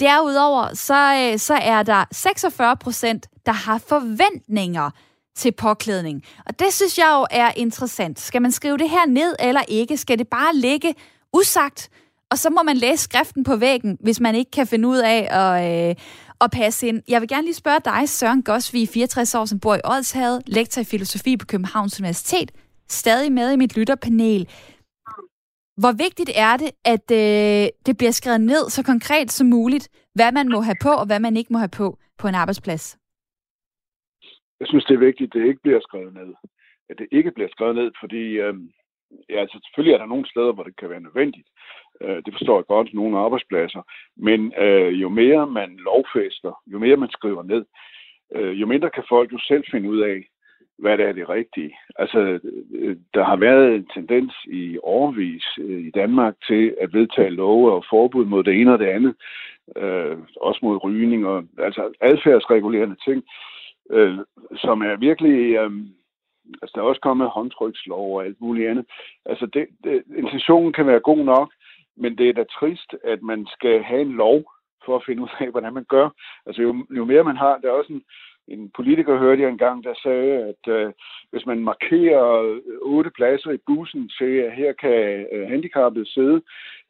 Derudover 0.00 0.74
så, 0.74 1.30
øh, 1.32 1.38
så 1.38 1.54
er 1.54 1.82
der 1.82 2.04
46 2.12 2.76
procent, 2.76 3.26
der 3.46 3.52
har 3.52 3.78
forventninger 3.78 4.90
til 5.38 5.52
påklædning. 5.52 6.22
Og 6.46 6.58
det 6.58 6.72
synes 6.72 6.98
jeg 6.98 7.14
jo 7.18 7.26
er 7.30 7.52
interessant. 7.56 8.20
Skal 8.20 8.42
man 8.42 8.52
skrive 8.52 8.78
det 8.78 8.90
her 8.90 9.06
ned 9.06 9.36
eller 9.38 9.62
ikke? 9.68 9.96
Skal 9.96 10.18
det 10.18 10.28
bare 10.28 10.56
ligge 10.56 10.94
usagt? 11.32 11.90
Og 12.30 12.38
så 12.38 12.50
må 12.50 12.62
man 12.62 12.76
læse 12.76 13.04
skriften 13.04 13.44
på 13.44 13.56
væggen, 13.56 13.98
hvis 14.00 14.20
man 14.20 14.34
ikke 14.34 14.50
kan 14.50 14.66
finde 14.66 14.88
ud 14.88 14.98
af 14.98 15.28
at, 15.30 15.88
øh, 15.88 15.94
at 16.40 16.50
passe 16.50 16.88
ind. 16.88 17.02
Jeg 17.08 17.20
vil 17.20 17.28
gerne 17.28 17.42
lige 17.42 17.54
spørge 17.54 17.80
dig, 17.84 18.08
Søren 18.08 18.42
Gosvig, 18.42 18.88
64 18.88 19.34
år, 19.34 19.44
som 19.44 19.60
bor 19.60 19.74
i 19.74 19.80
Odshavet, 19.84 20.42
lektor 20.46 20.80
i 20.80 20.84
filosofi 20.84 21.36
på 21.36 21.46
Københavns 21.46 22.00
Universitet, 22.00 22.52
stadig 22.88 23.32
med 23.32 23.52
i 23.52 23.56
mit 23.56 23.76
lytterpanel. 23.76 24.48
Hvor 25.76 25.92
vigtigt 25.92 26.30
er 26.34 26.56
det, 26.56 26.70
at 26.84 27.10
øh, 27.10 27.68
det 27.86 27.96
bliver 27.98 28.12
skrevet 28.12 28.40
ned 28.40 28.70
så 28.70 28.82
konkret 28.82 29.32
som 29.32 29.46
muligt, 29.46 29.88
hvad 30.14 30.32
man 30.32 30.48
må 30.48 30.60
have 30.60 30.76
på, 30.82 30.90
og 30.90 31.06
hvad 31.06 31.20
man 31.20 31.36
ikke 31.36 31.52
må 31.52 31.58
have 31.58 31.68
på 31.68 31.98
på 32.18 32.28
en 32.28 32.34
arbejdsplads? 32.34 32.97
Jeg 34.60 34.66
synes, 34.68 34.84
det 34.84 34.94
er 34.94 35.06
vigtigt, 35.08 35.28
at 35.28 35.40
det 35.40 35.48
ikke 35.48 35.62
bliver 35.62 35.80
skrevet 35.80 36.14
ned. 36.14 36.34
At 36.90 36.98
det 36.98 37.08
ikke 37.12 37.30
bliver 37.30 37.48
skrevet 37.48 37.74
ned, 37.74 37.90
fordi 38.00 38.24
øh, 38.44 38.54
ja, 39.30 39.40
altså, 39.40 39.60
selvfølgelig 39.64 39.94
er 39.94 39.98
der 39.98 40.06
nogle 40.06 40.30
steder, 40.30 40.52
hvor 40.52 40.62
det 40.62 40.76
kan 40.76 40.90
være 40.90 41.00
nødvendigt. 41.00 41.48
Øh, 42.00 42.16
det 42.16 42.32
forstår 42.34 42.58
jeg 42.58 42.66
godt, 42.66 42.94
nogle 42.94 43.18
arbejdspladser. 43.18 43.82
Men 44.16 44.52
øh, 44.58 45.00
jo 45.02 45.08
mere 45.08 45.46
man 45.46 45.70
lovfester, 45.76 46.52
jo 46.66 46.78
mere 46.78 46.96
man 46.96 47.10
skriver 47.10 47.42
ned, 47.42 47.64
øh, 48.34 48.60
jo 48.60 48.66
mindre 48.66 48.90
kan 48.90 49.04
folk 49.08 49.32
jo 49.32 49.38
selv 49.38 49.64
finde 49.70 49.90
ud 49.90 50.00
af, 50.00 50.28
hvad 50.78 50.98
der 50.98 51.06
er 51.06 51.12
det 51.12 51.28
rigtige. 51.28 51.76
Altså, 51.96 52.40
øh, 52.74 52.96
der 53.14 53.24
har 53.24 53.36
været 53.36 53.74
en 53.74 53.88
tendens 53.94 54.32
i 54.46 54.78
overvis 54.82 55.44
øh, 55.60 55.80
i 55.80 55.90
Danmark 55.90 56.34
til 56.48 56.74
at 56.80 56.92
vedtage 56.92 57.30
love 57.30 57.72
og 57.72 57.84
forbud 57.90 58.24
mod 58.24 58.44
det 58.44 58.60
ene 58.60 58.72
og 58.72 58.78
det 58.78 58.86
andet, 58.86 59.14
øh, 59.76 60.18
også 60.40 60.60
mod 60.62 60.84
rygning 60.84 61.26
og 61.26 61.44
altså 61.58 61.92
adfærdsregulerende 62.00 62.96
ting, 63.04 63.16
øh, 63.16 63.57
Øh, 63.90 64.18
som 64.56 64.82
er 64.82 64.96
virkelig... 64.96 65.54
Øh, 65.54 65.70
altså, 66.62 66.72
der 66.74 66.80
er 66.80 66.88
også 66.88 67.00
kommet 67.00 67.28
håndtrykslov 67.28 68.16
og 68.16 68.24
alt 68.24 68.40
muligt 68.40 68.68
andet. 68.68 68.86
Altså, 69.26 69.46
det, 69.46 69.66
det, 69.84 70.02
intentionen 70.16 70.72
kan 70.72 70.86
være 70.86 71.00
god 71.00 71.24
nok, 71.24 71.52
men 71.96 72.18
det 72.18 72.28
er 72.28 72.32
da 72.32 72.44
trist, 72.44 72.94
at 73.04 73.22
man 73.22 73.46
skal 73.46 73.82
have 73.82 74.00
en 74.00 74.12
lov 74.12 74.52
for 74.84 74.96
at 74.96 75.02
finde 75.06 75.22
ud 75.22 75.28
af, 75.40 75.50
hvordan 75.50 75.74
man 75.74 75.84
gør. 75.84 76.08
Altså, 76.46 76.62
jo, 76.62 76.86
jo 76.90 77.04
mere 77.04 77.24
man 77.24 77.36
har, 77.36 77.58
der 77.58 77.68
er 77.68 77.72
også 77.72 77.92
en, 77.92 78.02
en 78.48 78.70
politiker, 78.76 79.18
hørte 79.18 79.42
jeg 79.42 79.50
engang, 79.50 79.84
der 79.84 79.94
sagde, 80.02 80.32
at 80.52 80.72
øh, 80.72 80.92
hvis 81.30 81.46
man 81.46 81.58
markerer 81.58 82.58
otte 82.82 83.10
pladser 83.10 83.50
i 83.50 83.64
bussen 83.66 84.10
til, 84.18 84.32
at 84.46 84.52
her 84.52 84.72
kan 84.72 85.26
øh, 85.32 85.48
handicappet 85.48 86.08
sidde, 86.08 86.40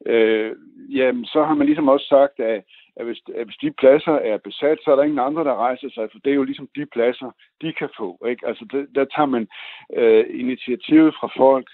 øh, 0.05 0.51
jamen, 0.89 1.25
så 1.25 1.43
har 1.43 1.53
man 1.53 1.65
ligesom 1.65 1.87
også 1.87 2.05
sagt, 2.07 2.39
at 2.39 2.63
at 2.99 3.05
hvis, 3.05 3.21
at 3.35 3.45
hvis 3.45 3.57
de 3.61 3.71
pladser 3.71 4.15
er 4.31 4.37
besat, 4.37 4.77
så 4.83 4.91
er 4.91 4.95
der 4.95 5.03
ingen 5.03 5.19
andre, 5.19 5.43
der 5.43 5.55
rejser 5.55 5.89
sig, 5.89 6.09
for 6.11 6.19
det 6.19 6.31
er 6.31 6.35
jo 6.35 6.43
ligesom 6.43 6.69
de 6.75 6.85
pladser, 6.85 7.31
de 7.61 7.73
kan 7.73 7.89
få. 7.97 8.25
Ikke? 8.29 8.47
Altså, 8.47 8.65
det, 8.71 8.87
der 8.95 9.05
tager 9.05 9.25
man 9.35 9.47
øh, 9.97 10.25
initiativet 10.29 11.13
fra 11.19 11.29
folk, 11.37 11.67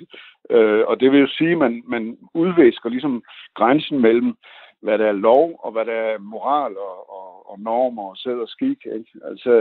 øh, 0.50 0.84
og 0.88 1.00
det 1.00 1.12
vil 1.12 1.20
jo 1.20 1.28
sige, 1.28 1.52
at 1.52 1.58
man, 1.58 1.84
man 1.88 2.18
udvisker 2.34 2.90
ligesom 2.90 3.24
grænsen 3.54 4.02
mellem, 4.02 4.36
hvad 4.82 4.98
der 4.98 5.08
er 5.08 5.18
lov, 5.30 5.60
og 5.64 5.72
hvad 5.72 5.86
der 5.86 5.92
er 5.92 6.20
moral 6.20 6.78
og, 6.78 6.98
og, 7.18 7.50
og 7.50 7.60
normer 7.60 8.04
og 8.04 8.18
sæd 8.18 8.40
og 8.46 8.48
skik. 8.48 8.80
Ikke? 8.98 9.12
Altså, 9.30 9.52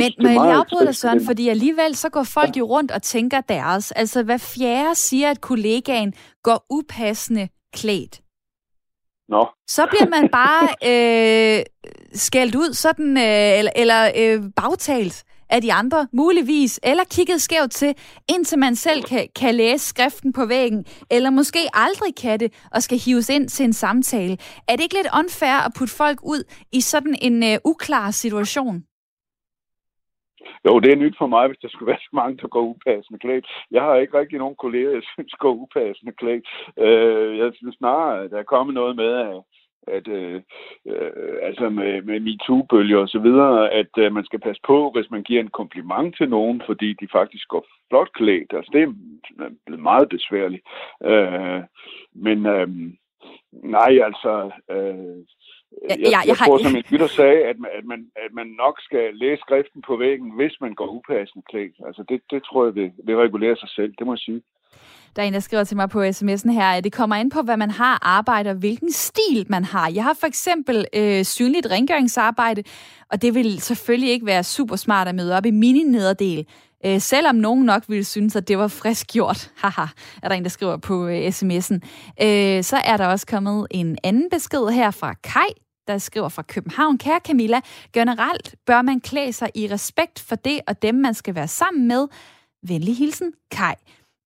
Men 0.00 0.36
må 0.36 0.44
jeg 0.44 0.56
afbryde 0.56 0.86
dig, 0.86 0.96
Søren, 0.96 1.26
fordi 1.26 1.48
alligevel 1.48 1.94
så 1.94 2.08
går 2.10 2.22
folk 2.22 2.56
jo 2.56 2.64
rundt 2.64 2.90
og 2.90 3.02
tænker 3.02 3.40
deres. 3.40 3.92
Altså, 3.92 4.22
hvad 4.22 4.38
fjerde 4.38 4.94
siger, 4.94 5.30
at 5.30 5.40
kollegaen 5.40 6.14
går 6.42 6.66
upassende 6.70 7.48
klædt? 7.72 8.20
Nå. 9.28 9.48
Så 9.66 9.86
bliver 9.90 10.08
man 10.08 10.28
bare 10.28 10.64
øh, 10.90 11.64
skældt 12.12 12.54
ud, 12.54 12.72
sådan, 12.72 13.16
øh, 13.16 13.58
eller, 13.58 13.72
eller 13.76 14.10
øh, 14.16 14.42
bagtalt 14.56 15.24
af 15.50 15.60
de 15.62 15.72
andre, 15.72 16.00
muligvis, 16.12 16.80
eller 16.90 17.04
kigget 17.16 17.40
skævt 17.40 17.70
til, 17.70 17.94
indtil 18.34 18.58
man 18.58 18.74
selv 18.74 19.02
kan, 19.02 19.28
kan 19.40 19.54
læse 19.54 19.84
skriften 19.88 20.32
på 20.32 20.46
væggen, 20.46 20.84
eller 21.10 21.30
måske 21.30 21.58
aldrig 21.74 22.12
kan 22.22 22.40
det, 22.40 22.50
og 22.74 22.82
skal 22.82 22.98
hives 22.98 23.28
ind 23.36 23.48
til 23.48 23.64
en 23.64 23.72
samtale. 23.72 24.34
Er 24.68 24.72
det 24.76 24.82
ikke 24.82 24.98
lidt 25.00 25.14
unfair 25.20 25.58
at 25.66 25.72
putte 25.78 25.94
folk 25.96 26.18
ud 26.22 26.42
i 26.72 26.80
sådan 26.80 27.16
en 27.22 27.36
øh, 27.42 27.58
uklar 27.64 28.10
situation? 28.10 28.76
Jo, 30.66 30.78
det 30.80 30.90
er 30.92 31.02
nyt 31.04 31.16
for 31.18 31.26
mig, 31.26 31.46
hvis 31.46 31.62
der 31.62 31.68
skulle 31.68 31.90
være 31.92 32.06
så 32.08 32.12
mange, 32.12 32.36
der 32.42 32.48
går 32.48 32.64
upassende 32.72 33.18
klædt. 33.18 33.46
Jeg 33.70 33.82
har 33.82 33.94
ikke 33.94 34.18
rigtig 34.18 34.38
nogen 34.38 34.56
kolleger, 34.64 34.90
jeg 34.90 35.02
synes 35.12 35.32
går 35.44 35.54
upassende 35.64 36.12
klædt. 36.20 36.46
Øh, 36.84 37.38
jeg 37.38 37.50
synes 37.54 37.76
snarere, 37.76 38.28
der 38.28 38.38
er 38.38 38.52
kommet 38.54 38.74
noget 38.74 38.96
med, 38.96 39.12
at 39.28 39.36
at 39.90 40.08
øh, 40.08 40.42
øh, 40.86 41.34
altså 41.42 41.68
med, 41.68 42.02
med 42.02 42.20
MeToo-bølger 42.20 42.98
og 42.98 43.08
så 43.08 43.18
videre, 43.18 43.70
at 43.70 43.92
øh, 43.98 44.12
man 44.12 44.24
skal 44.24 44.40
passe 44.40 44.62
på, 44.66 44.90
hvis 44.94 45.10
man 45.10 45.22
giver 45.22 45.40
en 45.40 45.56
kompliment 45.60 46.16
til 46.16 46.28
nogen, 46.28 46.62
fordi 46.66 46.92
de 46.92 47.08
faktisk 47.12 47.48
går 47.48 47.66
flot 47.88 48.12
klædt. 48.12 48.52
Altså 48.52 48.70
det 48.72 48.82
er 48.82 48.92
blevet 49.66 49.82
meget 49.82 50.08
besværligt. 50.08 50.62
Øh, 51.04 51.60
men 52.14 52.46
øh, 52.46 52.68
nej, 53.52 53.92
altså 54.08 54.50
øh, 54.70 55.16
jeg, 55.88 55.96
jeg, 55.98 56.10
jeg, 56.14 56.22
jeg 56.26 56.36
tror, 56.36 56.58
som 56.58 56.76
en 56.76 56.84
lytter 56.90 57.06
sagde, 57.06 57.40
at 57.50 57.58
man, 57.58 57.70
at, 57.78 57.84
man, 57.84 58.10
at 58.16 58.32
man 58.32 58.46
nok 58.46 58.80
skal 58.80 59.14
læse 59.14 59.40
skriften 59.40 59.82
på 59.82 59.96
væggen, 59.96 60.30
hvis 60.36 60.54
man 60.60 60.74
går 60.74 60.86
upassende 60.96 61.44
klædt. 61.50 61.76
Altså 61.86 62.02
det, 62.08 62.20
det 62.30 62.42
tror 62.44 62.64
jeg 62.64 62.74
vil, 62.74 62.92
vil 63.04 63.16
regulere 63.16 63.56
sig 63.56 63.68
selv, 63.68 63.92
det 63.98 64.06
må 64.06 64.12
jeg 64.12 64.18
sige. 64.18 64.42
Der 65.16 65.22
er 65.22 65.26
en, 65.26 65.32
der 65.32 65.40
skriver 65.40 65.64
til 65.64 65.76
mig 65.76 65.90
på 65.90 66.02
sms'en 66.02 66.50
her, 66.50 66.70
at 66.70 66.84
det 66.84 66.92
kommer 66.92 67.16
ind 67.16 67.30
på, 67.30 67.42
hvad 67.42 67.56
man 67.56 67.70
har 67.70 67.98
arbejde 68.02 68.50
og 68.50 68.56
hvilken 68.56 68.92
stil 68.92 69.46
man 69.48 69.64
har. 69.64 69.90
Jeg 69.90 70.04
har 70.04 70.16
for 70.20 70.26
eksempel 70.26 70.86
øh, 70.94 71.24
synligt 71.24 71.66
rengøringsarbejde, 71.70 72.62
og 73.10 73.22
det 73.22 73.34
vil 73.34 73.60
selvfølgelig 73.60 74.10
ikke 74.10 74.26
være 74.26 74.44
super 74.44 74.76
smart 74.76 75.08
at 75.08 75.14
møde 75.14 75.36
op 75.36 75.46
i 75.46 75.50
mini-nederdel 75.50 76.46
Øh, 76.86 77.00
selvom 77.00 77.34
nogen 77.34 77.64
nok 77.64 77.84
ville 77.88 78.04
synes, 78.04 78.36
at 78.36 78.48
det 78.48 78.58
var 78.58 78.68
frisk 78.68 79.06
gjort, 79.06 79.50
haha, 79.62 79.86
er 80.22 80.28
der 80.28 80.34
en, 80.34 80.42
der 80.42 80.48
skriver 80.48 80.76
på 80.76 81.06
øh, 81.06 81.28
sms'en, 81.28 81.78
øh, 82.22 82.64
så 82.64 82.80
er 82.84 82.96
der 82.96 83.06
også 83.06 83.26
kommet 83.26 83.66
en 83.70 83.98
anden 84.04 84.30
besked 84.30 84.68
her 84.68 84.90
fra 84.90 85.14
Kai, 85.14 85.48
der 85.86 85.98
skriver 85.98 86.28
fra 86.28 86.42
København. 86.42 86.98
Kære 86.98 87.20
Camilla, 87.26 87.60
generelt 87.92 88.54
bør 88.66 88.82
man 88.82 89.00
klæde 89.00 89.32
sig 89.32 89.50
i 89.54 89.68
respekt 89.72 90.20
for 90.20 90.34
det 90.34 90.60
og 90.66 90.82
dem, 90.82 90.94
man 90.94 91.14
skal 91.14 91.34
være 91.34 91.48
sammen 91.48 91.88
med. 91.88 92.06
Venlig 92.62 92.96
hilsen, 92.96 93.32
Kai. 93.50 93.74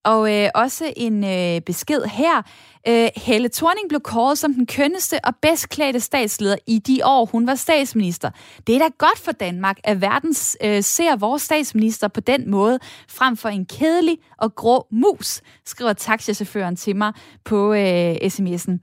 Og 0.05 0.35
øh, 0.35 0.49
også 0.55 0.93
en 0.97 1.25
øh, 1.25 1.61
besked 1.61 2.03
her. 2.03 2.43
Øh, 2.89 3.09
Helle 3.17 3.49
Thorning 3.49 3.89
blev 3.89 4.01
kåret 4.01 4.39
som 4.39 4.55
den 4.55 4.67
kønneste 4.67 5.25
og 5.25 5.37
bedst 5.43 5.69
klædte 5.69 6.01
statsleder 6.01 6.57
i 6.67 6.79
de 6.79 7.01
år, 7.05 7.25
hun 7.33 7.47
var 7.47 7.55
statsminister. 7.55 8.31
Det 8.67 8.75
er 8.75 8.79
da 8.79 8.89
godt 8.99 9.19
for 9.19 9.33
Danmark, 9.33 9.79
at 9.85 10.01
verden 10.01 10.35
øh, 10.65 10.83
ser 10.83 11.17
vores 11.17 11.43
statsminister 11.43 12.09
på 12.09 12.21
den 12.21 12.51
måde, 12.51 12.79
frem 13.09 13.37
for 13.37 13.49
en 13.49 13.67
kedelig 13.67 14.19
og 14.39 14.55
grå 14.55 14.87
mus, 14.91 15.41
skriver 15.65 15.93
taxichaufføren 15.93 16.77
til 16.77 16.97
mig 16.97 17.13
på 17.45 17.75
øh, 17.75 18.15
sms'en. 18.15 18.79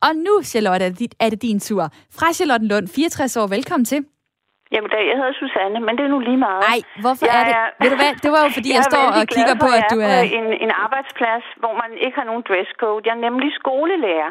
Og 0.00 0.16
nu, 0.16 0.42
Charlotte, 0.42 1.08
er 1.20 1.30
det 1.30 1.42
din 1.42 1.60
tur. 1.60 1.90
Fra 2.10 2.32
Charlotte 2.32 2.66
Lund, 2.66 2.88
64 2.88 3.36
år, 3.36 3.46
velkommen 3.46 3.84
til. 3.84 4.04
Jamen, 4.74 4.88
da 4.94 4.98
jeg 5.10 5.16
hedder 5.20 5.34
Susanne, 5.42 5.78
men 5.86 5.92
det 5.96 6.04
er 6.06 6.12
nu 6.14 6.20
lige 6.28 6.40
meget. 6.48 6.62
Nej, 6.70 6.80
hvorfor 7.04 7.24
jeg 7.28 7.34
er 7.40 7.44
det? 7.48 7.54
Er... 7.60 7.66
Ved 7.82 7.88
du 7.94 7.98
hvad, 8.02 8.12
det 8.24 8.30
var 8.34 8.40
jo 8.46 8.50
fordi, 8.58 8.70
jeg, 8.76 8.80
jeg 8.80 8.90
står 8.92 9.04
og 9.18 9.24
kigger 9.36 9.56
på, 9.64 9.68
at 9.78 9.84
du 9.92 9.98
er... 10.08 10.14
på 10.14 10.26
en, 10.38 10.46
en 10.64 10.72
arbejdsplads, 10.84 11.44
hvor 11.62 11.74
man 11.82 11.90
ikke 12.04 12.16
har 12.20 12.26
nogen 12.30 12.44
dresscode. 12.48 13.00
Jeg 13.06 13.14
er 13.16 13.22
nemlig 13.28 13.48
skolelærer. 13.60 14.30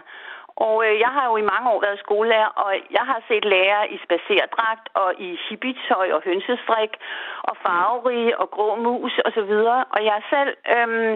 Og 0.55 0.85
øh, 0.85 0.99
jeg 0.99 1.11
har 1.15 1.25
jo 1.29 1.37
i 1.37 1.49
mange 1.51 1.69
år 1.73 1.79
været 1.81 1.99
skolelærer, 1.99 2.51
og 2.63 2.71
jeg 2.97 3.05
har 3.11 3.19
set 3.27 3.45
lærere 3.45 3.91
i 3.95 3.97
spacerdragt 4.05 4.85
og 4.93 5.09
i 5.19 5.39
hippietøj 5.49 6.07
og 6.15 6.21
hønsestrik 6.25 6.93
og 7.43 7.55
farverige 7.63 8.39
og 8.39 8.51
grå 8.51 8.75
mus 8.75 9.13
og 9.25 9.31
så 9.37 9.41
videre. 9.41 9.85
Og 9.95 10.05
jeg 10.05 10.21
selv, 10.29 10.51
øhm, 10.75 11.13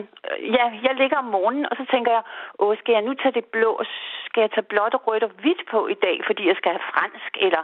ja, 0.58 0.66
jeg 0.88 0.94
ligger 1.02 1.18
om 1.18 1.30
morgenen, 1.38 1.66
og 1.72 1.76
så 1.80 1.86
tænker 1.94 2.12
jeg, 2.12 2.24
åh, 2.60 2.78
skal 2.78 2.94
jeg 2.94 3.02
nu 3.02 3.14
tage 3.14 3.38
det 3.40 3.46
blå, 3.46 3.72
skal 4.28 4.42
jeg 4.42 4.52
tage 4.52 4.70
blåt 4.72 4.94
og 4.98 5.08
rødt 5.08 5.24
og 5.24 5.32
hvidt 5.42 5.62
på 5.72 5.88
i 5.88 5.98
dag, 6.06 6.18
fordi 6.26 6.48
jeg 6.48 6.56
skal 6.58 6.72
have 6.72 6.90
fransk, 6.94 7.32
eller 7.46 7.64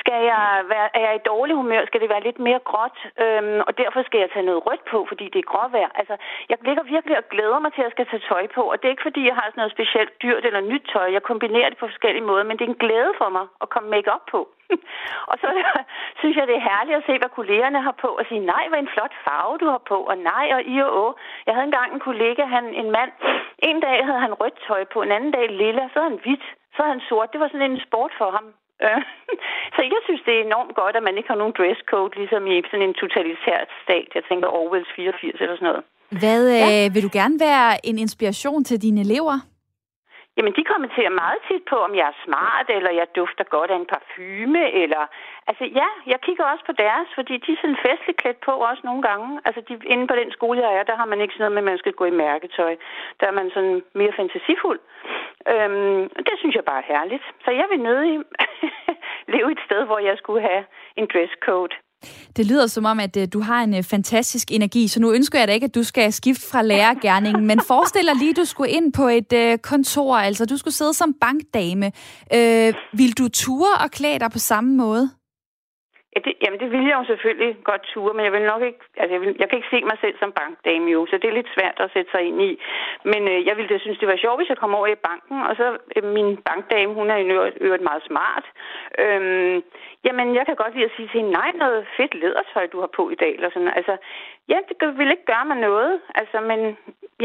skal 0.00 0.20
jeg 0.32 0.46
være, 0.72 0.88
er 0.96 1.02
jeg 1.06 1.14
i 1.14 1.26
dårlig 1.32 1.56
humør, 1.56 1.86
skal 1.86 2.00
det 2.00 2.08
være 2.08 2.26
lidt 2.28 2.38
mere 2.38 2.60
gråt, 2.70 2.98
øhm, 3.24 3.60
og 3.66 3.78
derfor 3.78 4.02
skal 4.02 4.20
jeg 4.20 4.30
tage 4.30 4.48
noget 4.50 4.66
rødt 4.66 4.84
på, 4.92 4.98
fordi 5.08 5.24
det 5.32 5.38
er 5.38 5.50
gråvejr. 5.52 5.90
Altså, 6.00 6.16
jeg 6.48 6.58
ligger 6.68 6.82
virkelig 6.82 7.16
og 7.18 7.28
glæder 7.34 7.58
mig 7.58 7.72
til, 7.72 7.80
at 7.82 7.86
jeg 7.88 7.96
skal 7.96 8.06
tage 8.06 8.26
tøj 8.30 8.46
på, 8.56 8.62
og 8.70 8.76
det 8.76 8.86
er 8.86 8.94
ikke 8.94 9.08
fordi, 9.08 9.22
jeg 9.26 9.34
har 9.34 9.46
sådan 9.46 9.60
noget 9.62 9.76
specielt 9.78 10.12
dyrt 10.22 10.44
eller 10.44 10.60
nyt 10.60 10.84
tøj. 10.94 11.05
Jeg 11.16 11.22
kombinerer 11.30 11.68
det 11.68 11.78
på 11.78 11.86
forskellige 11.92 12.28
måder, 12.30 12.44
men 12.44 12.56
det 12.56 12.64
er 12.64 12.72
en 12.72 12.82
glæde 12.84 13.12
for 13.20 13.28
mig 13.36 13.44
at 13.62 13.68
komme 13.74 13.88
make 13.94 14.12
op 14.16 14.24
på. 14.34 14.40
og 15.30 15.36
så 15.42 15.48
synes 16.20 16.36
jeg, 16.36 16.46
det 16.46 16.56
er 16.56 16.68
herligt 16.70 16.98
at 17.00 17.06
se, 17.08 17.14
hvad 17.18 17.36
kollegerne 17.38 17.80
har 17.86 17.96
på, 18.04 18.08
og 18.18 18.24
sige, 18.28 18.46
nej, 18.54 18.64
hvad 18.68 18.78
en 18.78 18.94
flot 18.94 19.14
farve 19.24 19.58
du 19.62 19.66
har 19.74 19.82
på, 19.92 19.98
og 20.10 20.16
nej, 20.32 20.46
og 20.56 20.60
i 20.74 20.76
og 20.86 20.90
å. 21.04 21.06
Jeg 21.46 21.54
havde 21.54 21.68
engang 21.70 21.90
en 21.92 22.06
kollega, 22.08 22.42
han, 22.56 22.64
en 22.80 22.90
mand, 22.96 23.12
en 23.68 23.78
dag 23.86 23.98
havde 24.06 24.20
han 24.26 24.38
rødt 24.40 24.58
tøj 24.66 24.82
på, 24.92 24.98
en 25.02 25.12
anden 25.16 25.32
dag 25.36 25.46
lilla, 25.62 25.84
så 25.88 25.96
havde 25.98 26.10
han 26.12 26.22
hvidt, 26.24 26.46
så 26.74 26.78
havde 26.82 26.94
han 26.96 27.06
sort. 27.08 27.32
Det 27.32 27.40
var 27.40 27.48
sådan 27.48 27.70
en 27.70 27.86
sport 27.86 28.12
for 28.20 28.30
ham. 28.36 28.46
Så 29.76 29.80
jeg 29.92 30.00
synes, 30.06 30.22
det 30.26 30.34
er 30.34 30.44
enormt 30.50 30.74
godt, 30.80 30.96
at 30.96 31.02
man 31.02 31.16
ikke 31.16 31.28
har 31.32 31.40
nogen 31.42 31.54
dresscode, 31.58 32.16
ligesom 32.20 32.46
i 32.46 32.62
sådan 32.70 32.86
en 32.88 32.94
totalitært 33.02 33.68
stat. 33.84 34.08
Jeg 34.14 34.24
tænker 34.28 34.48
Orwells 34.48 34.90
84 34.96 35.40
eller 35.40 35.56
sådan 35.56 35.68
noget. 35.70 35.84
Hvad 36.22 36.42
ja. 36.62 36.86
øh, 36.86 36.94
vil 36.94 37.02
du 37.06 37.10
gerne 37.12 37.36
være 37.40 37.86
en 37.88 37.98
inspiration 37.98 38.64
til 38.64 38.82
dine 38.82 39.00
elever? 39.00 39.36
Jamen, 40.36 40.52
de 40.58 40.64
kommenterer 40.72 41.18
meget 41.22 41.40
tit 41.48 41.64
på, 41.70 41.76
om 41.86 41.92
jeg 41.94 42.06
er 42.08 42.20
smart, 42.24 42.66
eller 42.76 42.90
jeg 42.90 43.16
dufter 43.16 43.44
godt 43.44 43.70
af 43.70 43.76
en 43.76 43.90
parfume, 43.92 44.62
eller... 44.82 45.02
Altså, 45.48 45.64
ja, 45.80 45.88
jeg 46.12 46.20
kigger 46.26 46.44
også 46.44 46.64
på 46.66 46.72
deres, 46.72 47.08
fordi 47.14 47.34
de 47.44 47.52
er 47.52 47.60
sådan 47.60 47.84
festligt 47.86 48.18
klædt 48.22 48.40
på 48.40 48.52
også 48.68 48.82
nogle 48.84 49.02
gange. 49.08 49.40
Altså, 49.44 49.60
de, 49.68 49.72
inde 49.92 50.06
på 50.06 50.14
den 50.20 50.30
skole, 50.32 50.60
jeg 50.66 50.74
er, 50.74 50.82
der 50.82 50.96
har 50.96 51.04
man 51.12 51.20
ikke 51.20 51.34
sådan 51.34 51.42
noget 51.44 51.54
med, 51.54 51.62
at 51.62 51.70
man 51.72 51.78
skal 51.78 51.92
gå 51.92 52.04
i 52.04 52.18
mærketøj. 52.24 52.76
Der 53.20 53.26
er 53.26 53.36
man 53.40 53.50
sådan 53.54 53.82
mere 53.94 54.12
fantasifuld. 54.20 54.80
Øhm, 55.52 56.02
det 56.26 56.34
synes 56.38 56.54
jeg 56.54 56.64
bare 56.64 56.82
er 56.82 56.92
herligt. 56.94 57.24
Så 57.44 57.50
jeg 57.50 57.66
vil 57.70 57.80
nødig 57.80 58.14
leve 59.34 59.52
et 59.52 59.62
sted, 59.66 59.84
hvor 59.84 59.98
jeg 59.98 60.18
skulle 60.18 60.42
have 60.48 60.64
en 60.96 61.06
dresscode. 61.12 61.74
Det 62.36 62.46
lyder 62.46 62.66
som 62.66 62.84
om, 62.84 63.00
at 63.00 63.16
øh, 63.16 63.28
du 63.32 63.40
har 63.40 63.62
en 63.62 63.74
øh, 63.74 63.82
fantastisk 63.82 64.52
energi, 64.52 64.88
så 64.88 65.00
nu 65.00 65.12
ønsker 65.12 65.38
jeg 65.38 65.48
da 65.48 65.52
ikke, 65.52 65.64
at 65.64 65.74
du 65.74 65.82
skal 65.82 66.12
skifte 66.12 66.48
fra 66.48 66.62
lærergærningen, 66.62 67.46
men 67.46 67.60
forestil 67.66 68.06
dig 68.06 68.16
lige, 68.16 68.30
at 68.30 68.36
du 68.36 68.44
skulle 68.44 68.70
ind 68.70 68.92
på 68.92 69.08
et 69.08 69.32
øh, 69.32 69.58
kontor, 69.58 70.16
altså 70.16 70.44
du 70.44 70.56
skulle 70.56 70.74
sidde 70.74 70.94
som 70.94 71.14
bankdame. 71.20 71.92
Øh, 72.34 72.74
vil 72.92 73.12
du 73.18 73.28
ture 73.28 73.74
og 73.84 73.90
klæde 73.90 74.18
dig 74.18 74.30
på 74.30 74.38
samme 74.38 74.76
måde? 74.76 75.10
Ja, 76.16 76.20
det, 76.26 76.32
jamen, 76.42 76.60
det 76.60 76.70
ville 76.72 76.88
jeg 76.90 76.98
jo 77.00 77.04
selvfølgelig 77.04 77.56
godt 77.70 77.82
ture, 77.92 78.14
men 78.14 78.24
jeg 78.24 78.32
vil 78.32 78.50
nok 78.52 78.62
ikke, 78.62 78.82
altså 79.00 79.12
jeg, 79.14 79.20
vil, 79.20 79.36
jeg 79.40 79.48
kan 79.48 79.58
ikke 79.58 79.74
se 79.74 79.80
mig 79.90 79.98
selv 80.00 80.16
som 80.18 80.32
bankdame 80.40 80.90
jo, 80.96 81.06
så 81.06 81.14
det 81.18 81.28
er 81.28 81.38
lidt 81.38 81.54
svært 81.56 81.78
at 81.84 81.90
sætte 81.94 82.10
sig 82.10 82.22
ind 82.28 82.38
i. 82.48 82.50
Men 83.12 83.22
øh, 83.32 83.46
jeg 83.46 83.56
ville 83.56 83.70
da 83.72 83.78
synes, 83.78 83.98
det 83.98 84.08
var 84.08 84.16
sjovt, 84.16 84.38
hvis 84.38 84.48
jeg 84.52 84.58
kom 84.62 84.74
over 84.74 84.86
i 84.86 85.04
banken, 85.08 85.38
og 85.48 85.56
så 85.60 85.66
øh, 85.96 86.04
min 86.16 86.30
bankdame, 86.48 86.94
hun 86.94 87.10
er 87.10 87.18
jo 87.18 87.50
øvrigt 87.66 87.88
meget 87.90 88.02
smart. 88.08 88.44
Øhm, 89.02 89.56
jamen, 90.06 90.34
jeg 90.38 90.44
kan 90.46 90.56
godt 90.62 90.74
lide 90.74 90.88
at 90.88 90.96
sige 90.96 91.08
til 91.08 91.20
hende, 91.20 91.38
nej, 91.40 91.50
noget 91.62 91.86
fedt 91.96 92.14
ledertøj, 92.14 92.66
du 92.66 92.80
har 92.80 92.90
på 92.98 93.10
i 93.10 93.18
dag, 93.22 93.32
eller 93.34 93.50
sådan. 93.50 93.72
Altså, 93.80 93.94
ja, 94.48 94.58
det 94.68 94.98
vil 94.98 95.10
ikke 95.10 95.30
gøre 95.32 95.46
mig 95.50 95.58
noget, 95.68 96.00
altså, 96.14 96.40
men 96.50 96.60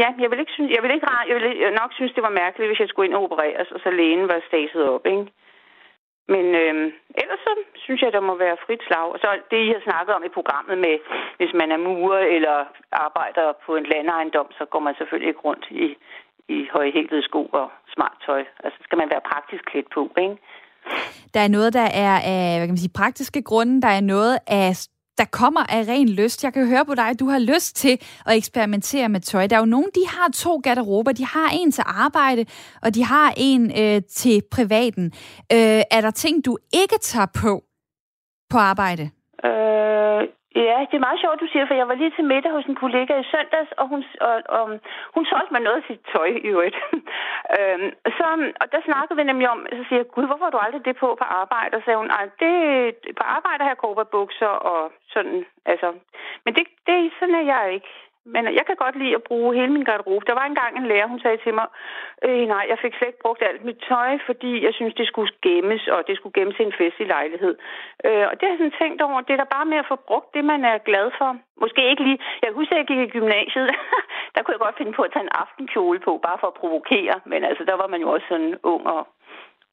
ja, 0.02 0.08
jeg 0.22 0.30
vil 0.30 0.40
ikke 0.40 0.56
synes, 0.56 0.70
jeg 0.76 0.82
vil 0.82 0.94
ikke, 0.94 1.06
jeg 1.28 1.36
vil 1.36 1.72
nok 1.80 1.90
synes, 1.92 2.12
det 2.12 2.22
var 2.22 2.38
mærkeligt, 2.42 2.68
hvis 2.68 2.80
jeg 2.80 2.88
skulle 2.88 3.06
ind 3.06 3.16
og 3.16 3.24
opereres, 3.24 3.70
og 3.74 3.80
så 3.84 3.90
lægen 3.90 4.28
var 4.28 4.40
staset 4.48 4.88
op, 4.88 5.06
ikke? 5.06 5.26
Men 6.28 6.46
øh, 6.62 6.74
ellers 7.22 7.42
så 7.46 7.52
synes 7.84 8.00
jeg, 8.02 8.12
der 8.12 8.20
må 8.20 8.34
være 8.44 8.62
frit 8.66 8.82
slag. 8.86 9.08
Og 9.14 9.18
så 9.22 9.28
det, 9.50 9.60
I 9.66 9.72
har 9.74 9.82
snakket 9.88 10.14
om 10.14 10.24
i 10.24 10.36
programmet 10.38 10.78
med, 10.78 10.96
hvis 11.38 11.52
man 11.60 11.68
er 11.72 11.80
murer 11.86 12.24
eller 12.36 12.56
arbejder 12.92 13.46
på 13.66 13.76
en 13.76 13.86
landejendom, 13.92 14.48
så 14.58 14.64
går 14.72 14.80
man 14.86 14.94
selvfølgelig 14.98 15.28
ikke 15.28 15.46
rundt 15.48 15.66
i, 15.70 15.86
i 16.48 16.58
højhælede 16.72 17.22
sko 17.28 17.42
og 17.60 17.66
smart 17.94 18.16
tøj. 18.26 18.42
Altså 18.64 18.78
skal 18.86 18.98
man 18.98 19.10
være 19.10 19.28
praktisk 19.32 19.64
klædt 19.70 19.90
på, 19.94 20.02
ikke? 20.18 20.36
Der 21.34 21.40
er 21.40 21.48
noget, 21.48 21.72
der 21.72 21.88
er 22.06 22.16
af 22.32 22.42
hvad 22.56 22.66
kan 22.66 22.76
man 22.76 22.84
sige, 22.84 22.98
praktiske 23.02 23.42
grunde. 23.42 23.82
Der 23.82 23.92
er 23.98 24.00
noget 24.00 24.38
af 24.46 24.68
der 25.22 25.28
kommer 25.30 25.60
af 25.60 25.88
ren 25.88 26.08
lyst. 26.08 26.44
Jeg 26.44 26.52
kan 26.52 26.66
høre 26.66 26.84
på 26.84 26.94
dig, 26.94 27.08
at 27.08 27.20
du 27.20 27.28
har 27.28 27.38
lyst 27.38 27.76
til 27.76 27.98
at 28.26 28.36
eksperimentere 28.36 29.08
med 29.08 29.20
tøj. 29.20 29.46
Der 29.46 29.56
er 29.56 29.60
jo 29.60 29.66
nogen, 29.66 29.90
de 29.94 30.04
har 30.08 30.30
to 30.34 30.60
garderober. 30.64 31.12
De 31.12 31.24
har 31.24 31.50
en 31.52 31.72
til 31.72 31.84
arbejde, 31.86 32.44
og 32.82 32.94
de 32.94 33.04
har 33.04 33.34
en 33.36 33.72
øh, 33.80 34.02
til 34.02 34.42
privaten. 34.50 35.04
Øh, 35.52 35.82
er 35.90 36.00
der 36.00 36.10
ting, 36.10 36.44
du 36.44 36.58
ikke 36.72 36.98
tager 37.02 37.26
på 37.26 37.62
på 38.50 38.58
arbejde? 38.58 39.10
Øh, 39.44 40.22
Ja, 40.54 40.78
det 40.90 40.96
er 40.96 41.06
meget 41.08 41.20
sjovt, 41.20 41.40
du 41.40 41.48
siger, 41.52 41.66
for 41.66 41.74
jeg 41.74 41.88
var 41.88 41.94
lige 41.94 42.14
til 42.16 42.24
middag 42.24 42.52
hos 42.52 42.64
en 42.64 42.80
kollega 42.84 43.12
i 43.20 43.30
søndags, 43.32 43.70
og 43.80 43.88
hun, 43.88 44.04
og, 44.20 44.42
og, 44.56 44.62
um, 44.64 44.80
hun 45.14 45.24
solgte 45.26 45.52
mig 45.52 45.62
noget 45.62 45.80
af 45.80 45.86
sit 45.88 46.00
tøj 46.12 46.28
i 46.38 46.46
øvrigt. 46.52 46.76
øhm, 47.58 47.90
så, 48.18 48.26
og 48.60 48.66
der 48.72 48.80
snakkede 48.84 49.16
vi 49.16 49.24
nemlig 49.24 49.48
om, 49.54 49.66
så 49.78 49.82
siger 49.88 50.00
jeg, 50.00 50.10
gud, 50.14 50.26
hvorfor 50.26 50.44
har 50.44 50.54
du 50.54 50.64
aldrig 50.66 50.84
det 50.84 50.96
på 50.96 51.08
på 51.20 51.26
arbejde? 51.42 51.74
Og 51.74 51.80
så 51.80 51.84
sagde 51.84 51.98
hun, 52.02 52.10
Ej, 52.10 52.24
det, 52.42 52.54
på 53.18 53.24
arbejde 53.36 53.64
har 53.64 53.70
jeg 53.70 54.08
bukser 54.16 54.52
og 54.70 54.92
sådan, 55.14 55.44
altså. 55.66 55.88
Men 56.44 56.54
det, 56.54 56.64
det, 56.86 57.12
sådan 57.18 57.34
er 57.34 57.46
jeg 57.54 57.64
ikke. 57.74 57.90
Men 58.24 58.42
jeg 58.58 58.64
kan 58.66 58.76
godt 58.76 58.96
lide 58.96 59.14
at 59.14 59.22
bruge 59.22 59.54
hele 59.54 59.72
min 59.72 59.84
garderobe. 59.84 60.24
Der 60.26 60.34
var 60.34 60.46
engang 60.46 60.72
en 60.76 60.86
lærer, 60.86 61.06
hun 61.06 61.20
sagde 61.20 61.36
til 61.44 61.54
mig, 61.54 61.66
øh, 62.26 62.44
nej, 62.54 62.64
jeg 62.68 62.78
fik 62.82 62.94
slet 62.94 63.08
ikke 63.08 63.24
brugt 63.24 63.42
alt 63.42 63.64
mit 63.64 63.80
tøj, 63.88 64.18
fordi 64.26 64.64
jeg 64.64 64.74
synes, 64.74 64.94
det 64.94 65.06
skulle 65.06 65.32
gemmes, 65.42 65.88
og 65.88 66.00
det 66.08 66.16
skulle 66.16 66.36
gemmes 66.38 66.58
i 66.58 66.62
en 66.62 66.78
festlig 66.80 67.06
lejlighed. 67.06 67.54
Øh, 68.06 68.24
og 68.30 68.34
det 68.36 68.44
har 68.44 68.52
jeg 68.54 68.60
sådan 68.60 68.80
tænkt 68.82 69.02
over. 69.02 69.20
Det 69.20 69.32
er 69.32 69.42
da 69.42 69.54
bare 69.56 69.70
med 69.72 69.78
at 69.82 69.90
få 69.92 69.96
brugt 70.08 70.34
det, 70.34 70.44
man 70.44 70.64
er 70.64 70.78
glad 70.78 71.06
for. 71.18 71.30
Måske 71.60 71.90
ikke 71.90 72.02
lige... 72.02 72.18
Jeg 72.42 72.52
husker, 72.52 72.74
at 72.74 72.78
jeg 72.80 72.86
gik 72.86 73.00
i 73.08 73.14
gymnasiet. 73.16 73.68
der 74.34 74.42
kunne 74.42 74.54
jeg 74.54 74.64
godt 74.66 74.78
finde 74.78 74.92
på 74.92 75.02
at 75.02 75.12
tage 75.12 75.26
en 75.28 75.36
aftenkjole 75.42 75.98
på, 76.06 76.12
bare 76.26 76.38
for 76.40 76.46
at 76.46 76.58
provokere. 76.62 77.16
Men 77.24 77.44
altså, 77.44 77.64
der 77.64 77.76
var 77.80 77.86
man 77.86 78.00
jo 78.00 78.08
også 78.14 78.26
sådan 78.28 78.54
ung 78.62 78.86
og 78.86 79.02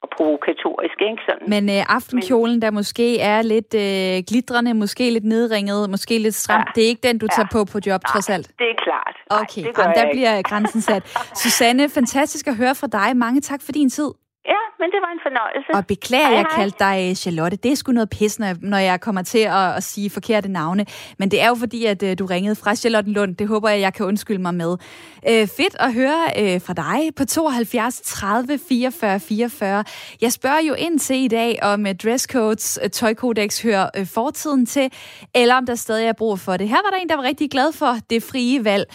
og 0.04 0.10
provokatorisk, 0.18 0.97
ikke? 1.10 1.22
Sådan. 1.28 1.50
Men 1.54 1.64
øh, 1.70 1.95
aftenkjolen, 1.97 2.56
Men... 2.56 2.62
der 2.62 2.72
måske 2.72 3.20
er 3.20 3.41
lidt 3.41 3.74
øh, 3.86 4.24
glitrende, 4.30 4.74
måske 4.74 5.10
lidt 5.10 5.24
nedringet, 5.24 5.89
måske 5.89 6.18
lidt 6.18 6.36
stram, 6.36 6.60
ja. 6.60 6.72
det 6.76 6.84
er 6.84 6.88
ikke 6.88 7.08
den, 7.08 7.18
du 7.18 7.28
ja. 7.32 7.36
tager 7.36 7.47
på 7.52 7.66
på 7.66 7.78
job, 7.88 8.02
Nej, 8.04 8.12
trods 8.12 8.30
alt? 8.30 8.47
det 8.60 8.68
er 8.74 8.78
klart. 8.88 9.16
Okay, 9.30 9.62
Nej, 9.62 9.72
Jamen, 9.78 9.95
der 9.95 10.04
ikke. 10.04 10.16
bliver 10.16 10.41
grænsen 10.41 10.82
sat. 10.82 11.04
Susanne, 11.43 11.89
fantastisk 11.89 12.47
at 12.47 12.56
høre 12.56 12.76
fra 12.76 12.88
dig. 12.88 13.18
Mange 13.18 13.41
tak 13.41 13.62
for 13.66 13.72
din 13.72 13.89
tid. 13.89 14.10
Ja, 14.45 14.61
men 14.79 14.91
det 14.91 14.99
var 15.01 15.11
en 15.11 15.19
fornøjelse. 15.23 15.69
Og 15.73 15.87
beklager, 15.87 16.27
hej, 16.27 16.35
jeg 16.35 16.45
kaldte 16.55 16.79
dig 16.79 17.17
Charlotte. 17.17 17.57
Det 17.57 17.71
er 17.71 17.75
sgu 17.75 17.91
noget 17.91 18.09
pis, 18.09 18.39
når 18.61 18.77
jeg 18.77 19.01
kommer 19.01 19.21
til 19.21 19.39
at, 19.39 19.75
at 19.75 19.83
sige 19.83 20.09
forkerte 20.09 20.49
navne. 20.49 20.85
Men 21.17 21.31
det 21.31 21.41
er 21.41 21.47
jo 21.47 21.55
fordi, 21.55 21.85
at 21.85 22.03
uh, 22.03 22.09
du 22.19 22.25
ringede 22.25 22.55
fra 22.55 22.75
Charlotte 22.75 23.11
Lund. 23.11 23.35
Det 23.35 23.47
håber 23.47 23.69
jeg, 23.69 23.79
jeg 23.79 23.93
kan 23.93 24.05
undskylde 24.05 24.41
mig 24.41 24.53
med. 24.53 24.71
Uh, 24.71 25.47
fedt 25.57 25.75
at 25.79 25.93
høre 25.93 26.23
uh, 26.39 26.61
fra 26.61 26.73
dig 26.73 27.15
på 27.15 27.25
72 27.25 28.01
30 28.01 28.59
44 28.69 29.19
44. 29.19 29.83
Jeg 30.21 30.31
spørger 30.31 30.61
jo 30.61 30.73
ind 30.73 30.99
til 30.99 31.15
i 31.15 31.27
dag, 31.27 31.59
om 31.61 31.81
uh, 31.81 31.91
dresscodes, 32.03 32.79
tøjkodex 32.91 33.61
hører 33.63 33.89
uh, 33.99 34.07
fortiden 34.07 34.65
til, 34.65 34.91
eller 35.35 35.55
om 35.55 35.65
der 35.65 35.75
stadig 35.75 36.07
er 36.07 36.13
brug 36.13 36.39
for 36.39 36.57
det. 36.57 36.69
Her 36.69 36.77
var 36.83 36.89
der 36.89 36.97
en, 36.97 37.09
der 37.09 37.15
var 37.15 37.23
rigtig 37.23 37.51
glad 37.51 37.73
for 37.73 37.95
det 38.09 38.23
frie 38.23 38.65
valg. 38.65 38.85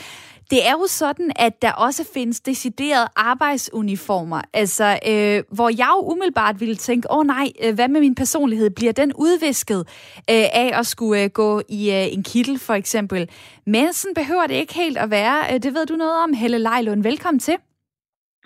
Det 0.50 0.66
er 0.66 0.72
jo 0.72 0.86
sådan, 0.86 1.32
at 1.36 1.62
der 1.62 1.72
også 1.72 2.04
findes 2.14 2.40
deciderede 2.40 3.08
arbejdsuniformer, 3.16 4.40
altså 4.52 4.98
øh, 5.08 5.42
hvor 5.50 5.68
jeg 5.68 5.88
jo 5.96 6.12
umiddelbart 6.12 6.60
ville 6.60 6.76
tænke, 6.76 7.10
åh 7.10 7.18
oh, 7.18 7.26
nej, 7.26 7.48
øh, 7.62 7.74
hvad 7.74 7.88
med 7.88 8.00
min 8.00 8.14
personlighed? 8.14 8.70
Bliver 8.70 8.92
den 8.92 9.12
udvisket 9.14 9.78
øh, 10.30 10.46
af 10.52 10.70
at 10.74 10.86
skulle 10.86 11.22
øh, 11.22 11.30
gå 11.30 11.62
i 11.68 11.90
øh, 11.90 12.12
en 12.12 12.22
kittel 12.22 12.58
for 12.58 12.74
eksempel? 12.74 13.30
Men 13.66 13.92
sådan 13.92 14.14
behøver 14.14 14.46
det 14.46 14.54
ikke 14.54 14.74
helt 14.74 14.98
at 14.98 15.10
være. 15.10 15.54
Øh, 15.54 15.62
det 15.62 15.74
ved 15.74 15.86
du 15.86 15.96
noget 15.96 16.22
om, 16.22 16.32
Helle 16.32 16.58
Lejlund. 16.58 17.02
Velkommen 17.02 17.40
til. 17.40 17.56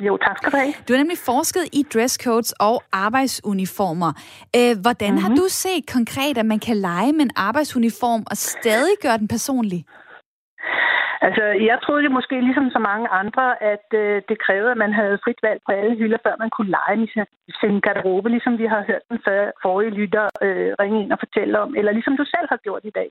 Jo, 0.00 0.16
tak 0.16 0.38
skal 0.38 0.52
du 0.52 0.56
have. 0.56 0.72
Du 0.88 0.92
har 0.92 0.98
nemlig 0.98 1.18
forsket 1.18 1.62
i 1.72 1.82
dresscodes 1.94 2.52
og 2.52 2.82
arbejdsuniformer. 2.92 4.12
Øh, 4.56 4.78
hvordan 4.78 5.10
mm-hmm. 5.10 5.22
har 5.22 5.28
mhm. 5.28 5.38
du 5.38 5.46
set 5.48 5.90
konkret, 5.92 6.38
at 6.38 6.46
man 6.46 6.58
kan 6.58 6.76
lege 6.76 7.12
med 7.12 7.20
en 7.20 7.30
arbejdsuniform 7.36 8.24
og 8.30 8.36
stadig 8.36 8.92
gøre 9.02 9.18
den 9.18 9.28
personlig? 9.28 9.84
Altså, 11.26 11.44
jeg 11.70 11.78
troede 11.84 12.04
jo 12.04 12.10
måske 12.10 12.40
ligesom 12.40 12.70
så 12.70 12.78
mange 12.78 13.08
andre, 13.08 13.62
at 13.72 13.86
øh, 14.02 14.22
det 14.28 14.42
krævede, 14.44 14.70
at 14.70 14.82
man 14.84 14.92
havde 14.92 15.18
frit 15.24 15.40
valg 15.42 15.60
på 15.66 15.72
alle 15.72 15.94
hylder, 15.96 16.18
før 16.26 16.34
man 16.38 16.50
kunne 16.50 16.70
lege 16.78 16.96
med 16.96 17.08
sin, 17.60 17.80
garderobe, 17.80 18.28
ligesom 18.28 18.58
vi 18.58 18.66
har 18.66 18.82
hørt 18.90 19.04
den 19.10 19.18
før, 19.26 19.50
forrige 19.62 19.96
lytter 20.00 20.26
øh, 20.46 20.70
ringe 20.80 21.02
ind 21.02 21.12
og 21.12 21.18
fortælle 21.18 21.60
om, 21.64 21.70
eller 21.78 21.92
ligesom 21.92 22.16
du 22.16 22.24
selv 22.24 22.46
har 22.52 22.60
gjort 22.66 22.84
i 22.84 22.96
dag. 22.98 23.10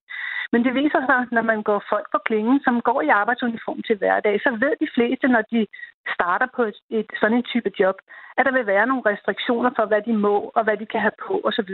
Men 0.51 0.63
det 0.65 0.73
viser 0.73 1.01
sig, 1.09 1.19
når 1.31 1.41
man 1.41 1.63
går 1.63 1.83
folk 1.89 2.07
på 2.11 2.19
klingen, 2.25 2.59
som 2.65 2.81
går 2.81 3.01
i 3.01 3.15
arbejdsuniform 3.21 3.81
til 3.87 3.97
hverdag, 3.97 4.35
så 4.41 4.49
ved 4.63 4.73
de 4.83 4.89
fleste, 4.95 5.27
når 5.27 5.43
de 5.53 5.67
starter 6.15 6.47
på 6.55 6.61
et, 6.63 6.77
et 6.89 7.09
sådan 7.19 7.37
en 7.37 7.43
type 7.51 7.71
job, 7.79 7.97
at 8.37 8.45
der 8.45 8.51
vil 8.51 8.67
være 8.73 8.87
nogle 8.87 9.07
restriktioner 9.11 9.71
for, 9.75 9.85
hvad 9.85 10.01
de 10.07 10.13
må 10.13 10.51
og 10.55 10.63
hvad 10.63 10.77
de 10.77 10.85
kan 10.85 11.01
have 11.01 11.17
på 11.27 11.33
osv. 11.47 11.73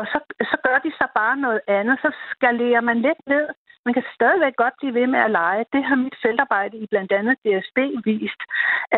Og 0.00 0.04
så, 0.12 0.18
så 0.50 0.56
gør 0.66 0.78
de 0.84 0.90
så 1.00 1.06
bare 1.14 1.36
noget 1.36 1.60
andet, 1.66 1.96
så 2.04 2.10
skalerer 2.34 2.80
man 2.80 2.98
lidt 3.06 3.22
ned. 3.26 3.46
Man 3.86 3.94
kan 3.94 4.04
stadigvæk 4.14 4.56
godt 4.56 4.74
blive 4.80 4.94
ved 4.94 5.06
med 5.06 5.20
at 5.20 5.30
lege. 5.30 5.64
Det 5.72 5.84
har 5.84 5.96
mit 5.96 6.16
feltarbejde 6.22 6.76
i 6.76 6.86
blandt 6.86 7.12
andet 7.12 7.36
DSB 7.44 7.78
vist, 8.04 8.42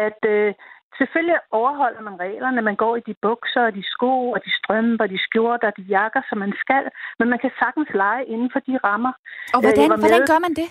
at 0.06 0.20
øh, 0.26 0.54
Selvfølgelig 0.98 1.38
overholder 1.60 2.02
man 2.08 2.16
reglerne. 2.20 2.62
Man 2.62 2.76
går 2.76 2.96
i 2.96 3.02
de 3.08 3.14
bukser, 3.22 3.62
og 3.68 3.74
de 3.78 3.84
sko, 3.94 4.30
og 4.30 4.40
de 4.46 4.52
strømper, 4.58 5.06
de 5.06 5.18
skjorter, 5.26 5.66
og 5.70 5.76
de 5.76 5.82
jakker, 5.82 6.22
som 6.28 6.38
man 6.38 6.52
skal. 6.62 6.84
Men 7.18 7.28
man 7.32 7.38
kan 7.38 7.52
sagtens 7.62 7.88
lege 8.02 8.24
inden 8.32 8.50
for 8.52 8.60
de 8.66 8.78
rammer. 8.86 9.12
Og 9.54 9.60
hvordan, 9.62 9.88
hvordan 10.02 10.26
gør 10.32 10.40
man 10.46 10.54
det? 10.60 10.68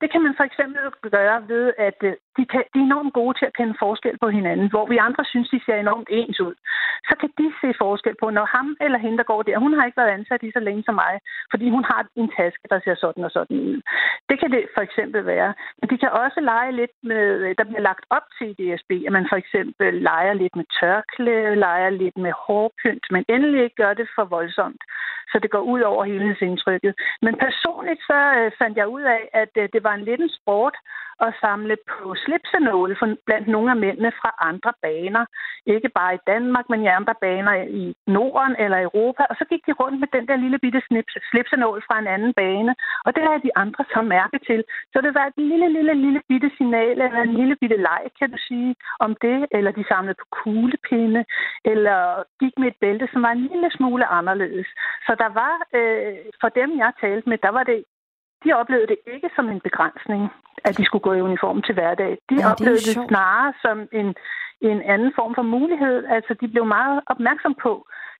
Det 0.00 0.08
kan 0.12 0.22
man 0.26 0.34
for 0.38 0.44
eksempel 0.50 0.82
gøre 1.16 1.48
ved, 1.48 1.64
at 1.78 1.98
øh, 2.02 2.12
de, 2.36 2.44
kan, 2.52 2.62
de 2.74 2.78
er 2.80 2.88
enormt 2.90 3.12
gode 3.18 3.34
til 3.38 3.46
at 3.46 3.56
kende 3.58 3.74
forskel 3.84 4.16
på 4.22 4.28
hinanden, 4.38 4.68
hvor 4.70 4.86
vi 4.92 4.96
andre 5.08 5.24
synes, 5.24 5.48
de 5.54 5.60
ser 5.66 5.76
enormt 5.76 6.08
ens 6.10 6.40
ud. 6.40 6.54
Så 7.08 7.14
kan 7.20 7.30
de 7.38 7.46
se 7.60 7.68
forskel 7.84 8.14
på, 8.22 8.26
når 8.30 8.46
ham 8.56 8.76
eller 8.80 8.98
hende, 8.98 9.18
der 9.18 9.30
går 9.32 9.42
der, 9.42 9.58
hun 9.58 9.74
har 9.74 9.84
ikke 9.86 10.00
været 10.02 10.16
ansat 10.18 10.42
i 10.42 10.50
så 10.56 10.60
længe 10.60 10.82
som 10.86 10.94
mig, 10.94 11.14
fordi 11.52 11.66
hun 11.70 11.84
har 11.84 12.00
en 12.16 12.30
taske, 12.38 12.66
der 12.72 12.80
ser 12.84 12.94
sådan 12.94 13.24
og 13.24 13.30
sådan 13.30 13.56
ud. 13.68 13.80
Det 14.28 14.36
kan 14.40 14.50
det 14.50 14.62
for 14.74 14.82
eksempel 14.88 15.26
være. 15.26 15.54
Men 15.78 15.90
de 15.90 15.98
kan 15.98 16.10
også 16.10 16.40
lege 16.40 16.72
lidt 16.72 16.94
med, 17.02 17.54
der 17.58 17.64
bliver 17.64 17.86
lagt 17.90 18.04
op 18.10 18.26
til 18.38 18.46
i 18.50 18.58
DSB, 18.60 18.90
at 19.06 19.12
man 19.12 19.26
for 19.30 19.36
eksempel 19.36 19.94
leger 20.10 20.32
lidt 20.32 20.56
med 20.56 20.66
tørklæde, 20.80 21.56
leger 21.66 21.90
lidt 21.90 22.16
med 22.16 22.32
hårpynt, 22.46 23.06
men 23.10 23.24
endelig 23.28 23.62
ikke 23.62 23.76
gør 23.82 23.94
det 23.94 24.08
for 24.16 24.24
voldsomt 24.24 24.82
så 25.34 25.38
det 25.42 25.50
går 25.50 25.64
ud 25.74 25.80
over 25.80 26.04
helhedsindtrykket. 26.04 26.92
Men 27.24 27.34
personligt 27.46 28.02
så 28.10 28.20
øh, 28.38 28.50
fandt 28.60 28.76
jeg 28.80 28.88
ud 28.96 29.04
af, 29.16 29.22
at 29.42 29.52
øh, 29.60 29.68
det 29.72 29.84
var 29.86 29.94
en 29.94 30.04
lidt 30.08 30.20
en 30.20 30.32
sport 30.40 30.76
at 31.20 31.34
samle 31.40 31.76
på 31.92 32.14
slipsenåle 32.24 32.96
blandt 33.26 33.48
nogle 33.48 33.70
af 33.70 33.76
mændene 33.76 34.12
fra 34.20 34.30
andre 34.50 34.72
baner. 34.82 35.24
Ikke 35.66 35.88
bare 35.88 36.14
i 36.14 36.24
Danmark, 36.26 36.66
men 36.68 36.82
i 36.82 36.86
andre 36.86 37.14
baner 37.20 37.54
i 37.82 37.94
Norden 38.06 38.56
eller 38.58 38.78
Europa. 38.82 39.22
Og 39.30 39.36
så 39.38 39.44
gik 39.50 39.66
de 39.66 39.72
rundt 39.72 40.00
med 40.00 40.08
den 40.16 40.28
der 40.28 40.36
lille 40.36 40.58
bitte 40.58 40.82
slipsenål 41.30 41.82
fra 41.86 41.98
en 41.98 42.06
anden 42.06 42.32
bane. 42.40 42.74
Og 43.04 43.10
det 43.14 43.22
havde 43.26 43.42
de 43.46 43.56
andre 43.56 43.84
så 43.94 44.02
mærke 44.02 44.38
til. 44.48 44.64
Så 44.92 44.98
det 45.00 45.14
var 45.14 45.24
et 45.26 45.36
lille, 45.36 45.68
lille, 45.76 45.94
lille 45.94 46.20
bitte 46.28 46.50
signal, 46.56 47.00
eller 47.00 47.22
en 47.22 47.34
lille 47.40 47.56
bitte 47.56 47.76
leg, 47.76 48.02
kan 48.18 48.30
du 48.30 48.38
sige, 48.48 48.74
om 49.00 49.16
det. 49.22 49.46
Eller 49.50 49.70
de 49.70 49.84
samlede 49.88 50.16
på 50.20 50.26
kuglepinde, 50.38 51.24
eller 51.64 51.98
gik 52.40 52.54
med 52.58 52.68
et 52.68 52.80
bælte, 52.80 53.08
som 53.12 53.22
var 53.22 53.32
en 53.32 53.46
lille 53.52 53.70
smule 53.76 54.06
anderledes. 54.06 54.68
Så 55.06 55.12
der 55.22 55.30
var, 55.40 55.54
øh, 55.78 56.16
for 56.40 56.48
dem 56.48 56.78
jeg 56.78 56.92
talte 57.00 57.28
med, 57.28 57.38
der 57.38 57.52
var 57.58 57.64
det 57.64 57.84
de 58.44 58.52
oplevede 58.60 58.86
det 58.86 58.98
ikke 59.14 59.30
som 59.36 59.46
en 59.48 59.60
begrænsning, 59.60 60.22
at 60.64 60.78
de 60.78 60.84
skulle 60.84 61.02
gå 61.08 61.12
i 61.14 61.20
uniform 61.20 61.62
til 61.62 61.74
hverdag. 61.74 62.12
De 62.30 62.34
ja, 62.40 62.50
oplevede 62.52 62.84
det, 62.88 62.96
det 62.96 63.08
snarere 63.08 63.52
som 63.64 63.76
en, 64.00 64.08
en 64.60 64.80
anden 64.94 65.12
form 65.18 65.32
for 65.34 65.42
mulighed. 65.56 65.96
Altså, 66.16 66.32
de 66.40 66.48
blev 66.48 66.64
meget 66.66 67.00
opmærksom 67.06 67.54
på, 67.62 67.72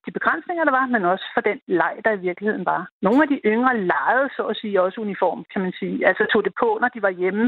de 0.06 0.16
begrænsninger, 0.18 0.64
der 0.64 0.74
var, 0.78 0.86
men 0.94 1.04
også 1.12 1.26
for 1.34 1.42
den 1.48 1.58
leg, 1.80 1.94
der 2.04 2.12
i 2.12 2.24
virkeligheden 2.28 2.66
var. 2.72 2.82
Nogle 3.06 3.22
af 3.24 3.28
de 3.28 3.38
yngre 3.52 3.74
legede, 3.92 4.28
så 4.36 4.42
at 4.52 4.56
sige, 4.60 4.82
også 4.82 5.00
uniform, 5.06 5.40
kan 5.52 5.60
man 5.64 5.72
sige. 5.80 5.96
Altså 6.08 6.22
tog 6.32 6.44
det 6.44 6.54
på, 6.62 6.68
når 6.82 6.90
de 6.94 7.02
var 7.06 7.14
hjemme, 7.20 7.44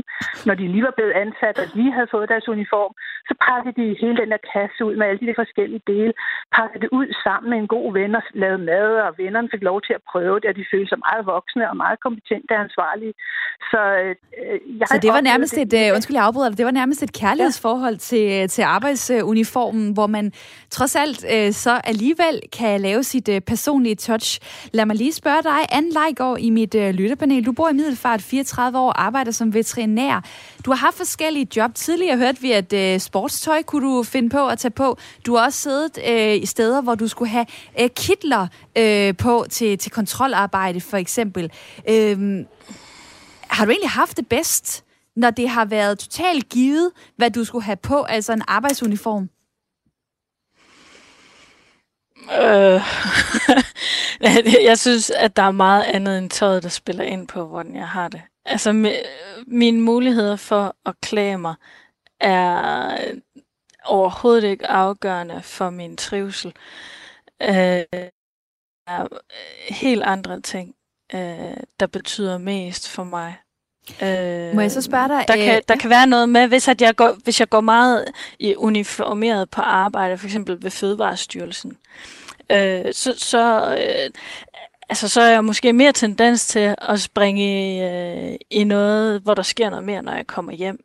når 0.49 0.55
de 0.61 0.67
lige 0.73 0.87
var 0.89 0.95
blevet 0.97 1.15
ansat, 1.25 1.57
og 1.63 1.67
lige 1.79 1.93
havde 1.97 2.13
fået 2.15 2.29
deres 2.33 2.49
uniform, 2.49 2.93
så 3.29 3.35
pakkede 3.49 3.75
de 3.81 3.87
hele 4.01 4.17
den 4.23 4.31
der 4.35 4.41
kasse 4.55 4.81
ud 4.89 4.95
med 4.97 5.07
alle 5.07 5.21
de 5.27 5.41
forskellige 5.43 5.87
dele, 5.93 6.13
pakkede 6.59 6.83
det 6.85 6.91
ud 6.99 7.09
sammen 7.25 7.49
med 7.51 7.59
en 7.59 7.69
god 7.77 7.87
ven 7.99 8.15
og 8.19 8.23
lavede 8.43 8.63
mad, 8.71 8.91
og 9.07 9.11
vennerne 9.23 9.49
fik 9.53 9.63
lov 9.71 9.79
til 9.87 9.95
at 9.99 10.03
prøve 10.13 10.37
det, 10.41 10.49
og 10.51 10.57
de 10.57 10.65
følte 10.73 10.89
sig 10.91 11.01
meget 11.07 11.27
voksne 11.35 11.65
og 11.71 11.77
meget 11.85 11.99
kompetente 12.07 12.53
og 12.57 12.61
ansvarlige. 12.67 13.15
Så, 13.71 13.81
øh, 14.03 14.15
jeg 14.79 14.87
så 14.89 14.99
det 15.07 15.13
var 15.17 15.25
nærmest 15.31 15.55
det, 15.55 15.73
et, 15.73 15.75
øh, 15.81 15.95
undskyld, 15.95 16.17
jeg 16.17 16.25
afbryder 16.25 16.51
det 16.51 16.65
var 16.65 16.77
nærmest 16.81 17.03
et 17.03 17.13
kærlighedsforhold 17.13 17.95
ja. 17.95 17.99
til, 18.11 18.49
til 18.49 18.63
arbejdsuniformen, 18.63 19.93
hvor 19.93 20.07
man 20.07 20.33
trods 20.71 20.97
alt 20.97 21.21
øh, 21.35 21.53
så 21.53 21.73
alligevel 21.85 22.37
kan 22.53 22.80
lave 22.80 23.05
sit 23.05 23.28
øh, 23.28 23.40
personlige 23.40 23.94
touch. 23.94 24.40
Lad 24.72 24.86
mig 24.86 24.97
lige 24.97 25.12
spørge 25.12 25.42
dig, 25.42 25.66
Anne 25.68 25.90
Leigård 25.92 26.38
i 26.40 26.51
mit 26.51 26.74
øh, 26.74 26.94
lytterpanel. 26.94 27.47
Du 27.47 27.53
bor 27.53 27.68
i 27.68 27.72
Middelfart 27.72 28.22
34 28.22 28.78
år 28.78 28.92
arbejder 28.92 29.30
som 29.32 29.55
veterinær. 29.55 30.24
Du 30.64 30.70
har 30.70 30.76
haft 30.76 30.97
forskellige 30.97 31.49
job. 31.57 31.74
Tidligere 31.74 32.16
hørte 32.16 32.40
vi, 32.40 32.53
at 32.53 32.72
øh, 32.72 33.01
sportstøj 33.01 33.62
kunne 33.62 33.86
du 33.86 34.03
finde 34.03 34.28
på 34.28 34.49
at 34.49 34.59
tage 34.59 34.70
på. 34.70 34.99
Du 35.26 35.36
har 35.36 35.44
også 35.44 35.59
siddet 35.59 35.99
øh, 36.09 36.42
i 36.42 36.47
steder, 36.47 36.80
hvor 36.80 36.94
du 36.94 37.09
skulle 37.09 37.28
have 37.28 37.47
øh, 37.80 37.90
kitler 37.90 38.47
øh, 38.78 39.16
på 39.16 39.47
til, 39.51 39.78
til 39.78 39.92
kontrolarbejde, 39.92 40.80
for 40.80 40.97
eksempel. 40.97 41.51
Øh, 41.88 42.44
har 43.49 43.64
du 43.64 43.70
egentlig 43.70 43.90
haft 43.90 44.16
det 44.16 44.28
bedst, 44.28 44.84
når 45.16 45.30
det 45.30 45.49
har 45.49 45.64
været 45.64 45.99
totalt 45.99 46.49
givet, 46.49 46.90
hvad 47.16 47.30
du 47.30 47.44
skulle 47.44 47.64
have 47.64 47.76
på, 47.76 48.03
altså 48.03 48.32
en 48.32 48.42
arbejdsuniform? 48.49 49.28
Øh, 52.23 52.81
jeg 54.69 54.79
synes, 54.79 55.11
at 55.11 55.37
der 55.37 55.43
er 55.43 55.51
meget 55.51 55.83
andet 55.85 56.19
end 56.19 56.31
tøjet, 56.31 56.62
der 56.62 56.69
spiller 56.69 57.05
ind 57.05 57.29
på, 57.29 57.47
hvordan 57.47 57.77
jeg 57.77 57.89
har 57.89 58.09
det. 58.09 58.23
Altså, 58.45 58.73
med, 58.73 58.97
mine 59.47 59.81
muligheder 59.81 60.37
for 60.37 60.77
at 60.87 60.95
klage 61.03 61.39
mig 61.39 61.55
er 62.21 62.99
overhovedet 63.85 64.45
ikke 64.45 64.67
afgørende 64.67 65.43
for 65.43 65.71
min 65.71 65.97
trivsel. 65.97 66.55
Øh, 67.43 67.85
er 68.87 69.09
helt 69.75 70.03
andre 70.03 70.41
ting, 70.41 70.75
øh, 71.14 71.57
der 71.81 71.87
betyder 71.87 72.39
mest 72.39 72.89
for 72.89 73.05
mig. 73.05 73.37
Øh, 74.03 74.55
Må 74.55 74.61
jeg 74.61 74.70
så 74.70 74.82
spørge 74.82 75.09
dig? 75.09 75.24
Der 75.28 75.37
kan, 75.37 75.57
øh, 75.57 75.62
der 75.68 75.76
kan 75.76 75.91
være 75.91 76.07
noget 76.07 76.28
med, 76.28 76.49
hvis, 76.49 76.68
at 76.68 76.82
jeg 76.82 76.97
går, 76.97 77.16
hvis 77.24 77.41
jeg 77.41 77.49
går 77.49 77.61
meget 77.61 78.05
i 78.39 78.55
uniformeret 78.57 79.51
på 79.51 79.61
arbejde, 79.61 80.18
for 80.18 80.26
eksempel 80.26 80.62
ved 80.62 80.70
Fødevarestyrelsen, 80.70 81.76
øh, 82.53 82.84
så, 82.93 83.14
så, 83.16 83.76
øh, 83.78 84.11
altså, 84.89 85.09
så 85.09 85.20
er 85.20 85.30
jeg 85.30 85.45
måske 85.45 85.72
mere 85.72 85.93
tendens 85.93 86.47
til 86.47 86.74
at 86.78 87.01
springe 87.01 87.43
i, 87.43 87.82
øh, 87.82 88.37
i 88.51 88.64
noget, 88.64 89.20
hvor 89.20 89.34
der 89.34 89.43
sker 89.43 89.70
noget 89.70 89.84
mere, 89.84 90.03
når 90.03 90.12
jeg 90.12 90.26
kommer 90.26 90.53
hjem. 90.53 90.78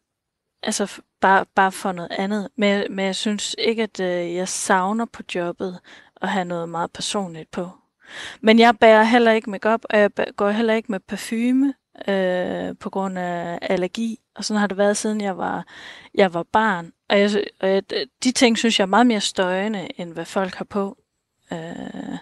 Altså 0.64 1.02
bare, 1.22 1.46
bare 1.56 1.72
for 1.72 1.92
noget 1.92 2.12
andet. 2.12 2.48
Men, 2.58 2.84
men 2.90 3.06
jeg 3.06 3.16
synes 3.16 3.56
ikke, 3.60 3.84
at 3.84 4.00
øh, 4.00 4.36
jeg 4.36 4.48
savner 4.48 5.06
på 5.06 5.24
jobbet 5.36 5.80
at 6.22 6.30
have 6.30 6.46
noget 6.46 6.70
meget 6.70 6.92
personligt 6.92 7.52
på. 7.52 7.70
Men 8.42 8.60
jeg 8.60 8.78
bærer 8.78 9.04
heller 9.04 9.32
ikke 9.32 9.50
makeup, 9.50 9.82
og 9.90 10.00
jeg 10.00 10.10
går 10.38 10.50
heller 10.50 10.74
ikke 10.74 10.92
med 10.92 11.00
parfume 11.00 11.74
øh, 12.08 12.76
på 12.80 12.90
grund 12.90 13.20
af 13.20 13.60
allergi. 13.62 14.20
Og 14.36 14.46
sådan 14.46 14.60
har 14.60 14.68
det 14.68 14.78
været, 14.78 14.98
siden 14.98 15.22
jeg 15.22 15.38
var, 15.38 15.66
jeg 16.14 16.34
var 16.34 16.44
barn. 16.44 16.92
Og, 17.10 17.20
jeg, 17.20 17.30
og 17.60 17.70
jeg, 17.70 17.84
de 18.24 18.32
ting 18.32 18.58
synes 18.58 18.80
jeg 18.80 18.86
er 18.86 18.88
meget 18.88 19.08
mere 19.08 19.22
støjende, 19.22 19.88
end 20.02 20.14
hvad 20.14 20.26
folk 20.26 20.56
har 20.56 20.66
på. 20.66 20.98
Øh, 21.54 22.18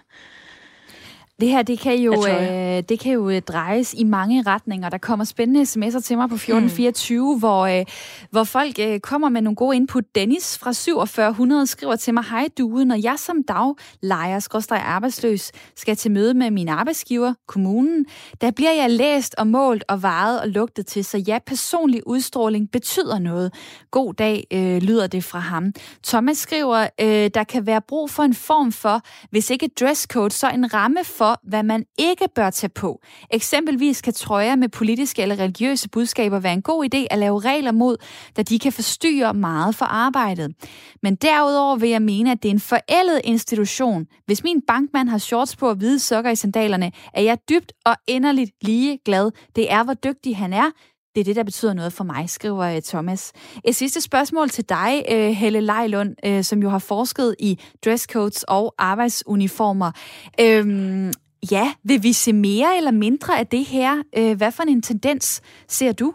det 1.40 1.48
her, 1.48 1.62
det 1.62 1.78
kan 1.78 1.98
jo, 1.98 2.26
øh, 2.26 2.82
det 2.88 3.00
kan 3.00 3.12
jo 3.12 3.30
øh, 3.30 3.42
drejes 3.42 3.94
i 3.94 4.04
mange 4.04 4.42
retninger. 4.42 4.88
Der 4.88 4.98
kommer 4.98 5.24
spændende 5.24 5.62
sms'er 5.62 6.00
til 6.00 6.16
mig 6.16 6.28
på 6.28 6.34
1424, 6.34 7.34
mm. 7.34 7.38
hvor, 7.38 7.66
øh, 7.66 7.84
hvor 8.30 8.44
folk 8.44 8.78
øh, 8.80 9.00
kommer 9.00 9.28
med 9.28 9.42
nogle 9.42 9.56
gode 9.56 9.76
input. 9.76 10.04
Dennis 10.14 10.58
fra 10.58 10.72
4700 10.72 11.66
skriver 11.66 11.96
til 11.96 12.14
mig, 12.14 12.24
Hej 12.24 12.48
du, 12.58 12.68
når 12.68 12.96
jeg 13.02 13.14
som 13.18 13.42
daglejer, 13.42 14.40
arbejdsløs, 14.80 15.52
skal 15.76 15.96
til 15.96 16.10
møde 16.10 16.34
med 16.34 16.50
min 16.50 16.68
arbejdsgiver, 16.68 17.34
kommunen, 17.48 18.06
der 18.40 18.50
bliver 18.50 18.72
jeg 18.72 18.90
læst 18.90 19.34
og 19.38 19.46
målt 19.46 19.84
og 19.88 20.02
varet 20.02 20.40
og 20.40 20.48
lugtet 20.48 20.86
til, 20.86 21.04
så 21.04 21.18
ja, 21.18 21.38
personlig 21.46 22.06
udstråling 22.06 22.70
betyder 22.70 23.18
noget. 23.18 23.52
God 23.90 24.14
dag, 24.14 24.46
øh, 24.52 24.82
lyder 24.82 25.06
det 25.06 25.24
fra 25.24 25.38
ham. 25.38 25.72
Thomas 26.06 26.38
skriver, 26.38 26.86
øh, 27.00 27.30
der 27.34 27.44
kan 27.44 27.66
være 27.66 27.80
brug 27.80 28.10
for 28.10 28.22
en 28.22 28.34
form 28.34 28.72
for, 28.72 29.02
hvis 29.30 29.50
ikke 29.50 29.70
dresscode, 29.80 30.30
så 30.30 30.50
en 30.50 30.74
ramme 30.74 31.04
for, 31.04 31.29
for, 31.30 31.48
hvad 31.48 31.62
man 31.62 31.84
ikke 31.98 32.28
bør 32.34 32.50
tage 32.50 32.70
på. 32.70 33.00
Eksempelvis 33.30 34.02
kan 34.02 34.12
trøjer 34.12 34.56
med 34.56 34.68
politiske 34.68 35.22
eller 35.22 35.38
religiøse 35.38 35.88
budskaber 35.88 36.38
være 36.38 36.52
en 36.52 36.62
god 36.62 36.84
idé 36.84 37.06
at 37.10 37.18
lave 37.18 37.40
regler 37.40 37.72
mod, 37.72 37.96
da 38.36 38.42
de 38.42 38.58
kan 38.58 38.72
forstyrre 38.72 39.34
meget 39.34 39.74
for 39.74 39.84
arbejdet. 39.84 40.54
Men 41.02 41.14
derudover 41.14 41.76
vil 41.76 41.90
jeg 41.90 42.02
mene, 42.02 42.30
at 42.30 42.42
det 42.42 42.48
er 42.48 42.52
en 42.52 42.60
forældet 42.60 43.20
institution. 43.24 44.06
Hvis 44.26 44.44
min 44.44 44.62
bankmand 44.66 45.08
har 45.08 45.18
shorts 45.18 45.56
på 45.56 45.68
og 45.68 45.74
hvide 45.74 45.98
sokker 45.98 46.30
i 46.30 46.36
sandalerne, 46.36 46.92
er 47.14 47.22
jeg 47.22 47.38
dybt 47.48 47.72
og 47.86 47.96
inderligt 48.06 48.50
lige 48.62 48.98
glad. 49.04 49.30
Det 49.56 49.72
er, 49.72 49.84
hvor 49.84 49.94
dygtig 49.94 50.36
han 50.36 50.52
er. 50.52 50.70
Det 51.14 51.20
er 51.20 51.24
det, 51.24 51.36
der 51.36 51.42
betyder 51.42 51.72
noget 51.72 51.92
for 51.92 52.04
mig, 52.04 52.30
skriver 52.30 52.64
øh, 52.64 52.82
Thomas. 52.82 53.32
Et 53.64 53.76
sidste 53.76 54.00
spørgsmål 54.00 54.48
til 54.48 54.68
dig, 54.68 55.04
øh, 55.10 55.30
Helle 55.30 55.60
Lejlund, 55.60 56.16
øh, 56.24 56.44
som 56.44 56.62
jo 56.62 56.68
har 56.68 56.78
forsket 56.78 57.36
i 57.38 57.58
dresscodes 57.84 58.44
og 58.48 58.74
arbejdsuniformer. 58.78 59.92
Øhm, 60.40 61.12
ja, 61.50 61.72
vil 61.84 62.02
vi 62.02 62.12
se 62.12 62.32
mere 62.32 62.76
eller 62.76 62.90
mindre 62.90 63.38
af 63.38 63.46
det 63.46 63.64
her? 63.64 64.34
Hvad 64.34 64.52
for 64.52 64.62
en 64.62 64.82
tendens 64.82 65.40
ser 65.68 65.92
du? 65.92 66.14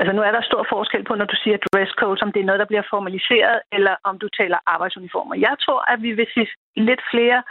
Altså 0.00 0.12
nu 0.16 0.22
er 0.22 0.32
der 0.32 0.42
stor 0.50 0.62
forskel 0.74 1.04
på, 1.04 1.14
når 1.14 1.24
du 1.24 1.36
siger 1.44 1.56
dresscode, 1.66 2.22
om 2.22 2.32
det 2.32 2.40
er 2.40 2.48
noget, 2.48 2.62
der 2.62 2.70
bliver 2.70 2.90
formaliseret, 2.90 3.58
eller 3.72 3.94
om 4.04 4.18
du 4.18 4.28
taler 4.28 4.58
arbejdsuniformer. 4.66 5.34
Jeg 5.34 5.54
tror, 5.64 5.80
at 5.92 6.02
vi 6.02 6.12
vil 6.12 6.26
se 6.34 6.42
lidt 6.76 7.02
flere 7.12 7.42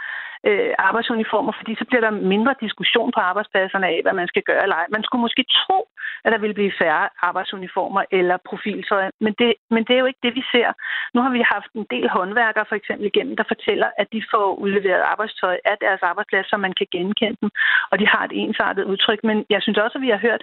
øh, 0.48 0.72
arbejdsuniformer, 0.78 1.52
fordi 1.58 1.72
så 1.78 1.84
bliver 1.88 2.04
der 2.06 2.10
mindre 2.34 2.54
diskussion 2.60 3.10
på 3.16 3.20
arbejdspladserne 3.20 3.86
af, 3.86 3.98
hvad 4.02 4.12
man 4.20 4.28
skal 4.28 4.42
gøre 4.42 4.62
eller 4.62 4.76
ej. 4.76 4.86
Man 4.96 5.02
skulle 5.04 5.22
måske 5.26 5.44
tro, 5.60 5.78
at 6.24 6.32
der 6.32 6.38
ville 6.38 6.58
blive 6.58 6.78
færre 6.82 7.08
arbejdsuniformer 7.28 8.02
eller 8.10 8.36
profiltøj, 8.48 9.10
men 9.20 9.32
det, 9.40 9.54
men 9.74 9.84
det 9.84 9.94
er 9.94 10.02
jo 10.02 10.10
ikke 10.10 10.24
det, 10.26 10.34
vi 10.34 10.44
ser. 10.52 10.68
Nu 11.14 11.20
har 11.24 11.30
vi 11.30 11.52
haft 11.54 11.70
en 11.74 11.86
del 11.90 12.08
håndværkere 12.08 12.64
for 12.68 12.76
eksempel 12.80 13.06
igennem, 13.06 13.36
der 13.36 13.44
fortæller, 13.52 13.88
at 13.98 14.06
de 14.12 14.22
får 14.32 14.46
udleveret 14.64 15.02
arbejdstøj 15.12 15.56
af 15.64 15.76
deres 15.80 16.02
arbejdsplads, 16.02 16.46
så 16.50 16.56
man 16.56 16.74
kan 16.78 16.86
genkende 16.92 17.36
dem, 17.40 17.50
og 17.90 17.98
de 17.98 18.06
har 18.06 18.24
et 18.24 18.32
ensartet 18.42 18.84
udtryk. 18.84 19.20
Men 19.24 19.46
jeg 19.50 19.62
synes 19.62 19.78
også, 19.78 19.98
at 19.98 20.02
vi 20.02 20.10
har 20.14 20.20
hørt 20.28 20.42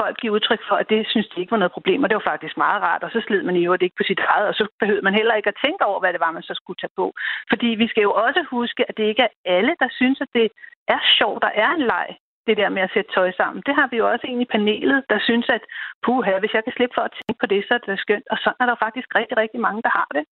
folk 0.00 0.16
give 0.20 0.32
udtryk 0.32 0.62
for, 0.68 0.76
at 0.76 0.90
det 0.90 1.06
synes 1.08 1.28
de 1.28 1.40
ikke 1.40 1.50
var 1.50 1.62
noget 1.62 1.76
problem, 1.78 2.02
og 2.02 2.08
det 2.08 2.16
var 2.16 2.30
faktisk 2.32 2.56
meget 2.56 2.82
rart, 2.82 3.02
og 3.02 3.10
så 3.10 3.20
slid 3.26 3.42
man 3.42 3.56
i 3.56 3.64
øvrigt 3.64 3.82
ikke 3.82 3.96
på 3.98 4.06
sit 4.06 4.20
eget, 4.34 4.48
og 4.48 4.54
så 4.54 4.64
behøvede 4.80 5.04
man 5.04 5.14
heller 5.14 5.34
ikke 5.34 5.48
at 5.48 5.60
tænke 5.64 5.84
over, 5.84 6.00
hvad 6.00 6.12
det 6.12 6.20
var, 6.20 6.30
man 6.30 6.42
så 6.42 6.54
skulle 6.56 6.78
tage 6.80 6.96
på. 6.96 7.06
Fordi 7.50 7.66
vi 7.66 7.86
skal 7.88 8.02
jo 8.02 8.12
også 8.12 8.44
huske, 8.50 8.82
at 8.88 8.96
det 8.96 9.04
ikke 9.04 9.22
er 9.22 9.34
alle, 9.44 9.74
der 9.82 9.88
synes, 9.90 10.20
at 10.20 10.30
det 10.34 10.46
er 10.88 11.00
sjovt, 11.18 11.42
der 11.42 11.52
er 11.64 11.70
en 11.70 11.86
leg 11.92 12.08
det 12.46 12.56
der 12.56 12.68
med 12.76 12.82
at 12.82 12.92
sætte 12.94 13.10
tøj 13.14 13.30
sammen. 13.40 13.62
Det 13.66 13.74
har 13.78 13.88
vi 13.90 13.96
jo 13.96 14.10
også 14.12 14.26
en 14.26 14.40
i 14.40 14.52
panelet, 14.54 14.98
der 15.12 15.18
synes, 15.28 15.46
at 15.56 15.64
puha, 16.04 16.38
hvis 16.38 16.54
jeg 16.54 16.64
kan 16.64 16.76
slippe 16.76 16.94
for 16.96 17.04
at 17.08 17.14
tænke 17.16 17.40
på 17.40 17.46
det, 17.52 17.60
så 17.68 17.74
er 17.74 17.78
det 17.78 18.04
skønt. 18.04 18.26
Og 18.32 18.38
sådan 18.44 18.60
er 18.62 18.68
der 18.70 18.82
faktisk 18.86 19.08
rigtig, 19.18 19.36
rigtig 19.42 19.60
mange, 19.66 19.82
der 19.86 19.92
har 20.00 20.08
det. 20.16 20.24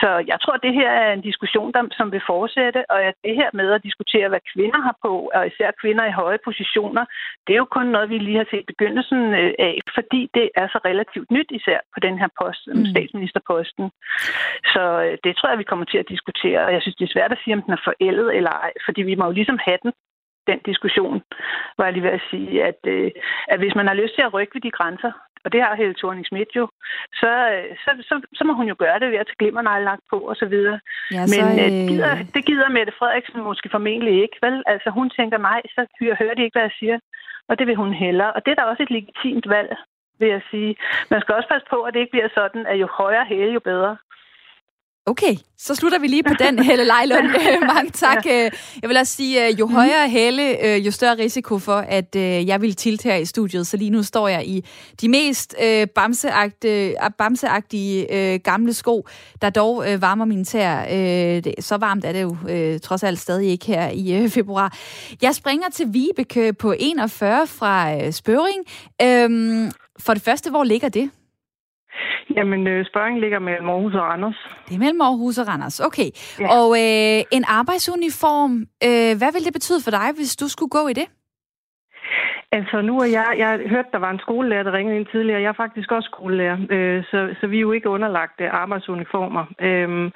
Så 0.00 0.10
jeg 0.30 0.38
tror, 0.40 0.54
at 0.56 0.64
det 0.66 0.74
her 0.80 0.90
er 0.90 1.12
en 1.12 1.26
diskussion, 1.30 1.72
der, 1.72 1.82
som 1.98 2.12
vil 2.12 2.28
fortsætte, 2.32 2.90
og 2.90 2.98
at 3.08 3.14
det 3.24 3.34
her 3.40 3.50
med 3.52 3.68
at 3.72 3.82
diskutere, 3.88 4.28
hvad 4.28 4.42
kvinder 4.52 4.80
har 4.86 4.96
på, 5.04 5.12
og 5.34 5.46
især 5.46 5.70
kvinder 5.82 6.04
i 6.06 6.18
høje 6.22 6.38
positioner, 6.44 7.04
det 7.46 7.52
er 7.52 7.62
jo 7.64 7.74
kun 7.76 7.86
noget, 7.86 8.10
vi 8.10 8.18
lige 8.18 8.42
har 8.42 8.48
set 8.50 8.66
begyndelsen 8.66 9.20
øh, 9.40 9.52
af, 9.58 9.74
fordi 9.94 10.20
det 10.34 10.46
er 10.60 10.66
så 10.68 10.78
relativt 10.84 11.30
nyt, 11.30 11.50
især 11.50 11.78
på 11.94 12.00
den 12.06 12.18
her 12.18 12.28
post, 12.40 12.62
mm. 12.66 12.86
statsministerposten. 12.92 13.90
Så 14.74 14.84
øh, 15.06 15.18
det 15.24 15.36
tror 15.36 15.48
jeg, 15.48 15.58
vi 15.58 15.70
kommer 15.70 15.84
til 15.84 15.98
at 15.98 16.08
diskutere, 16.08 16.60
og 16.66 16.72
jeg 16.72 16.82
synes, 16.82 16.96
det 16.96 17.06
er 17.06 17.14
svært 17.16 17.32
at 17.32 17.40
sige, 17.42 17.54
om 17.56 17.62
den 17.62 17.72
er 17.72 17.86
forældet 17.88 18.36
eller 18.36 18.50
ej, 18.50 18.72
fordi 18.86 19.02
vi 19.02 19.14
må 19.14 19.24
jo 19.24 19.38
ligesom 19.38 19.58
have 19.66 19.78
den 19.82 19.92
den 20.46 20.60
diskussion, 20.70 21.22
var 21.78 21.84
jeg 21.84 21.92
lige 21.92 22.06
ved 22.08 22.18
at 22.18 22.26
sige, 22.30 22.64
at, 22.64 22.80
øh, 22.86 23.10
at 23.48 23.58
hvis 23.58 23.74
man 23.74 23.86
har 23.86 23.94
lyst 23.94 24.14
til 24.14 24.22
at 24.22 24.34
rykke 24.34 24.54
ved 24.54 24.60
de 24.60 24.70
grænser, 24.70 25.12
og 25.46 25.52
det 25.52 25.60
har 25.62 25.74
Helle 25.80 25.94
thorning 26.00 26.26
Schmidt 26.26 26.50
jo, 26.56 26.64
så, 27.20 27.32
øh, 27.52 27.76
så, 27.84 27.90
så, 28.08 28.14
så 28.38 28.42
må 28.44 28.52
hun 28.52 28.68
jo 28.68 28.76
gøre 28.78 28.98
det 28.98 29.10
ved 29.10 29.18
at 29.18 29.26
tage 29.26 29.40
glimmerne 29.42 29.84
lagt 29.84 30.04
på 30.10 30.18
og 30.30 30.36
så 30.36 30.46
videre. 30.54 30.78
Ja, 31.16 31.26
så, 31.26 31.34
Men 31.34 31.44
øh, 31.58 31.64
det, 31.64 31.88
gider, 31.90 32.14
det 32.34 32.42
gider 32.48 32.68
Mette 32.68 32.92
Frederiksen 32.98 33.40
måske 33.42 33.68
formentlig 33.76 34.14
ikke, 34.22 34.38
vel? 34.42 34.62
Altså 34.66 34.90
hun 34.90 35.10
tænker, 35.10 35.38
nej, 35.38 35.60
så 35.74 35.80
hører 36.20 36.34
de 36.34 36.44
ikke, 36.44 36.54
hvad 36.54 36.68
jeg 36.68 36.76
siger. 36.80 36.98
Og 37.48 37.58
det 37.58 37.66
vil 37.66 37.76
hun 37.82 37.92
heller. 37.92 38.28
Og 38.36 38.40
det 38.44 38.50
er 38.50 38.58
da 38.58 38.62
også 38.62 38.82
et 38.82 38.90
legitimt 38.90 39.48
valg, 39.48 39.76
vil 40.20 40.28
jeg 40.28 40.42
sige. 40.50 40.76
Man 41.10 41.20
skal 41.20 41.34
også 41.34 41.48
passe 41.48 41.66
på, 41.70 41.78
at 41.82 41.94
det 41.94 42.00
ikke 42.00 42.14
bliver 42.16 42.28
sådan, 42.34 42.66
at 42.66 42.76
jo 42.82 42.88
højere 43.00 43.24
hæle, 43.24 43.52
jo 43.52 43.60
bedre. 43.60 43.96
Okay, 45.08 45.36
så 45.58 45.74
slutter 45.74 45.98
vi 45.98 46.06
lige 46.06 46.22
på 46.22 46.34
den, 46.38 46.58
Helle 46.58 46.84
Lejlund. 46.84 47.26
Mange 47.74 47.90
tak. 47.90 48.26
Ja. 48.26 48.44
Øh, 48.44 48.50
jeg 48.82 48.88
vil 48.88 48.96
også 48.96 49.12
sige, 49.12 49.46
øh, 49.46 49.60
jo 49.60 49.66
højere 49.66 50.08
Helle, 50.08 50.66
øh, 50.66 50.86
jo 50.86 50.90
større 50.90 51.18
risiko 51.18 51.58
for, 51.58 51.76
at 51.76 52.16
jeg 52.46 52.60
vil 52.60 52.74
tilte 52.74 53.04
her 53.04 53.16
i 53.16 53.24
studiet. 53.24 53.66
Så 53.66 53.76
lige 53.76 53.90
nu 53.90 54.02
står 54.02 54.28
jeg 54.28 54.46
i 54.46 54.64
de 55.00 55.08
mest 55.08 55.54
bamseagtige, 55.94 56.96
bamseagtige 57.18 58.38
gamle 58.38 58.72
sko, 58.74 59.06
der 59.42 59.50
dog 59.50 59.84
varmer 59.98 60.24
min 60.24 60.44
tær. 60.44 60.82
Så 61.60 61.76
varmt 61.76 62.04
er 62.04 62.12
det 62.12 62.22
jo 62.22 62.36
trods 62.78 63.02
alt 63.02 63.20
stadig 63.20 63.50
ikke 63.50 63.66
her 63.66 63.88
i 63.88 64.28
februar. 64.28 64.76
Jeg 65.22 65.34
springer 65.34 65.68
til 65.70 65.86
Vibeke 65.92 66.52
på 66.52 66.74
41 66.78 67.46
fra 67.46 68.10
Spøring. 68.10 68.64
Øhm, 69.02 69.70
for 69.98 70.14
det 70.14 70.22
første, 70.22 70.50
hvor 70.50 70.64
ligger 70.64 70.88
det? 70.88 71.10
Jamen, 72.36 72.66
øh, 72.66 72.86
spørgsmålet 72.86 73.20
ligger 73.20 73.38
mellem 73.38 73.68
Aarhus 73.68 73.94
og 73.94 74.02
Randers. 74.02 74.38
Det 74.68 74.74
er 74.74 74.78
mellem 74.78 75.00
Aarhus 75.00 75.38
og 75.38 75.48
Randers, 75.48 75.80
okay. 75.80 76.10
Ja. 76.40 76.48
Og 76.58 76.68
øh, 76.84 77.20
en 77.36 77.44
arbejdsuniform, 77.60 78.52
øh, 78.86 79.12
hvad 79.18 79.30
vil 79.32 79.44
det 79.46 79.52
betyde 79.52 79.80
for 79.84 79.90
dig, 79.90 80.08
hvis 80.16 80.36
du 80.36 80.48
skulle 80.48 80.70
gå 80.70 80.88
i 80.88 80.92
det? 80.92 81.08
Altså 82.52 82.80
nu 82.80 82.98
er 82.98 83.04
jeg, 83.04 83.34
jeg 83.38 83.60
hørte, 83.68 83.88
der 83.92 83.98
var 83.98 84.10
en 84.10 84.18
skolelærer, 84.18 84.62
der 84.62 84.72
ringede 84.72 84.96
ind 84.96 85.06
tidligere. 85.06 85.40
Jeg 85.40 85.48
er 85.48 85.62
faktisk 85.64 85.92
også 85.92 86.08
skolelærer, 86.12 86.58
øh, 86.70 87.04
så, 87.10 87.34
så 87.40 87.46
vi 87.46 87.56
er 87.56 87.60
jo 87.60 87.72
ikke 87.72 87.88
underlagt 87.88 88.40
øh, 88.40 88.48
arbejdsuniformer. 88.52 89.44
Øh, 89.60 90.10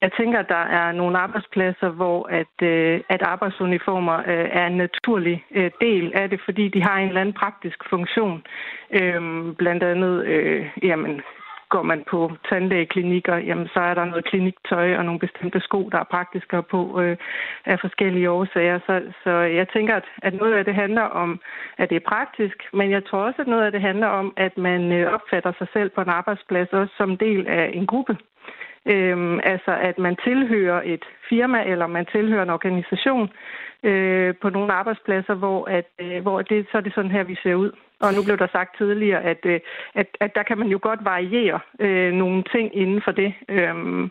jeg 0.00 0.10
tænker, 0.18 0.38
at 0.38 0.48
der 0.48 0.64
er 0.80 0.92
nogle 0.92 1.18
arbejdspladser, 1.18 1.88
hvor 1.88 2.28
at, 2.40 2.56
øh, 2.62 3.00
at 3.08 3.22
arbejdsuniformer 3.22 4.16
øh, 4.18 4.48
er 4.60 4.66
en 4.66 4.76
naturlig 4.76 5.44
øh, 5.54 5.70
del 5.80 6.12
af 6.14 6.30
det, 6.30 6.40
fordi 6.44 6.68
de 6.68 6.82
har 6.82 6.96
en 6.98 7.08
eller 7.08 7.20
anden 7.20 7.40
praktisk 7.42 7.78
funktion. 7.90 8.42
Øh, 8.90 9.20
blandt 9.58 9.82
andet, 9.82 10.24
øh, 10.26 10.66
jamen, 10.82 11.20
går 11.74 11.82
man 11.82 12.00
på 12.12 12.20
tandlægeklinikker, 12.48 13.36
jamen 13.48 13.68
så 13.74 13.80
er 13.80 13.94
der 13.94 14.04
noget 14.04 14.24
kliniktøj 14.30 14.96
og 14.98 15.04
nogle 15.04 15.24
bestemte 15.24 15.60
sko, 15.60 15.80
der 15.92 15.98
er 15.98 16.12
praktiske 16.16 16.62
på 16.74 16.80
øh, 17.02 17.16
af 17.64 17.76
forskellige 17.80 18.30
årsager. 18.30 18.78
Så, 18.86 18.94
så 19.24 19.30
jeg 19.30 19.66
tænker, 19.68 19.94
at, 19.96 20.06
at 20.26 20.34
noget 20.34 20.54
af 20.54 20.64
det 20.64 20.74
handler 20.74 21.06
om, 21.22 21.40
at 21.78 21.90
det 21.90 21.96
er 21.96 22.10
praktisk, 22.14 22.56
men 22.72 22.90
jeg 22.90 23.02
tror 23.04 23.22
også, 23.28 23.42
at 23.42 23.48
noget 23.52 23.64
af 23.66 23.72
det 23.72 23.80
handler 23.80 24.06
om, 24.06 24.26
at 24.36 24.58
man 24.58 24.92
øh, 24.92 25.12
opfatter 25.14 25.52
sig 25.58 25.68
selv 25.72 25.90
på 25.90 26.00
en 26.00 26.08
arbejdsplads 26.08 26.68
også 26.72 26.94
som 26.96 27.16
del 27.16 27.46
af 27.46 27.70
en 27.74 27.86
gruppe. 27.86 28.16
Øhm, 28.86 29.40
altså 29.52 29.72
at 29.88 29.98
man 29.98 30.16
tilhører 30.16 30.82
et 30.84 31.04
firma 31.28 31.64
eller 31.72 31.86
man 31.86 32.06
tilhører 32.06 32.42
en 32.42 32.56
organisation 32.58 33.30
øh, 33.82 34.34
på 34.42 34.48
nogle 34.50 34.72
arbejdspladser, 34.72 35.34
hvor, 35.34 35.60
at, 35.78 35.86
øh, 36.00 36.22
hvor 36.22 36.42
det, 36.42 36.66
så 36.70 36.76
er 36.78 36.82
det 36.82 36.94
sådan 36.94 37.10
her, 37.10 37.22
vi 37.22 37.36
ser 37.42 37.54
ud. 37.54 37.72
Og 38.04 38.14
nu 38.14 38.22
blev 38.22 38.38
der 38.38 38.48
sagt 38.52 38.76
tidligere, 38.78 39.22
at, 39.32 39.42
øh, 39.44 39.60
at, 39.94 40.06
at 40.20 40.30
der 40.34 40.42
kan 40.42 40.58
man 40.58 40.68
jo 40.68 40.78
godt 40.82 41.04
variere 41.04 41.60
øh, 41.80 42.12
nogle 42.12 42.44
ting 42.54 42.76
inden 42.82 43.00
for 43.04 43.12
det. 43.12 43.34
Øhm, 43.48 44.04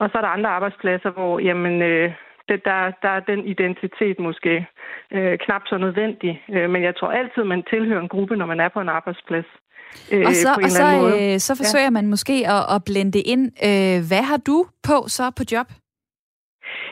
og 0.00 0.06
så 0.10 0.14
er 0.18 0.22
der 0.22 0.36
andre 0.36 0.50
arbejdspladser, 0.50 1.10
hvor 1.10 1.38
jamen, 1.38 1.82
øh, 1.82 2.12
det, 2.48 2.64
der, 2.64 2.80
der 3.02 3.08
er 3.08 3.20
den 3.20 3.46
identitet 3.46 4.18
måske 4.18 4.66
øh, 5.10 5.38
knap 5.38 5.62
så 5.66 5.78
nødvendig. 5.78 6.42
Øh, 6.54 6.70
men 6.70 6.82
jeg 6.82 6.96
tror 6.96 7.10
altid, 7.10 7.42
man 7.44 7.62
tilhører 7.70 8.00
en 8.00 8.08
gruppe, 8.08 8.36
når 8.36 8.46
man 8.46 8.60
er 8.60 8.68
på 8.68 8.80
en 8.80 8.88
arbejdsplads. 8.88 9.46
Øh, 10.12 10.24
og 10.26 10.34
så, 10.34 10.50
og 10.64 10.70
så, 10.70 10.86
øh, 11.20 11.38
så 11.38 11.56
forsøger 11.56 11.84
ja. 11.84 11.90
man 11.90 12.06
måske 12.06 12.32
at, 12.56 12.74
at 12.74 12.84
blende 12.84 13.20
ind. 13.20 13.44
Øh, 13.68 13.98
hvad 14.08 14.22
har 14.22 14.36
du 14.36 14.66
på 14.82 14.96
så 15.08 15.30
på 15.36 15.42
job? 15.52 15.66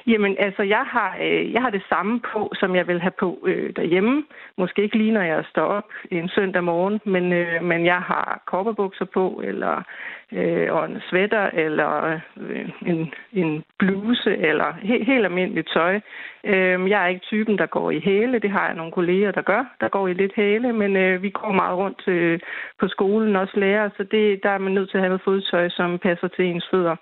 Jamen, 0.06 0.36
altså, 0.38 0.62
jeg 0.62 0.84
har, 0.86 1.16
øh, 1.20 1.52
jeg 1.52 1.62
har 1.62 1.70
det 1.70 1.82
samme 1.88 2.20
på, 2.20 2.52
som 2.54 2.76
jeg 2.76 2.86
vil 2.86 3.00
have 3.00 3.16
på 3.20 3.38
øh, 3.46 3.72
derhjemme. 3.76 4.24
Måske 4.58 4.82
ikke 4.82 4.98
lige, 4.98 5.12
når 5.12 5.22
jeg 5.22 5.44
står 5.50 5.62
op 5.62 5.88
en 6.10 6.28
søndag 6.28 6.64
morgen, 6.64 7.00
men, 7.04 7.32
øh, 7.32 7.62
men 7.62 7.86
jeg 7.86 8.00
har 8.00 8.42
kopperbukser 8.46 9.04
på, 9.04 9.40
eller 9.44 9.82
øh, 10.32 10.72
og 10.72 10.84
en 10.84 11.00
sweater, 11.08 11.50
eller 11.52 12.20
øh, 12.40 12.68
en, 12.86 13.14
en 13.32 13.64
bluse, 13.78 14.36
eller 14.36 14.74
he, 14.82 15.04
helt 15.04 15.24
almindeligt 15.24 15.70
tøj. 15.74 16.00
Øh, 16.44 16.90
jeg 16.90 17.02
er 17.02 17.06
ikke 17.06 17.20
typen, 17.20 17.58
der 17.58 17.66
går 17.66 17.90
i 17.90 18.00
hæle. 18.00 18.38
Det 18.38 18.50
har 18.50 18.66
jeg 18.66 18.76
nogle 18.76 18.92
kolleger, 18.92 19.30
der 19.30 19.42
gør. 19.42 19.64
Der 19.80 19.88
går 19.88 20.08
i 20.08 20.14
lidt 20.14 20.32
hæle, 20.36 20.72
men 20.72 20.96
øh, 20.96 21.22
vi 21.22 21.30
går 21.30 21.52
meget 21.52 21.76
rundt 21.78 22.08
øh, 22.08 22.40
på 22.80 22.88
skolen, 22.88 23.36
også 23.36 23.60
lærer, 23.60 23.90
så 23.96 24.02
det, 24.02 24.42
der 24.42 24.50
er 24.50 24.58
man 24.58 24.72
nødt 24.72 24.90
til 24.90 24.96
at 24.96 25.02
have 25.02 25.08
noget 25.08 25.24
fodtøj, 25.24 25.68
som 25.68 25.98
passer 25.98 26.28
til 26.28 26.44
ens 26.44 26.68
fødder. 26.70 26.96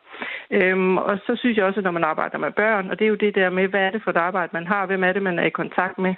Øh, 0.50 0.94
og 0.94 1.18
så 1.26 1.36
synes 1.36 1.56
jeg 1.56 1.64
også, 1.64 1.80
at 1.80 1.84
når 1.84 1.90
man 1.90 2.04
arbejder 2.04 2.38
med 2.38 2.50
børn, 2.50 2.90
og 2.90 2.98
det 2.98 3.04
er 3.04 3.08
jo 3.08 3.14
det 3.14 3.34
der 3.34 3.50
med, 3.50 3.68
hvad 3.68 3.80
er 3.80 3.90
det 3.90 4.02
for 4.02 4.10
et 4.10 4.16
arbejde, 4.16 4.50
man 4.52 4.66
har, 4.66 4.86
hvem 4.86 5.04
er 5.04 5.12
det, 5.12 5.22
man 5.22 5.38
er 5.38 5.44
i 5.44 5.58
kontakt 5.62 5.98
med, 5.98 6.14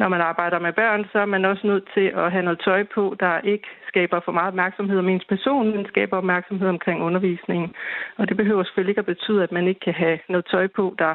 når 0.00 0.08
man 0.08 0.20
arbejder 0.30 0.58
med 0.66 0.72
børn, 0.72 1.02
så 1.12 1.18
er 1.18 1.30
man 1.34 1.44
også 1.44 1.66
nødt 1.66 1.86
til 1.94 2.06
at 2.22 2.32
have 2.32 2.44
noget 2.48 2.60
tøj 2.68 2.80
på, 2.94 3.02
der 3.20 3.34
ikke 3.52 3.68
skaber 3.90 4.20
for 4.24 4.32
meget 4.32 4.52
opmærksomhed 4.52 4.98
om 4.98 5.08
ens 5.08 5.26
person, 5.34 5.76
men 5.76 5.86
skaber 5.92 6.16
opmærksomhed 6.16 6.68
omkring 6.68 6.98
undervisningen. 7.08 7.68
Og 8.18 8.28
det 8.28 8.36
behøver 8.36 8.64
selvfølgelig 8.64 8.92
ikke 8.92 9.06
at 9.06 9.12
betyde, 9.14 9.42
at 9.42 9.52
man 9.52 9.66
ikke 9.70 9.80
kan 9.80 9.94
have 9.94 10.18
noget 10.28 10.46
tøj 10.52 10.66
på, 10.66 10.84
der 10.98 11.14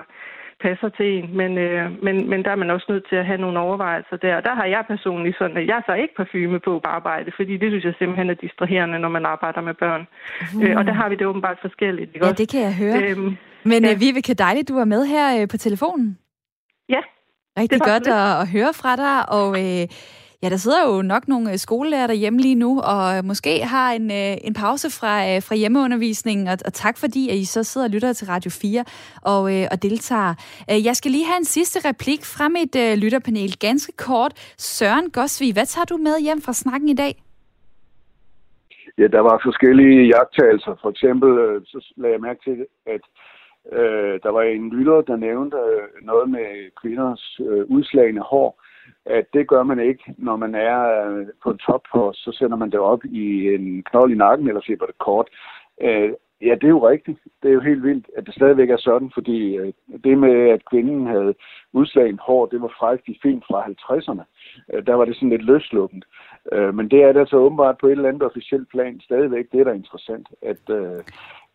passer 0.65 0.89
til 0.97 1.07
en, 1.17 1.37
men, 1.41 1.51
øh, 1.57 2.03
men, 2.05 2.15
men 2.29 2.39
der 2.45 2.51
er 2.51 2.61
man 2.63 2.69
også 2.69 2.87
nødt 2.89 3.05
til 3.09 3.15
at 3.15 3.25
have 3.25 3.41
nogle 3.43 3.59
overvejelser 3.59 4.17
der. 4.17 4.35
Og 4.35 4.43
der 4.47 4.53
har 4.59 4.65
jeg 4.65 4.83
personligt 4.87 5.37
sådan, 5.37 5.57
at 5.57 5.67
jeg 5.67 5.81
så 5.85 5.93
ikke 5.93 6.15
parfume 6.15 6.59
på 6.59 6.79
på 6.83 6.89
arbejde, 6.97 7.31
fordi 7.35 7.53
det 7.57 7.67
synes 7.71 7.85
jeg 7.85 7.95
simpelthen 7.97 8.29
er 8.29 8.33
distraherende, 8.33 8.99
når 8.99 9.09
man 9.17 9.25
arbejder 9.25 9.61
med 9.61 9.73
børn. 9.73 10.07
Mm. 10.53 10.61
Øh, 10.63 10.77
og 10.77 10.85
der 10.85 10.93
har 10.93 11.09
vi 11.09 11.15
det 11.15 11.27
åbenbart 11.27 11.57
forskelligt. 11.61 12.09
Ikke 12.13 12.25
ja, 12.25 12.31
også? 12.31 12.41
det 12.41 12.49
kan 12.53 12.61
jeg 12.61 12.75
høre. 12.83 12.95
Øhm, 13.03 13.37
men 13.71 13.83
ja. 13.85 13.91
Øh, 13.91 13.99
Vibeke, 13.99 14.33
dejligt, 14.33 14.69
du 14.69 14.77
er 14.77 14.85
med 14.85 15.05
her 15.05 15.41
øh, 15.41 15.47
på 15.47 15.57
telefonen. 15.57 16.17
Rigtig 17.57 17.81
godt 17.81 18.07
at, 18.07 18.41
at 18.41 18.47
høre 18.47 18.73
fra 18.73 18.95
dig, 18.95 19.29
og 19.29 19.49
øh, 19.63 19.87
Ja, 20.45 20.49
der 20.49 20.57
sidder 20.57 20.81
jo 20.87 21.01
nok 21.01 21.27
nogle 21.27 21.51
øh, 21.51 21.57
skolelærer 21.57 22.07
derhjemme 22.07 22.39
lige 22.39 22.55
nu, 22.55 22.81
og 22.81 23.25
måske 23.25 23.63
har 23.63 23.91
en, 23.91 24.11
øh, 24.11 24.37
en 24.47 24.53
pause 24.53 24.87
fra, 24.99 25.13
øh, 25.29 25.41
fra 25.47 25.55
hjemmeundervisningen, 25.55 26.47
og, 26.47 26.57
og 26.65 26.73
tak 26.73 26.97
fordi, 26.97 27.29
at 27.29 27.35
I 27.35 27.45
så 27.45 27.63
sidder 27.63 27.87
og 27.87 27.91
lytter 27.91 28.13
til 28.13 28.27
Radio 28.27 28.51
4 28.51 28.83
og, 29.21 29.41
og 29.71 29.83
deltager. 29.83 30.33
Jeg 30.87 30.95
skal 30.95 31.11
lige 31.11 31.25
have 31.25 31.37
en 31.37 31.45
sidste 31.45 31.89
replik 31.89 32.21
fra 32.25 32.49
mit 32.49 32.73
uh, 32.83 33.01
lytterpanel. 33.03 33.59
Ganske 33.59 33.91
kort. 33.97 34.33
Søren 34.57 35.11
Gosvig, 35.11 35.53
hvad 35.53 35.65
tager 35.65 35.85
du 35.85 35.97
med 35.97 36.15
hjem 36.21 36.41
fra 36.41 36.53
snakken 36.53 36.89
i 36.89 36.93
dag? 37.03 37.13
Ja, 38.97 39.07
der 39.07 39.19
var 39.19 39.41
forskellige 39.47 39.99
jagttagelser. 40.13 40.73
For 40.81 40.89
eksempel 40.89 41.29
så 41.65 41.93
lagde 41.97 42.13
jeg 42.13 42.21
mærke 42.21 42.41
til, 42.47 42.57
at 42.95 43.03
øh, 43.71 44.19
der 44.23 44.29
var 44.29 44.41
en 44.41 44.69
lytter, 44.69 45.01
der 45.01 45.15
nævnte 45.15 45.57
øh, 45.57 46.05
noget 46.05 46.29
med 46.29 46.71
kvinders 46.81 47.39
øh, 47.39 47.65
udslagende 47.65 48.21
hår 48.21 48.61
at 49.05 49.25
det 49.33 49.47
gør 49.47 49.63
man 49.63 49.79
ikke, 49.79 50.03
når 50.17 50.35
man 50.35 50.55
er 50.55 51.07
øh, 51.07 51.27
på 51.43 51.51
en 51.51 51.57
toppost, 51.57 52.23
så 52.23 52.31
sender 52.31 52.57
man 52.57 52.71
det 52.71 52.79
op 52.79 53.05
i 53.05 53.55
en 53.55 53.83
knold 53.83 54.11
i 54.11 54.15
nakken, 54.15 54.47
eller 54.47 54.61
siger 54.61 54.77
det 54.77 54.97
kort. 54.97 55.29
Øh, 55.81 56.13
ja, 56.41 56.55
det 56.55 56.63
er 56.63 56.75
jo 56.77 56.89
rigtigt. 56.89 57.19
Det 57.43 57.49
er 57.49 57.53
jo 57.53 57.59
helt 57.59 57.83
vildt, 57.83 58.07
at 58.17 58.25
det 58.25 58.35
stadigvæk 58.35 58.69
er 58.69 58.77
sådan, 58.77 59.11
fordi 59.13 59.55
øh, 59.55 59.73
det 60.03 60.17
med, 60.17 60.49
at 60.49 60.69
kvinden 60.69 61.07
havde 61.07 61.35
udslagende 61.73 62.21
hår, 62.21 62.45
det 62.45 62.61
var 62.61 62.73
faktisk 62.79 63.21
fint 63.21 63.43
fra 63.47 63.65
50'erne. 63.67 64.23
Øh, 64.73 64.85
der 64.85 64.93
var 64.93 65.05
det 65.05 65.15
sådan 65.15 65.29
lidt 65.29 65.45
løslukkent. 65.45 66.05
Øh, 66.51 66.75
men 66.75 66.91
det 66.91 67.03
er 67.03 67.11
det 67.11 67.19
altså 67.19 67.37
åbenbart 67.37 67.77
på 67.77 67.87
et 67.87 67.91
eller 67.91 68.09
andet 68.09 68.23
officielt 68.23 68.69
plan 68.69 68.99
stadigvæk. 68.99 69.45
Det 69.51 69.59
er 69.59 69.63
da 69.63 69.71
interessant, 69.71 70.27
at, 70.41 70.69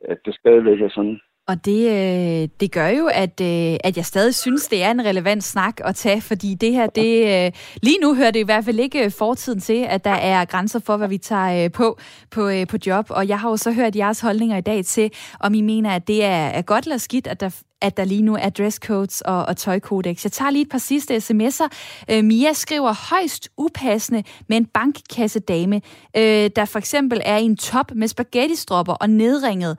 at 0.01 0.19
det 0.25 0.35
stadigvæk 0.35 0.81
er 0.81 0.89
sådan. 0.89 1.21
Og 1.51 1.65
det, 1.65 1.89
øh, 1.89 2.49
det 2.61 2.73
gør 2.73 2.89
jo, 2.89 3.07
at, 3.07 3.41
øh, 3.41 3.77
at 3.85 3.97
jeg 3.97 4.07
stadig 4.07 4.35
synes, 4.35 4.67
det 4.67 4.83
er 4.83 4.91
en 4.91 5.05
relevant 5.05 5.45
snak 5.45 5.81
at 5.85 5.97
tage, 5.97 6.21
fordi 6.21 6.55
det 6.55 6.73
her, 6.73 6.87
det, 6.87 7.47
øh, 7.47 7.53
lige 7.83 7.99
nu 8.03 8.15
hører 8.15 8.31
det 8.31 8.41
i 8.41 8.43
hvert 8.43 8.65
fald 8.65 8.79
ikke 8.79 9.11
fortiden 9.11 9.61
til, 9.61 9.87
at 9.89 10.05
der 10.05 10.11
er 10.11 10.45
grænser 10.45 10.79
for, 10.79 10.97
hvad 10.97 11.09
vi 11.09 11.19
tager 11.19 11.69
på, 11.69 11.99
på, 12.31 12.51
på 12.69 12.77
job. 12.87 13.07
Og 13.09 13.29
jeg 13.29 13.41
har 13.41 13.51
jo 13.51 13.57
så 13.57 13.73
hørt 13.73 13.97
jeres 13.97 14.21
holdninger 14.21 14.57
i 14.57 14.61
dag 14.61 14.85
til, 14.85 15.11
om 15.41 15.55
I 15.55 15.61
mener, 15.61 15.91
at 15.91 16.09
det 16.09 16.25
er, 16.25 16.29
er 16.29 16.63
godt 16.63 16.85
eller 16.85 16.99
skidt, 16.99 17.27
at 17.27 17.41
der 17.41 17.51
at 17.83 17.97
der 17.97 18.05
lige 18.05 18.23
nu 18.23 18.37
er 18.37 18.49
dresscodes 18.49 19.21
og, 19.21 19.45
og 19.45 19.57
tøjkodex. 19.57 20.25
Jeg 20.25 20.33
tager 20.33 20.51
lige 20.51 20.63
et 20.63 20.69
par 20.69 20.79
sidste 20.79 21.17
sms'er. 21.17 21.69
Øh, 22.11 22.25
Mia 22.25 22.53
skriver 22.53 22.95
højst 23.11 23.49
upassende 23.57 24.23
med 24.49 24.57
en 24.57 24.67
bankkassedame, 24.67 25.81
øh, 26.17 26.51
der 26.57 26.65
for 26.65 26.79
eksempel 26.79 27.21
er 27.25 27.37
i 27.37 27.45
en 27.45 27.57
top 27.57 27.93
med 27.95 28.09
spaghetti-stropper 28.09 28.93
og 28.93 29.11
nedringet. 29.11 29.79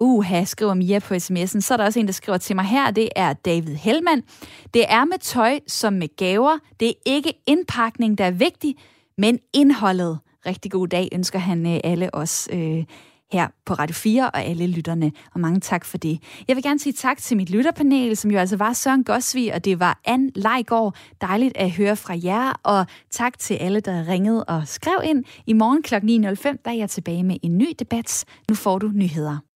Uha, 0.00 0.44
skriver 0.44 0.74
Mia 0.74 0.98
på 0.98 1.14
sms'en. 1.14 1.60
Så 1.60 1.74
er 1.74 1.76
der 1.76 1.84
også 1.84 2.00
en, 2.00 2.06
der 2.06 2.12
skriver 2.12 2.38
til 2.38 2.56
mig 2.56 2.64
her. 2.64 2.90
Det 2.90 3.08
er 3.16 3.32
David 3.32 3.74
Hellmann. 3.74 4.22
Det 4.74 4.84
er 4.88 5.04
med 5.04 5.18
tøj 5.18 5.60
som 5.66 5.92
med 5.92 6.16
gaver. 6.16 6.58
Det 6.80 6.88
er 6.88 6.92
ikke 7.06 7.32
indpakning, 7.46 8.18
der 8.18 8.24
er 8.24 8.30
vigtig, 8.30 8.76
men 9.18 9.38
indholdet. 9.52 10.18
Rigtig 10.46 10.70
god 10.70 10.88
dag 10.88 11.08
ønsker 11.12 11.38
han 11.38 11.66
øh, 11.66 11.80
alle 11.84 12.14
os 12.14 12.48
øh, 12.52 12.84
her 13.32 13.48
på 13.66 13.74
Radio 13.74 13.94
4 13.94 14.30
og 14.30 14.44
alle 14.44 14.66
lytterne. 14.66 15.12
Og 15.34 15.40
mange 15.40 15.60
tak 15.60 15.84
for 15.84 15.98
det. 15.98 16.22
Jeg 16.48 16.56
vil 16.56 16.62
gerne 16.62 16.78
sige 16.78 16.92
tak 16.92 17.18
til 17.18 17.36
mit 17.36 17.50
lytterpanel, 17.50 18.16
som 18.16 18.30
jo 18.30 18.38
altså 18.38 18.56
var 18.56 18.72
Søren 18.72 19.04
Gosvi, 19.04 19.48
og 19.48 19.64
det 19.64 19.80
var 19.80 20.00
Ann 20.04 20.30
Leigård. 20.34 20.96
Dejligt 21.20 21.56
at 21.56 21.70
høre 21.70 21.96
fra 21.96 22.14
jer, 22.24 22.60
og 22.62 22.86
tak 23.10 23.38
til 23.38 23.54
alle, 23.54 23.80
der 23.80 24.08
ringede 24.08 24.44
og 24.44 24.68
skrev 24.68 25.00
ind. 25.04 25.24
I 25.46 25.52
morgen 25.52 25.82
kl. 25.82 25.94
9.05, 25.94 26.62
der 26.64 26.70
er 26.70 26.74
jeg 26.74 26.90
tilbage 26.90 27.24
med 27.24 27.36
en 27.42 27.58
ny 27.58 27.66
debat. 27.78 28.24
Nu 28.48 28.54
får 28.54 28.78
du 28.78 28.88
nyheder. 28.88 29.46